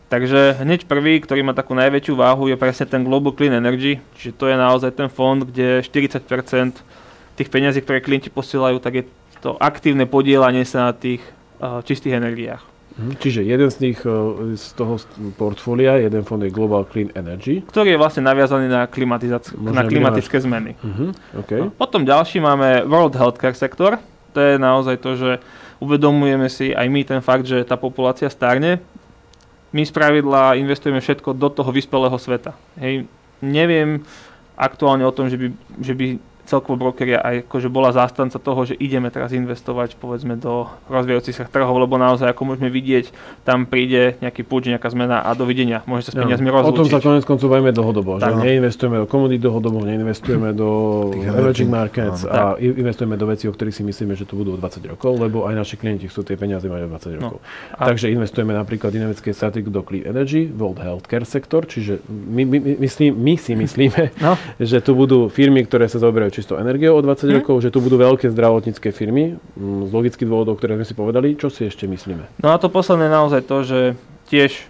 Takže 0.07 0.63
hneď 0.63 0.87
prvý, 0.87 1.19
ktorý 1.19 1.43
má 1.43 1.51
takú 1.51 1.75
najväčšiu 1.75 2.15
váhu, 2.15 2.47
je 2.47 2.55
presne 2.55 2.87
ten 2.87 3.03
Global 3.03 3.35
Clean 3.35 3.51
Energy, 3.51 3.99
čiže 4.15 4.39
to 4.39 4.47
je 4.47 4.55
naozaj 4.55 4.95
ten 4.95 5.11
fond, 5.11 5.43
kde 5.43 5.83
40% 5.83 6.23
tých 7.35 7.49
peniazí, 7.51 7.83
ktoré 7.83 7.99
klienti 7.99 8.31
posielajú, 8.31 8.79
tak 8.79 8.93
je 8.95 9.03
to 9.43 9.59
aktívne 9.59 10.07
podielanie 10.07 10.63
sa 10.63 10.89
na 10.89 10.93
tých 10.95 11.19
uh, 11.59 11.83
čistých 11.83 12.17
energiách. 12.17 12.63
Mhm, 12.97 13.13
čiže 13.21 13.45
jeden 13.45 13.69
z 13.69 13.77
nich 13.83 13.99
z 14.57 14.65
toho 14.73 14.97
portfólia, 15.37 16.01
jeden 16.01 16.25
fond 16.25 16.41
je 16.41 16.49
Global 16.49 16.81
Clean 16.89 17.13
Energy. 17.13 17.61
Ktorý 17.61 17.93
je 17.93 18.01
vlastne 18.01 18.25
naviazaný 18.25 18.73
na, 18.73 18.89
na 19.69 19.83
klimatické 19.85 20.41
zmeny. 20.41 20.73
Uh-huh, 20.81 21.13
okay. 21.37 21.61
no, 21.61 21.69
potom 21.69 22.01
ďalší 22.01 22.41
máme 22.41 22.89
World 22.89 23.13
Healthcare 23.13 23.53
sektor. 23.53 24.01
To 24.33 24.39
je 24.41 24.57
naozaj 24.57 24.97
to, 24.97 25.13
že 25.13 25.31
uvedomujeme 25.77 26.49
si 26.49 26.73
aj 26.73 26.87
my 26.89 27.01
ten 27.05 27.21
fakt, 27.21 27.45
že 27.45 27.61
tá 27.61 27.77
populácia 27.77 28.33
stárne 28.33 28.81
my 29.77 29.85
z 29.85 29.93
pravidla 29.93 30.57
investujeme 30.57 30.97
všetko 30.97 31.37
do 31.37 31.53
toho 31.53 31.69
vyspelého 31.69 32.17
sveta. 32.17 32.57
Hej, 32.81 33.05
neviem 33.45 34.01
aktuálne 34.57 35.05
o 35.05 35.13
tom, 35.13 35.29
že 35.29 35.37
by, 35.37 35.47
že 35.85 35.93
by 35.93 36.17
celkovo 36.47 36.79
brokeria 36.79 37.19
aj 37.19 37.45
akože 37.45 37.67
bola 37.67 37.91
zástanca 37.91 38.39
toho, 38.39 38.63
že 38.63 38.79
ideme 38.79 39.11
teraz 39.11 39.35
investovať 39.35 39.99
povedzme 39.99 40.39
do 40.39 40.71
rozvíjajúcich 40.87 41.35
sa 41.35 41.45
trhov, 41.45 41.75
lebo 41.75 41.99
naozaj 41.99 42.31
ako 42.31 42.55
môžeme 42.55 42.71
vidieť, 42.71 43.11
tam 43.43 43.67
príde 43.67 44.15
nejaký 44.23 44.47
púč, 44.47 44.71
nejaká 44.71 44.87
zmena 44.87 45.19
a 45.27 45.35
dovidenia. 45.35 45.83
Môže 45.83 46.09
sa 46.09 46.11
s 46.11 46.23
peniazmi 46.23 46.47
rozlúčiť. 46.47 46.71
O 46.71 46.79
tom 46.79 46.87
sa 46.87 47.03
konec 47.03 47.27
koncov 47.27 47.51
bavíme 47.51 47.75
dlhodobo, 47.75 48.23
tak. 48.23 48.39
že 48.39 48.47
neinvestujeme 48.47 49.03
do 49.03 49.07
komodít 49.11 49.43
dlhodobo, 49.43 49.83
neinvestujeme 49.83 50.55
do 50.55 50.69
emerging 51.35 51.67
markets 51.67 52.23
no, 52.23 52.31
a 52.31 52.39
tak. 52.55 52.63
investujeme 52.63 53.19
do 53.19 53.27
vecí, 53.27 53.45
o 53.45 53.53
ktorých 53.53 53.75
si 53.75 53.83
myslíme, 53.83 54.15
že 54.15 54.23
to 54.23 54.39
budú 54.39 54.55
o 54.55 54.57
20 54.57 54.87
rokov, 54.95 55.11
lebo 55.19 55.43
aj 55.51 55.53
naši 55.59 55.75
klienti 55.75 56.07
chcú 56.07 56.23
tie 56.23 56.39
peniaze 56.39 56.63
mať 56.71 56.87
o 56.87 56.89
20 56.95 57.19
rokov. 57.19 57.37
No. 57.43 57.75
A... 57.75 57.91
Takže 57.91 58.07
investujeme 58.07 58.55
napríklad 58.55 58.95
dynamické 58.95 59.35
stratégie 59.35 59.67
do 59.67 59.83
Clean 59.83 60.07
Energy, 60.07 60.47
World 60.47 60.79
Healthcare 60.79 61.27
sektor, 61.27 61.67
čiže 61.67 61.99
my, 62.07 62.47
my, 62.47 62.57
my, 62.63 62.73
myslím, 62.79 63.11
my 63.19 63.35
si 63.35 63.51
myslíme, 63.51 64.15
no. 64.23 64.39
že 64.71 64.79
tu 64.79 64.95
budú 64.95 65.27
firmy, 65.27 65.67
ktoré 65.67 65.91
sa 65.91 65.99
zaoberajú 65.99 66.36
čisto 66.37 66.61
energiou 66.61 66.93
o 66.93 67.01
20 67.01 67.25
hmm. 67.25 67.35
rokov, 67.41 67.65
že 67.65 67.73
tu 67.73 67.81
budú 67.81 67.97
veľké 67.97 68.29
zdravotnícke 68.29 68.93
firmy, 68.93 69.41
mm, 69.57 69.89
z 69.89 69.91
logických 69.91 70.29
dôvodov, 70.29 70.61
ktoré 70.61 70.77
sme 70.77 70.85
si 70.85 70.93
povedali. 70.93 71.33
Čo 71.33 71.49
si 71.49 71.65
ešte 71.65 71.89
myslíme? 71.89 72.45
No 72.45 72.53
a 72.53 72.61
to 72.61 72.69
posledné 72.69 73.09
naozaj 73.09 73.41
to, 73.49 73.57
že 73.65 73.79
tiež 74.29 74.69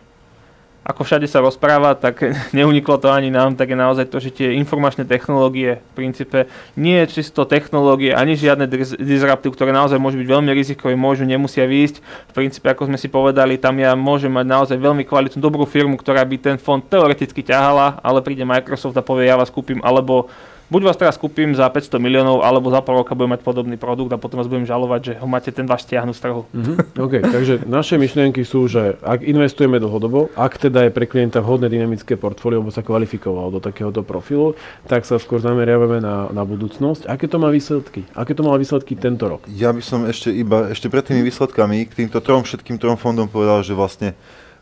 ako 0.88 1.04
všade 1.04 1.28
sa 1.28 1.44
rozpráva, 1.44 2.00
tak 2.00 2.24
neuniklo 2.56 2.96
to 2.96 3.12
ani 3.12 3.28
nám, 3.28 3.60
tak 3.60 3.76
je 3.76 3.78
naozaj 3.78 4.08
to, 4.08 4.24
že 4.24 4.32
tie 4.32 4.56
informačné 4.56 5.04
technológie 5.04 5.84
v 5.84 5.94
princípe 6.00 6.48
nie 6.80 7.04
je 7.04 7.20
čisto 7.20 7.44
technológie, 7.44 8.16
ani 8.16 8.40
žiadne 8.40 8.72
disrupty, 8.96 9.52
ktoré 9.52 9.76
naozaj 9.76 10.00
môžu 10.00 10.24
byť 10.24 10.30
veľmi 10.32 10.52
rizikové, 10.56 10.96
môžu, 10.96 11.28
nemusia 11.28 11.68
výjsť. 11.68 12.00
V 12.32 12.34
princípe, 12.34 12.72
ako 12.72 12.88
sme 12.88 12.96
si 12.96 13.12
povedali, 13.12 13.60
tam 13.60 13.76
ja 13.76 13.92
môžem 14.00 14.32
mať 14.32 14.48
naozaj 14.48 14.78
veľmi 14.80 15.04
kvalitnú, 15.04 15.44
dobrú 15.44 15.68
firmu, 15.68 16.00
ktorá 16.00 16.24
by 16.24 16.36
ten 16.40 16.56
fond 16.56 16.80
teoreticky 16.80 17.44
ťahala, 17.44 18.00
ale 18.00 18.24
príde 18.24 18.48
Microsoft 18.48 18.96
a 18.96 19.04
povie, 19.04 19.28
ja 19.28 19.36
vás 19.36 19.52
kúpim, 19.52 19.84
alebo 19.84 20.32
buď 20.68 20.82
vás 20.84 20.98
teraz 21.00 21.16
kúpim 21.16 21.56
za 21.56 21.68
500 21.68 22.00
miliónov, 22.00 22.44
alebo 22.44 22.68
za 22.68 22.84
pol 22.84 23.02
roka 23.02 23.16
budem 23.16 23.40
mať 23.40 23.42
podobný 23.44 23.76
produkt 23.80 24.12
a 24.12 24.20
potom 24.20 24.40
vás 24.40 24.52
budem 24.52 24.68
žalovať, 24.68 25.02
že 25.02 25.14
ho 25.20 25.28
máte 25.28 25.50
ten 25.52 25.64
váš 25.64 25.88
stiahnuť 25.88 26.16
z 26.16 26.22
trhu. 26.22 26.42
Mm-hmm. 26.52 26.76
OK, 27.00 27.14
takže 27.24 27.54
naše 27.66 27.96
myšlienky 27.96 28.44
sú, 28.44 28.68
že 28.68 29.00
ak 29.00 29.24
investujeme 29.24 29.80
dlhodobo, 29.80 30.30
ak 30.36 30.60
teda 30.60 30.88
je 30.88 30.92
pre 30.92 31.08
klienta 31.08 31.40
vhodné 31.40 31.72
dynamické 31.72 32.20
portfólio, 32.20 32.60
alebo 32.60 32.74
sa 32.74 32.84
kvalifikoval 32.84 33.48
do 33.56 33.60
takéhoto 33.64 34.04
profilu, 34.04 34.54
tak 34.86 35.08
sa 35.08 35.16
skôr 35.18 35.40
zameriavame 35.40 36.04
na, 36.04 36.28
na 36.36 36.44
budúcnosť. 36.44 37.08
Aké 37.08 37.32
to 37.32 37.40
má 37.40 37.48
výsledky? 37.48 38.04
Aké 38.12 38.36
to 38.36 38.44
má 38.44 38.54
výsledky 38.60 39.00
tento 39.00 39.28
rok? 39.32 39.48
Ja 39.56 39.72
by 39.72 39.80
som 39.80 40.04
ešte 40.04 40.36
iba, 40.36 40.68
ešte 40.72 40.92
pred 40.92 41.04
tými 41.08 41.24
výsledkami 41.24 41.88
k 41.88 42.06
týmto 42.06 42.20
trom, 42.20 42.44
všetkým 42.44 42.76
trom 42.76 43.00
fondom 43.00 43.32
povedal, 43.32 43.64
že 43.64 43.72
vlastne 43.72 44.10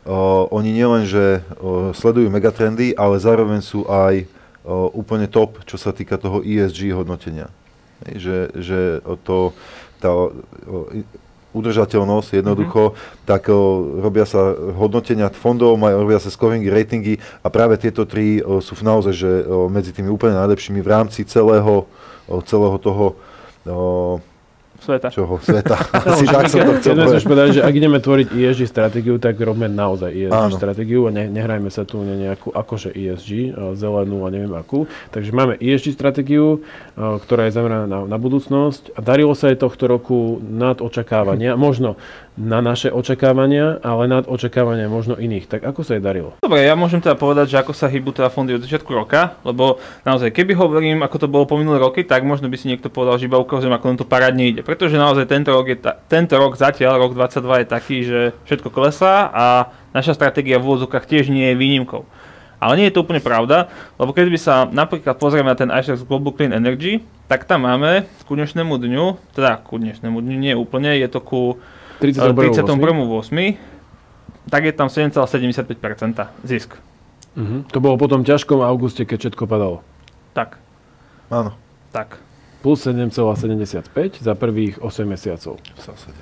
uh, 0.06 0.46
oni 0.54 0.70
nielen, 0.70 1.02
že 1.08 1.42
uh, 1.42 1.90
sledujú 1.90 2.30
megatrendy, 2.30 2.94
ale 2.94 3.18
zároveň 3.18 3.60
sú 3.64 3.82
aj 3.90 4.35
úplne 4.92 5.30
top, 5.30 5.62
čo 5.62 5.78
sa 5.78 5.94
týka 5.94 6.18
toho 6.18 6.42
ESG 6.42 6.90
hodnotenia. 6.90 7.48
Že, 8.02 8.38
že 8.58 8.80
to, 9.24 9.54
tá 10.02 10.10
udržateľnosť 11.56 12.44
jednoducho, 12.44 12.92
mm-hmm. 12.92 13.24
tak 13.24 13.48
o, 13.48 13.56
robia 14.04 14.28
sa 14.28 14.52
hodnotenia 14.76 15.32
fondov, 15.32 15.80
majú, 15.80 16.04
robia 16.04 16.20
sa 16.20 16.28
scoringy, 16.28 16.68
ratingy 16.68 17.16
a 17.40 17.48
práve 17.48 17.80
tieto 17.80 18.04
tri 18.04 18.44
o, 18.44 18.60
sú 18.60 18.76
naozaj 18.84 19.14
že, 19.16 19.32
o, 19.48 19.72
medzi 19.72 19.96
tými 19.96 20.12
úplne 20.12 20.36
najlepšími 20.36 20.84
v 20.84 20.92
rámci 20.92 21.24
celého, 21.24 21.88
o, 22.28 22.36
celého 22.44 22.76
toho 22.76 23.16
o, 23.64 24.20
sveta. 24.86 25.10
Čoho? 25.10 25.42
Sveta. 25.42 25.74
Asi 26.14 26.24
tak 26.30 26.46
som 26.46 26.62
to 26.62 26.72
chcel 26.78 26.94
povedať. 26.94 27.22
povedať, 27.26 27.48
že 27.58 27.60
ak 27.66 27.74
ideme 27.74 27.98
tvoriť 27.98 28.26
ESG 28.30 28.62
stratégiu, 28.70 29.18
tak 29.18 29.34
robíme 29.34 29.66
naozaj 29.66 30.14
ESG 30.14 30.30
Áno. 30.30 30.54
stratégiu 30.54 31.00
a 31.04 31.10
ne, 31.10 31.26
nehrajme 31.26 31.66
sa 31.74 31.82
tu 31.82 31.98
na 32.06 32.14
nejakú 32.14 32.54
akože 32.54 32.94
ESG, 32.94 33.58
zelenú 33.74 34.22
a 34.22 34.30
neviem 34.30 34.54
akú. 34.54 34.86
Takže 35.10 35.34
máme 35.34 35.58
ESG 35.58 35.98
stratégiu, 35.98 36.62
ktorá 36.94 37.50
je 37.50 37.52
zameraná 37.58 37.90
na, 37.90 37.98
na 38.06 38.18
budúcnosť 38.22 38.94
a 38.94 39.02
darilo 39.02 39.34
sa 39.34 39.50
aj 39.50 39.66
tohto 39.66 39.90
roku 39.90 40.38
nad 40.38 40.78
očakávania. 40.78 41.58
Možno 41.66 41.98
na 42.36 42.60
naše 42.60 42.92
očakávania, 42.92 43.80
ale 43.80 44.04
nad 44.12 44.28
očakávania 44.28 44.92
možno 44.92 45.16
iných. 45.16 45.48
Tak 45.48 45.64
ako 45.64 45.80
sa 45.80 45.96
jej 45.96 46.04
darilo? 46.04 46.36
Dobre, 46.44 46.68
ja 46.68 46.76
môžem 46.76 47.00
teda 47.00 47.16
povedať, 47.16 47.56
že 47.56 47.60
ako 47.64 47.72
sa 47.72 47.88
hýbu 47.88 48.12
teda 48.12 48.28
fondy 48.28 48.52
od 48.52 48.60
začiatku 48.60 48.92
roka, 48.92 49.40
lebo 49.40 49.80
naozaj, 50.04 50.36
keby 50.36 50.52
hovorím, 50.52 51.00
ako 51.00 51.16
to 51.16 51.32
bolo 51.32 51.48
po 51.48 51.56
minulé 51.56 51.80
roky, 51.80 52.04
tak 52.04 52.28
možno 52.28 52.52
by 52.52 52.56
si 52.60 52.68
niekto 52.68 52.92
povedal, 52.92 53.16
že 53.16 53.26
iba 53.26 53.40
ukazujem, 53.40 53.72
ako 53.72 53.86
len 53.88 53.98
to 53.98 54.04
parádne 54.04 54.44
ide. 54.52 54.60
Pretože 54.76 55.00
naozaj 55.00 55.24
tento 55.24 55.56
rok, 55.56 55.72
je 55.72 55.80
ta, 55.80 55.96
tento 56.04 56.36
rok 56.36 56.52
zatiaľ, 56.52 57.00
rok 57.00 57.16
22 57.16 57.64
je 57.64 57.66
taký, 57.66 57.96
že 58.04 58.20
všetko 58.44 58.68
klesá 58.68 59.32
a 59.32 59.72
naša 59.96 60.12
stratégia 60.12 60.60
v 60.60 60.68
úvodzovkách 60.68 61.08
tiež 61.08 61.32
nie 61.32 61.48
je 61.48 61.56
výnimkou. 61.56 62.04
Ale 62.60 62.76
nie 62.76 62.84
je 62.92 62.92
to 62.92 63.00
úplne 63.00 63.24
pravda, 63.24 63.72
lebo 63.96 64.12
keď 64.12 64.28
by 64.28 64.36
sa 64.36 64.54
napríklad 64.68 65.16
pozrieme 65.16 65.48
na 65.48 65.56
ten 65.56 65.72
iShares 65.72 66.04
Global 66.04 66.36
Clean 66.36 66.52
Energy, 66.52 67.00
tak 67.24 67.48
tam 67.48 67.64
máme 67.64 68.04
ku 68.28 68.36
dnešnému 68.36 68.76
dňu, 68.76 69.32
teda 69.32 69.64
ku 69.64 69.80
dnešnému 69.80 70.20
dňu 70.20 70.36
nie 70.36 70.52
úplne, 70.52 70.92
je 70.92 71.08
to 71.08 71.24
ku 71.24 71.56
31.8. 72.04 72.76
tak 74.52 74.60
je 74.68 74.72
tam 74.76 74.92
7,75% 74.92 75.72
zisk. 76.44 76.76
Uh-huh. 77.32 77.64
To 77.72 77.78
bolo 77.80 77.96
potom 77.96 78.20
ťažkom 78.28 78.60
auguste, 78.60 79.08
keď 79.08 79.24
všetko 79.24 79.48
padalo. 79.48 79.80
Tak. 80.36 80.60
Áno. 81.32 81.56
Tak. 81.96 82.25
Plus 82.62 82.78
7,75 82.82 84.22
za 84.22 84.32
prvých 84.34 84.80
8 84.80 85.06
mesiacov. 85.06 85.60
V 85.60 85.80
zásade. 85.80 86.20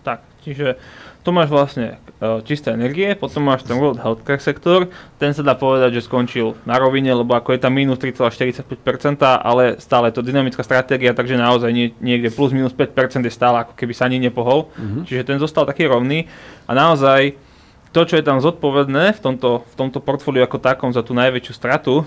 Tak, 0.00 0.24
čiže 0.40 0.80
tu 1.20 1.36
máš 1.36 1.52
vlastne 1.52 2.00
uh, 2.24 2.40
čisté 2.40 2.72
energie, 2.72 3.12
potom 3.12 3.44
máš 3.44 3.68
ten 3.68 3.76
World 3.76 4.00
Healthcare 4.00 4.40
sektor, 4.40 4.88
ten 5.20 5.36
sa 5.36 5.44
dá 5.44 5.52
povedať, 5.52 6.00
že 6.00 6.08
skončil 6.08 6.56
na 6.64 6.80
rovine, 6.80 7.12
lebo 7.12 7.36
ako 7.36 7.52
je 7.52 7.60
tam 7.60 7.76
minus 7.76 8.00
3,45%, 8.00 9.20
ale 9.20 9.76
stále 9.76 10.08
je 10.08 10.16
to 10.16 10.24
dynamická 10.24 10.64
stratégia, 10.64 11.12
takže 11.12 11.36
naozaj 11.36 11.70
nie, 11.76 11.92
niekde 12.00 12.32
plus 12.32 12.56
minus 12.56 12.72
5% 12.72 13.20
je 13.20 13.32
stále 13.32 13.60
ako 13.60 13.76
keby 13.76 13.92
sa 13.92 14.08
ani 14.08 14.16
nepohol, 14.16 14.72
mm-hmm. 14.72 15.04
čiže 15.04 15.28
ten 15.28 15.36
zostal 15.36 15.68
taký 15.68 15.84
rovný 15.84 16.24
a 16.64 16.72
naozaj 16.72 17.36
to, 17.92 18.00
čo 18.06 18.16
je 18.16 18.24
tam 18.24 18.38
zodpovedné 18.40 19.18
v 19.18 19.20
tomto, 19.20 19.66
v 19.66 19.74
tomto 19.76 19.98
portfóliu 20.00 20.46
ako 20.46 20.62
takom 20.62 20.94
za 20.94 21.02
tú 21.04 21.12
najväčšiu 21.12 21.52
stratu, 21.52 22.06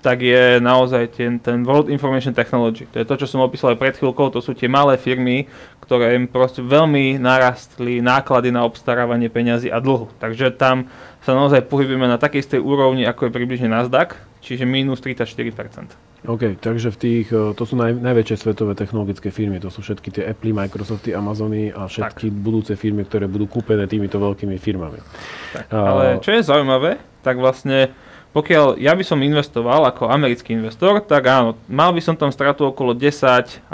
tak 0.00 0.22
je 0.24 0.58
naozaj 0.58 1.14
ten, 1.14 1.38
ten 1.38 1.62
World 1.62 1.90
Information 1.90 2.34
Technology. 2.34 2.88
To 2.90 3.02
je 3.02 3.06
to, 3.06 3.14
čo 3.20 3.26
som 3.26 3.44
opísal 3.44 3.74
aj 3.74 3.78
pred 3.80 3.94
chvíľkou, 3.94 4.30
to 4.32 4.40
sú 4.42 4.54
tie 4.54 4.66
malé 4.66 4.98
firmy, 4.98 5.46
ktoré 5.84 6.16
im 6.16 6.26
proste 6.26 6.64
veľmi 6.64 7.20
narastli 7.20 8.00
náklady 8.00 8.50
na 8.50 8.64
obstarávanie 8.64 9.28
peňazí 9.28 9.68
a 9.68 9.78
dlhu. 9.78 10.10
Takže 10.18 10.54
tam 10.56 10.88
sa 11.20 11.36
naozaj 11.36 11.68
pohybujeme 11.68 12.08
na 12.08 12.20
takej 12.20 12.44
istej 12.48 12.60
úrovni, 12.60 13.04
ako 13.04 13.28
je 13.28 13.36
približne 13.36 13.68
Nasdaq, 13.68 14.16
čiže 14.44 14.68
minus 14.68 15.00
34%. 15.00 16.14
OK, 16.24 16.56
takže 16.56 16.88
v 16.88 16.96
tých, 16.96 17.26
e, 17.28 17.52
to 17.52 17.68
sú 17.68 17.76
naj, 17.76 18.00
najväčšie 18.00 18.48
svetové 18.48 18.72
technologické 18.72 19.28
firmy, 19.28 19.60
to 19.60 19.68
sú 19.68 19.84
všetky 19.84 20.08
tie 20.08 20.24
Apple, 20.24 20.56
Microsofty, 20.56 21.12
Amazony 21.12 21.68
a 21.68 21.84
všetky 21.84 22.32
tak. 22.32 22.40
budúce 22.40 22.72
firmy, 22.80 23.04
ktoré 23.04 23.28
budú 23.28 23.44
kúpené 23.44 23.84
týmito 23.84 24.16
veľkými 24.16 24.56
firmami. 24.56 25.04
Tak, 25.52 25.68
ale 25.68 26.04
čo 26.24 26.32
je 26.32 26.40
zaujímavé, 26.40 26.96
tak 27.20 27.36
vlastne 27.36 27.92
pokiaľ 28.34 28.82
ja 28.82 28.90
by 28.98 29.04
som 29.06 29.22
investoval 29.22 29.86
ako 29.86 30.10
americký 30.10 30.58
investor, 30.58 30.98
tak 31.06 31.22
áno, 31.30 31.54
mal 31.70 31.94
by 31.94 32.02
som 32.02 32.18
tam 32.18 32.34
stratu 32.34 32.66
okolo 32.66 32.90
10,5%, 32.90 33.70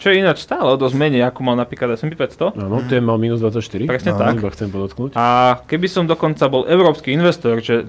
čo 0.00 0.08
je 0.08 0.16
ináč 0.16 0.40
stále 0.40 0.80
dosť 0.80 0.96
menej, 0.96 1.28
ako 1.28 1.44
mal 1.44 1.60
napríklad 1.60 1.92
S&P 1.92 2.16
500. 2.16 2.56
Áno, 2.56 2.80
ten 2.88 3.04
mal 3.04 3.20
minus 3.20 3.44
24. 3.44 3.84
Presne 3.84 4.16
tak. 4.16 4.40
Iba 4.40 4.48
chcem 4.48 4.72
podotknúť. 4.72 5.12
A 5.12 5.60
keby 5.68 5.92
som 5.92 6.08
dokonca 6.08 6.48
bol 6.48 6.64
európsky 6.64 7.12
investor, 7.12 7.60
že 7.60 7.84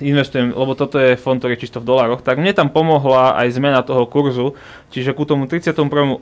investujem, 0.00 0.50
lebo 0.50 0.74
toto 0.74 0.98
je 0.98 1.14
fond, 1.14 1.38
ktorý 1.38 1.54
je 1.54 1.68
čisto 1.68 1.78
v 1.78 1.86
dolároch, 1.86 2.24
tak 2.24 2.42
mne 2.42 2.50
tam 2.56 2.72
pomohla 2.72 3.38
aj 3.38 3.54
zmena 3.54 3.86
toho 3.86 4.08
kurzu, 4.10 4.58
čiže 4.90 5.14
ku 5.14 5.22
tomu 5.28 5.46
31.8. 5.46 6.18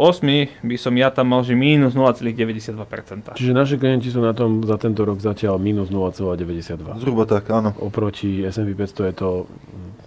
by 0.60 0.76
som 0.76 0.92
ja 0.96 1.08
tam 1.08 1.32
mal, 1.32 1.40
že 1.46 1.56
mínus 1.56 1.96
0,92%. 1.96 3.38
Čiže 3.38 3.52
naši 3.56 3.80
klienti 3.80 4.12
sú 4.12 4.20
na 4.20 4.36
tom 4.36 4.60
za 4.66 4.76
tento 4.76 5.06
rok 5.06 5.22
zatiaľ 5.22 5.56
minus 5.56 5.88
0,92. 5.88 7.00
Zhruba 7.00 7.24
tak, 7.24 7.48
áno. 7.48 7.72
Oproti 7.80 8.44
S&P 8.44 8.76
500 8.76 9.08
je 9.08 9.14
to 9.16 9.28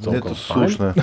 Je 0.01 0.22
to 0.22 0.36
slušné. 0.36 0.91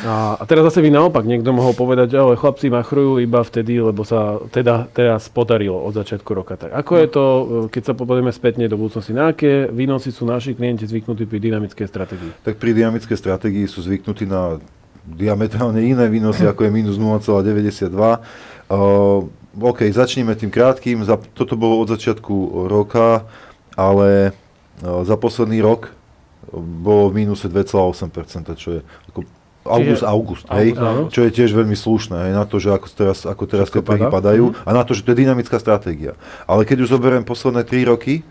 A, 0.00 0.40
a 0.40 0.42
teraz 0.48 0.64
zase 0.72 0.80
by 0.80 0.88
naopak 0.88 1.28
niekto 1.28 1.52
mohol 1.52 1.76
povedať, 1.76 2.16
že 2.16 2.40
chlapci 2.40 2.72
machrujú 2.72 3.20
iba 3.20 3.44
vtedy, 3.44 3.84
lebo 3.84 4.00
sa 4.00 4.40
teda 4.48 4.88
teraz 4.96 5.28
podarilo 5.28 5.76
od 5.76 5.92
začiatku 5.92 6.30
roka. 6.32 6.56
Tak 6.56 6.72
ako 6.72 6.92
je 6.96 7.06
to, 7.08 7.24
keď 7.68 7.82
sa 7.84 7.92
pozrieme 7.92 8.32
spätne 8.32 8.64
do 8.64 8.80
budúcnosti, 8.80 9.12
na 9.12 9.28
aké 9.36 9.68
výnosy 9.68 10.08
sú 10.08 10.24
naši 10.24 10.56
klienti 10.56 10.88
zvyknutí 10.88 11.28
pri 11.28 11.38
dynamickej 11.80 11.88
stratégii? 11.88 12.30
Tak 12.44 12.54
pri 12.60 12.70
dynamickej 12.76 13.16
stratégii 13.16 13.64
sú 13.64 13.80
zvyknutí 13.80 14.28
na 14.28 14.60
diametrálne 15.08 15.80
iné 15.80 16.06
výnosy, 16.12 16.44
ako 16.44 16.68
je 16.68 16.70
minus 16.70 16.96
0,92. 17.00 17.88
Uh, 18.68 19.24
OK, 19.56 19.88
začneme 19.88 20.36
tým 20.36 20.52
krátkým. 20.52 21.00
Za, 21.02 21.16
toto 21.32 21.56
bolo 21.56 21.80
od 21.80 21.88
začiatku 21.88 22.68
roka, 22.68 23.24
ale 23.74 24.36
uh, 24.84 25.02
za 25.08 25.16
posledný 25.16 25.64
rok 25.64 25.90
bolo 26.52 27.08
v 27.08 27.24
mínuse 27.24 27.48
2,8%, 27.48 28.60
čo 28.60 28.68
je 28.78 28.80
ako 29.08 29.20
august, 29.60 30.02
august, 30.02 30.44
hej, 30.50 30.72
august, 30.72 31.12
čo 31.12 31.20
je 31.28 31.30
tiež 31.30 31.52
veľmi 31.52 31.76
slušné, 31.76 32.16
hej, 32.26 32.32
na 32.32 32.48
to, 32.48 32.56
že 32.56 32.72
ako 32.72 32.86
teraz, 32.90 33.28
ako 33.28 33.44
teraz 33.44 33.68
tie 33.68 33.84
trhy 33.84 34.08
padajú 34.08 34.56
mm. 34.56 34.64
a 34.64 34.70
na 34.72 34.82
to, 34.82 34.96
že 34.96 35.04
to 35.04 35.12
je 35.12 35.20
dynamická 35.20 35.60
stratégia. 35.60 36.16
Ale 36.48 36.64
keď 36.64 36.88
už 36.88 36.96
zoberiem 36.96 37.22
posledné 37.22 37.62
3 37.68 37.92
roky, 37.92 38.24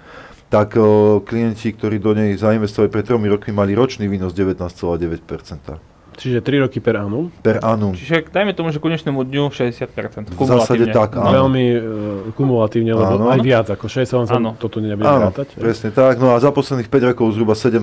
tak 0.50 0.76
o, 0.76 1.22
klienti, 1.22 1.70
ktorí 1.70 2.02
do 2.02 2.18
nej 2.18 2.34
zainvestovali 2.34 2.90
pred 2.90 3.06
3 3.06 3.22
rokmi, 3.22 3.54
mali 3.54 3.78
ročný 3.78 4.10
výnos 4.10 4.34
19,9%. 4.34 5.78
Čiže 6.20 6.44
3 6.44 6.66
roky 6.68 6.84
per 6.84 7.00
annum? 7.00 7.32
Per 7.40 7.64
annum. 7.64 7.96
Čiže 7.96 8.28
dajme 8.28 8.52
tomu, 8.52 8.76
že 8.76 8.84
konečnému 8.84 9.24
dňu 9.24 9.56
60%. 9.56 10.36
V 10.36 10.44
zásade 10.44 10.92
tak, 10.92 11.16
áno. 11.16 11.32
Veľmi 11.32 11.66
uh, 11.72 11.82
kumulatívne, 12.36 12.92
lebo 12.92 13.24
áno. 13.24 13.32
aj 13.32 13.40
viac 13.40 13.68
ako 13.72 13.88
60, 13.88 14.28
áno. 14.28 14.52
toto 14.60 14.84
nebude 14.84 15.08
áno, 15.08 15.32
rátať. 15.32 15.56
presne 15.56 15.96
tak. 15.96 16.20
No 16.20 16.36
a 16.36 16.44
za 16.44 16.52
posledných 16.52 16.92
5 16.92 17.16
rokov 17.16 17.32
zhruba 17.40 17.56
17% 17.56 17.80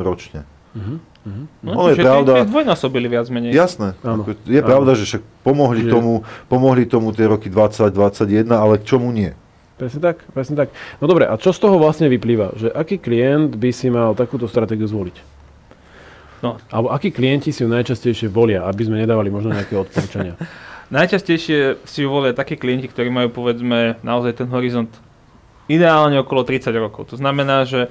ročne. 0.00 0.48
Uh-huh. 0.72 0.96
Uh-huh. 0.96 1.44
No, 1.60 1.70
no 1.76 1.82
je 1.92 2.00
pravda. 2.00 2.48
dvojnásobili 2.48 3.06
viac 3.12 3.28
menej. 3.28 3.52
Jasné. 3.52 4.00
Áno. 4.00 4.24
Je 4.48 4.64
áno. 4.64 4.68
pravda, 4.68 4.96
že 4.96 5.04
však 5.04 5.22
pomohli, 5.44 5.84
Čiže... 5.84 5.92
tomu, 5.92 6.12
pomohli 6.48 6.88
tomu 6.88 7.12
tie 7.12 7.28
roky 7.28 7.52
20, 7.52 7.92
21, 7.92 8.48
ale 8.48 8.80
k 8.80 8.84
čomu 8.88 9.12
nie? 9.12 9.36
Presne 9.74 10.00
tak, 10.00 10.22
presne 10.30 10.54
tak. 10.54 10.68
No 11.02 11.10
dobre, 11.10 11.26
a 11.26 11.34
čo 11.34 11.50
z 11.50 11.58
toho 11.58 11.82
vlastne 11.82 12.06
vyplýva? 12.06 12.54
Že 12.54 12.68
aký 12.70 13.02
klient 13.02 13.58
by 13.58 13.70
si 13.74 13.90
mal 13.90 14.14
takúto 14.14 14.46
stratégiu 14.46 14.86
zvoliť? 14.86 15.16
No. 16.46 16.62
Alebo 16.70 16.94
akí 16.94 17.10
klienti 17.10 17.50
si 17.50 17.64
ju 17.64 17.68
najčastejšie 17.72 18.30
volia, 18.30 18.62
aby 18.68 18.86
sme 18.86 19.02
nedávali 19.02 19.34
možno 19.34 19.50
nejaké 19.50 19.74
odporúčania? 19.74 20.38
najčastejšie 20.94 21.82
si 21.82 21.98
ju 22.04 22.08
volia 22.12 22.36
takí 22.36 22.54
klienti, 22.54 22.86
ktorí 22.86 23.10
majú 23.10 23.34
povedzme 23.34 23.98
naozaj 24.06 24.44
ten 24.44 24.48
horizont 24.52 24.92
ideálne 25.66 26.20
okolo 26.22 26.46
30 26.46 26.70
rokov. 26.76 27.10
To 27.10 27.16
znamená, 27.18 27.66
že 27.66 27.90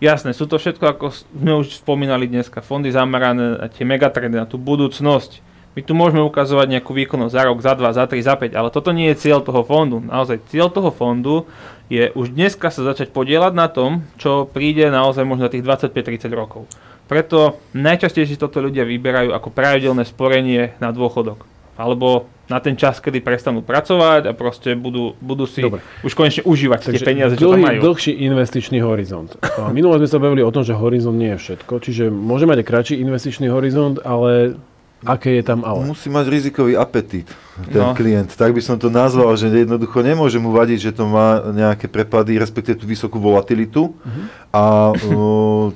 Jasné, 0.00 0.32
sú 0.32 0.48
to 0.48 0.56
všetko, 0.56 0.84
ako 0.96 1.12
sme 1.12 1.60
už 1.60 1.84
spomínali 1.84 2.24
dneska, 2.24 2.64
fondy 2.64 2.88
zamerané 2.88 3.60
na 3.60 3.68
tie 3.68 3.84
megatrendy, 3.84 4.40
na 4.40 4.48
tú 4.48 4.56
budúcnosť. 4.56 5.44
My 5.80 5.88
tu 5.88 5.96
môžeme 5.96 6.20
ukazovať 6.20 6.76
nejakú 6.76 6.92
výkonnosť 6.92 7.32
za 7.32 7.42
rok, 7.48 7.58
za 7.64 7.72
dva, 7.72 7.96
za 7.96 8.04
tri, 8.04 8.20
za 8.20 8.36
5, 8.36 8.52
ale 8.52 8.68
toto 8.68 8.92
nie 8.92 9.08
je 9.16 9.24
cieľ 9.24 9.40
toho 9.40 9.64
fondu. 9.64 9.96
Naozaj 9.96 10.52
cieľ 10.52 10.68
toho 10.68 10.92
fondu 10.92 11.48
je 11.88 12.12
už 12.12 12.36
dneska 12.36 12.68
sa 12.68 12.84
začať 12.84 13.08
podielať 13.08 13.56
na 13.56 13.64
tom, 13.64 14.04
čo 14.20 14.44
príde 14.44 14.92
naozaj 14.92 15.24
možno 15.24 15.48
tých 15.48 15.64
25-30 15.64 16.36
rokov. 16.36 16.68
Preto 17.08 17.56
najčastejšie 17.72 18.36
toto 18.36 18.60
ľudia 18.60 18.84
vyberajú 18.84 19.32
ako 19.32 19.48
pravidelné 19.48 20.04
sporenie 20.04 20.76
na 20.84 20.92
dôchodok 20.92 21.48
alebo 21.80 22.28
na 22.50 22.60
ten 22.60 22.76
čas, 22.76 23.00
kedy 23.00 23.24
prestanú 23.24 23.64
pracovať 23.64 24.28
a 24.28 24.32
proste 24.36 24.76
budú, 24.76 25.16
budú 25.22 25.48
si 25.48 25.64
Dobre. 25.64 25.80
už 26.04 26.12
konečne 26.12 26.42
užívať 26.44 26.92
Takže 26.92 26.92
tie 26.92 27.08
peniaze, 27.08 27.32
čo 27.40 27.56
tam 27.56 27.64
majú. 27.64 27.80
dlhší 27.80 28.20
investičný 28.20 28.84
horizont. 28.84 29.32
Minulé 29.72 30.04
sme 30.04 30.08
sa 30.12 30.18
bavili 30.20 30.44
o 30.44 30.52
tom, 30.52 30.60
že 30.60 30.76
horizont 30.76 31.16
nie 31.16 31.32
je 31.38 31.40
všetko, 31.40 31.72
čiže 31.80 32.04
môže 32.12 32.44
mať 32.44 32.60
aj 32.60 32.66
kratší 32.68 32.94
investičný 33.00 33.48
horizont, 33.48 33.96
ale 34.04 34.60
aké 35.04 35.40
je 35.40 35.44
tam 35.44 35.64
ale? 35.64 35.84
Musí 35.86 36.12
mať 36.12 36.26
rizikový 36.28 36.76
apetít 36.76 37.28
ten 37.68 37.84
no. 37.84 37.96
klient. 37.96 38.32
Tak 38.36 38.52
by 38.52 38.62
som 38.64 38.76
to 38.76 38.92
nazval, 38.92 39.32
že 39.36 39.48
jednoducho 39.48 40.00
nemôže 40.00 40.36
mu 40.40 40.52
vadiť, 40.52 40.78
že 40.90 40.92
to 40.96 41.04
má 41.08 41.40
nejaké 41.52 41.88
prepady, 41.88 42.40
respektíve 42.40 42.80
tú 42.80 42.86
vysokú 42.88 43.20
volatilitu 43.20 43.92
uh-huh. 43.92 44.24
a 44.52 44.64
uh, 44.92 45.68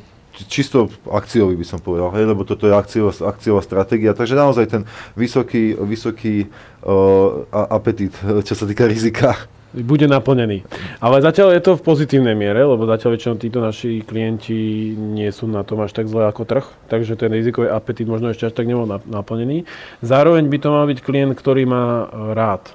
čisto 0.49 0.91
akciový 1.07 1.55
by 1.55 1.67
som 1.67 1.79
povedal, 1.79 2.11
hej, 2.19 2.27
lebo 2.27 2.43
toto 2.43 2.67
je 2.67 2.75
akciová, 2.75 3.13
akciová 3.31 3.61
stratégia, 3.63 4.17
takže 4.17 4.35
naozaj 4.35 4.67
ten 4.67 4.83
vysoký, 5.15 5.79
vysoký 5.79 6.51
uh, 6.83 7.47
apetít, 7.53 8.19
čo 8.43 8.55
sa 8.59 8.67
týka 8.67 8.89
rizika 8.89 9.47
bude 9.83 10.07
naplnený. 10.07 10.63
Ale 11.03 11.19
zatiaľ 11.19 11.59
je 11.59 11.63
to 11.67 11.73
v 11.75 11.83
pozitívnej 11.83 12.39
miere, 12.39 12.63
lebo 12.63 12.87
zatiaľ 12.87 13.19
väčšinou 13.19 13.37
títo 13.43 13.59
naši 13.59 14.07
klienti 14.07 14.95
nie 14.95 15.27
sú 15.35 15.51
na 15.51 15.67
tom 15.67 15.83
až 15.83 15.91
tak 15.91 16.07
zle 16.07 16.31
ako 16.31 16.47
trh, 16.47 16.67
takže 16.87 17.19
ten 17.19 17.35
rizikový 17.35 17.67
apetit 17.67 18.07
možno 18.07 18.31
ešte 18.31 18.47
až 18.47 18.55
tak 18.55 18.71
nebol 18.71 18.87
naplnený. 18.87 19.67
Zároveň 20.07 20.47
by 20.47 20.59
to 20.63 20.69
mal 20.71 20.87
byť 20.87 20.99
klient, 21.03 21.35
ktorý 21.35 21.67
má 21.67 22.07
rád 22.39 22.71
e, 22.71 22.73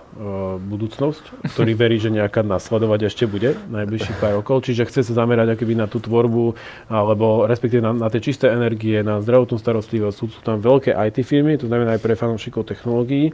budúcnosť, 0.60 1.56
ktorý 1.56 1.72
verí, 1.80 1.98
že 2.04 2.12
nejaká 2.12 2.44
nasledovať 2.44 3.08
ešte 3.08 3.24
bude 3.32 3.56
najbližších 3.72 4.20
pár 4.20 4.44
rokov, 4.44 4.68
čiže 4.68 4.92
chce 4.92 5.08
sa 5.08 5.24
zamerať 5.24 5.56
akoby 5.56 5.80
na 5.80 5.88
tú 5.88 6.04
tvorbu, 6.04 6.60
alebo 6.92 7.48
respektíve 7.48 7.80
na, 7.80 7.96
na 7.96 8.12
tie 8.12 8.20
čisté 8.20 8.52
energie, 8.52 9.00
na 9.00 9.24
zdravotnú 9.24 9.56
starostlivosť. 9.56 10.16
Sú, 10.20 10.26
sú 10.28 10.42
tam 10.44 10.60
veľké 10.60 10.92
IT 10.92 11.24
firmy, 11.24 11.56
to 11.56 11.72
znamená 11.72 11.96
aj 11.96 12.04
pre 12.04 12.20
fanúšikov 12.20 12.68
technológií. 12.68 13.32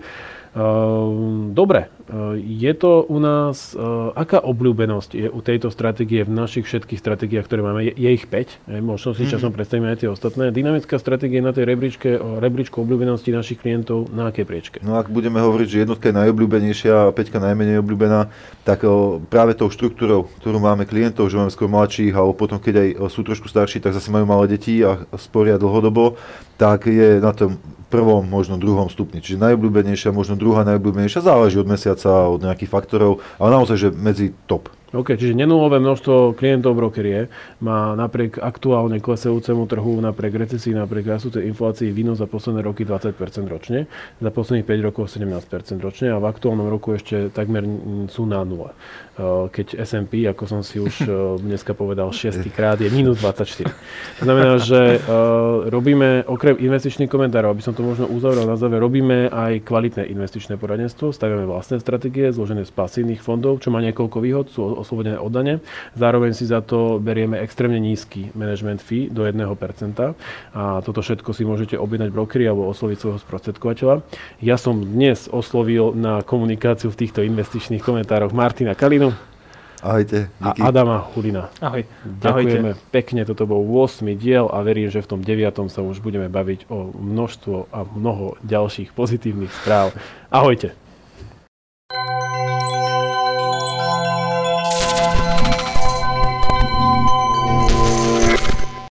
Ehm, 0.55 1.51
dobre, 1.51 1.91
ehm, 2.07 2.39
je 2.39 2.73
to 2.79 3.03
u 3.03 3.19
nás, 3.19 3.75
ehm, 3.75 4.15
aká 4.15 4.39
obľúbenosť 4.39 5.11
je 5.11 5.27
u 5.27 5.43
tejto 5.43 5.67
stratégie 5.67 6.23
v 6.23 6.31
našich 6.31 6.63
všetkých 6.63 6.95
stratégiách, 6.95 7.43
ktoré 7.43 7.59
máme? 7.59 7.83
Je, 7.83 7.91
je 7.91 8.09
ich 8.15 8.23
5, 8.23 8.63
možno 8.79 9.11
si 9.11 9.27
časom 9.27 9.51
mm. 9.51 9.55
predstavíme 9.59 9.91
aj 9.91 9.99
tie 9.99 10.07
ostatné. 10.07 10.55
Dynamická 10.55 10.95
stratégia 10.95 11.43
na 11.43 11.51
tej 11.51 11.67
rebríčke, 11.67 12.07
rebríčku 12.39 12.79
obľúbenosti 12.87 13.35
našich 13.35 13.59
klientov 13.59 14.07
na 14.15 14.31
akej 14.31 14.47
priečke? 14.47 14.77
No 14.79 14.95
ak 14.95 15.11
budeme 15.11 15.43
hovoriť, 15.43 15.67
že 15.67 15.77
jednotka 15.83 16.07
je 16.07 16.23
najobľúbenejšia 16.23 17.11
a 17.11 17.11
5 17.11 17.35
najmenej 17.35 17.83
obľúbená, 17.83 18.31
tak 18.63 18.87
práve 19.27 19.59
tou 19.59 19.67
štruktúrou, 19.67 20.31
ktorú 20.39 20.63
máme 20.63 20.87
klientov, 20.87 21.27
že 21.27 21.35
máme 21.35 21.51
skôr 21.51 21.67
mladších, 21.67 22.15
alebo 22.15 22.31
potom 22.31 22.63
keď 22.63 22.79
aj 22.79 22.89
sú 23.11 23.27
trošku 23.27 23.51
starší, 23.51 23.83
tak 23.83 23.91
zase 23.91 24.07
majú 24.07 24.23
malé 24.23 24.55
deti 24.55 24.79
a 24.87 25.03
sporia 25.19 25.59
dlhodobo, 25.59 26.15
tak 26.55 26.87
je 26.87 27.19
na 27.19 27.35
tom 27.35 27.59
prvom, 27.95 28.25
možno 28.25 28.59
druhom 28.59 28.91
stupni. 28.91 29.23
Čiže 29.23 29.39
najobľúbenejšia, 29.39 30.11
možno 30.11 30.35
druhá 30.45 30.61
najobľúbenejšia, 30.61 31.25
záleží 31.25 31.57
od 31.57 31.65
mesiaca, 31.65 32.29
od 32.29 32.45
nejakých 32.45 32.69
faktorov, 32.69 33.25
ale 33.41 33.49
naozaj, 33.49 33.77
že 33.81 33.89
medzi 33.89 34.37
top. 34.45 34.69
OK, 34.95 35.19
čiže 35.19 35.35
nenulové 35.35 35.83
množstvo 35.83 36.39
klientov 36.39 36.79
brokerie 36.79 37.27
má 37.59 37.99
napriek 37.99 38.39
aktuálne 38.39 39.03
klesajúcemu 39.03 39.67
trhu, 39.67 39.99
napriek 39.99 40.39
recesii, 40.47 40.71
napriek 40.71 41.11
rastúcej 41.11 41.43
inflácii 41.51 41.91
výnos 41.91 42.23
za 42.23 42.31
posledné 42.31 42.63
roky 42.63 42.87
20% 42.87 43.11
ročne, 43.51 43.91
za 44.23 44.31
posledných 44.31 44.63
5 44.63 44.87
rokov 44.87 45.11
17% 45.11 45.83
ročne 45.83 46.15
a 46.15 46.17
v 46.17 46.25
aktuálnom 46.31 46.71
roku 46.71 46.95
ešte 46.95 47.27
takmer 47.27 47.67
sú 48.07 48.23
na 48.23 48.47
nule. 48.47 48.71
Eh, 49.15 49.47
keď 49.47 49.79
S&P, 49.87 50.27
ako 50.27 50.43
som 50.43 50.59
si 50.59 50.75
už 50.75 50.95
eh, 51.03 51.11
dneska 51.39 51.71
povedal 51.71 52.11
6 52.11 52.35
krát, 52.51 52.75
je 52.83 52.91
minus 52.91 53.19
24. 53.23 53.71
To 54.19 54.23
znamená, 54.27 54.59
že 54.59 54.95
eh, 54.95 55.01
robíme 55.71 56.27
okrem 56.27 56.59
investičných 56.59 57.07
komentárov, 57.07 57.55
aby 57.55 57.63
som 57.63 57.71
to 57.71 57.79
možno 57.79 58.11
uzavrel 58.11 58.43
na 58.43 58.59
záver, 58.59 58.83
robíme 58.83 59.31
aj 59.31 59.63
kvalitné 59.63 60.11
investičné 60.11 60.59
poradenstvo, 60.59 61.15
staviame 61.15 61.47
vlastné 61.47 61.79
stratégie 61.79 62.27
zložené 62.31 62.67
z 62.67 62.75
pasívnych 62.75 63.23
fondov, 63.23 63.63
čo 63.63 63.71
má 63.71 63.79
niekoľko 63.83 64.17
výhod, 64.19 64.51
sú 64.51 64.83
oslobodené 64.85 65.17
od 65.17 65.33
dane. 65.33 65.53
Zároveň 65.97 66.37
si 66.37 66.45
za 66.45 66.61
to 66.61 67.01
berieme 67.01 67.41
extrémne 67.41 67.81
nízky 67.81 68.29
management 68.37 68.85
fee 68.85 69.09
do 69.09 69.25
1%. 69.25 69.41
A 70.53 70.85
toto 70.85 71.01
všetko 71.01 71.33
si 71.33 71.41
môžete 71.41 71.73
objednať 71.73 72.13
brokery 72.13 72.45
alebo 72.45 72.69
osloviť 72.69 72.97
svojho 73.01 73.19
sprostredkovateľa. 73.25 74.05
Ja 74.45 74.61
som 74.61 74.85
dnes 74.85 75.25
oslovil 75.25 75.97
na 75.97 76.21
komunikáciu 76.21 76.93
v 76.93 76.99
týchto 77.01 77.25
investičných 77.25 77.81
komentároch 77.81 78.29
Martina 78.29 78.77
Kalinu, 78.77 79.09
Ahojte. 79.85 80.33
Díky. 80.41 80.61
A 80.65 80.73
Adama 80.73 80.97
Hulina. 81.13 81.53
Ahoj. 81.61 81.85
Ďakujeme 82.01 82.73
Ahojte. 82.73 82.89
pekne, 82.89 83.21
toto 83.21 83.45
bol 83.45 83.61
8. 83.61 84.17
diel 84.17 84.49
a 84.49 84.65
verím, 84.65 84.89
že 84.89 85.05
v 85.05 85.09
tom 85.13 85.21
9. 85.21 85.69
sa 85.69 85.85
už 85.85 86.01
budeme 86.01 86.25
baviť 86.25 86.73
o 86.73 86.89
množstvo 86.89 87.69
a 87.69 87.85
mnoho 87.85 88.33
ďalších 88.41 88.97
pozitívnych 88.97 89.53
správ. 89.53 89.93
Ahojte. 90.33 90.73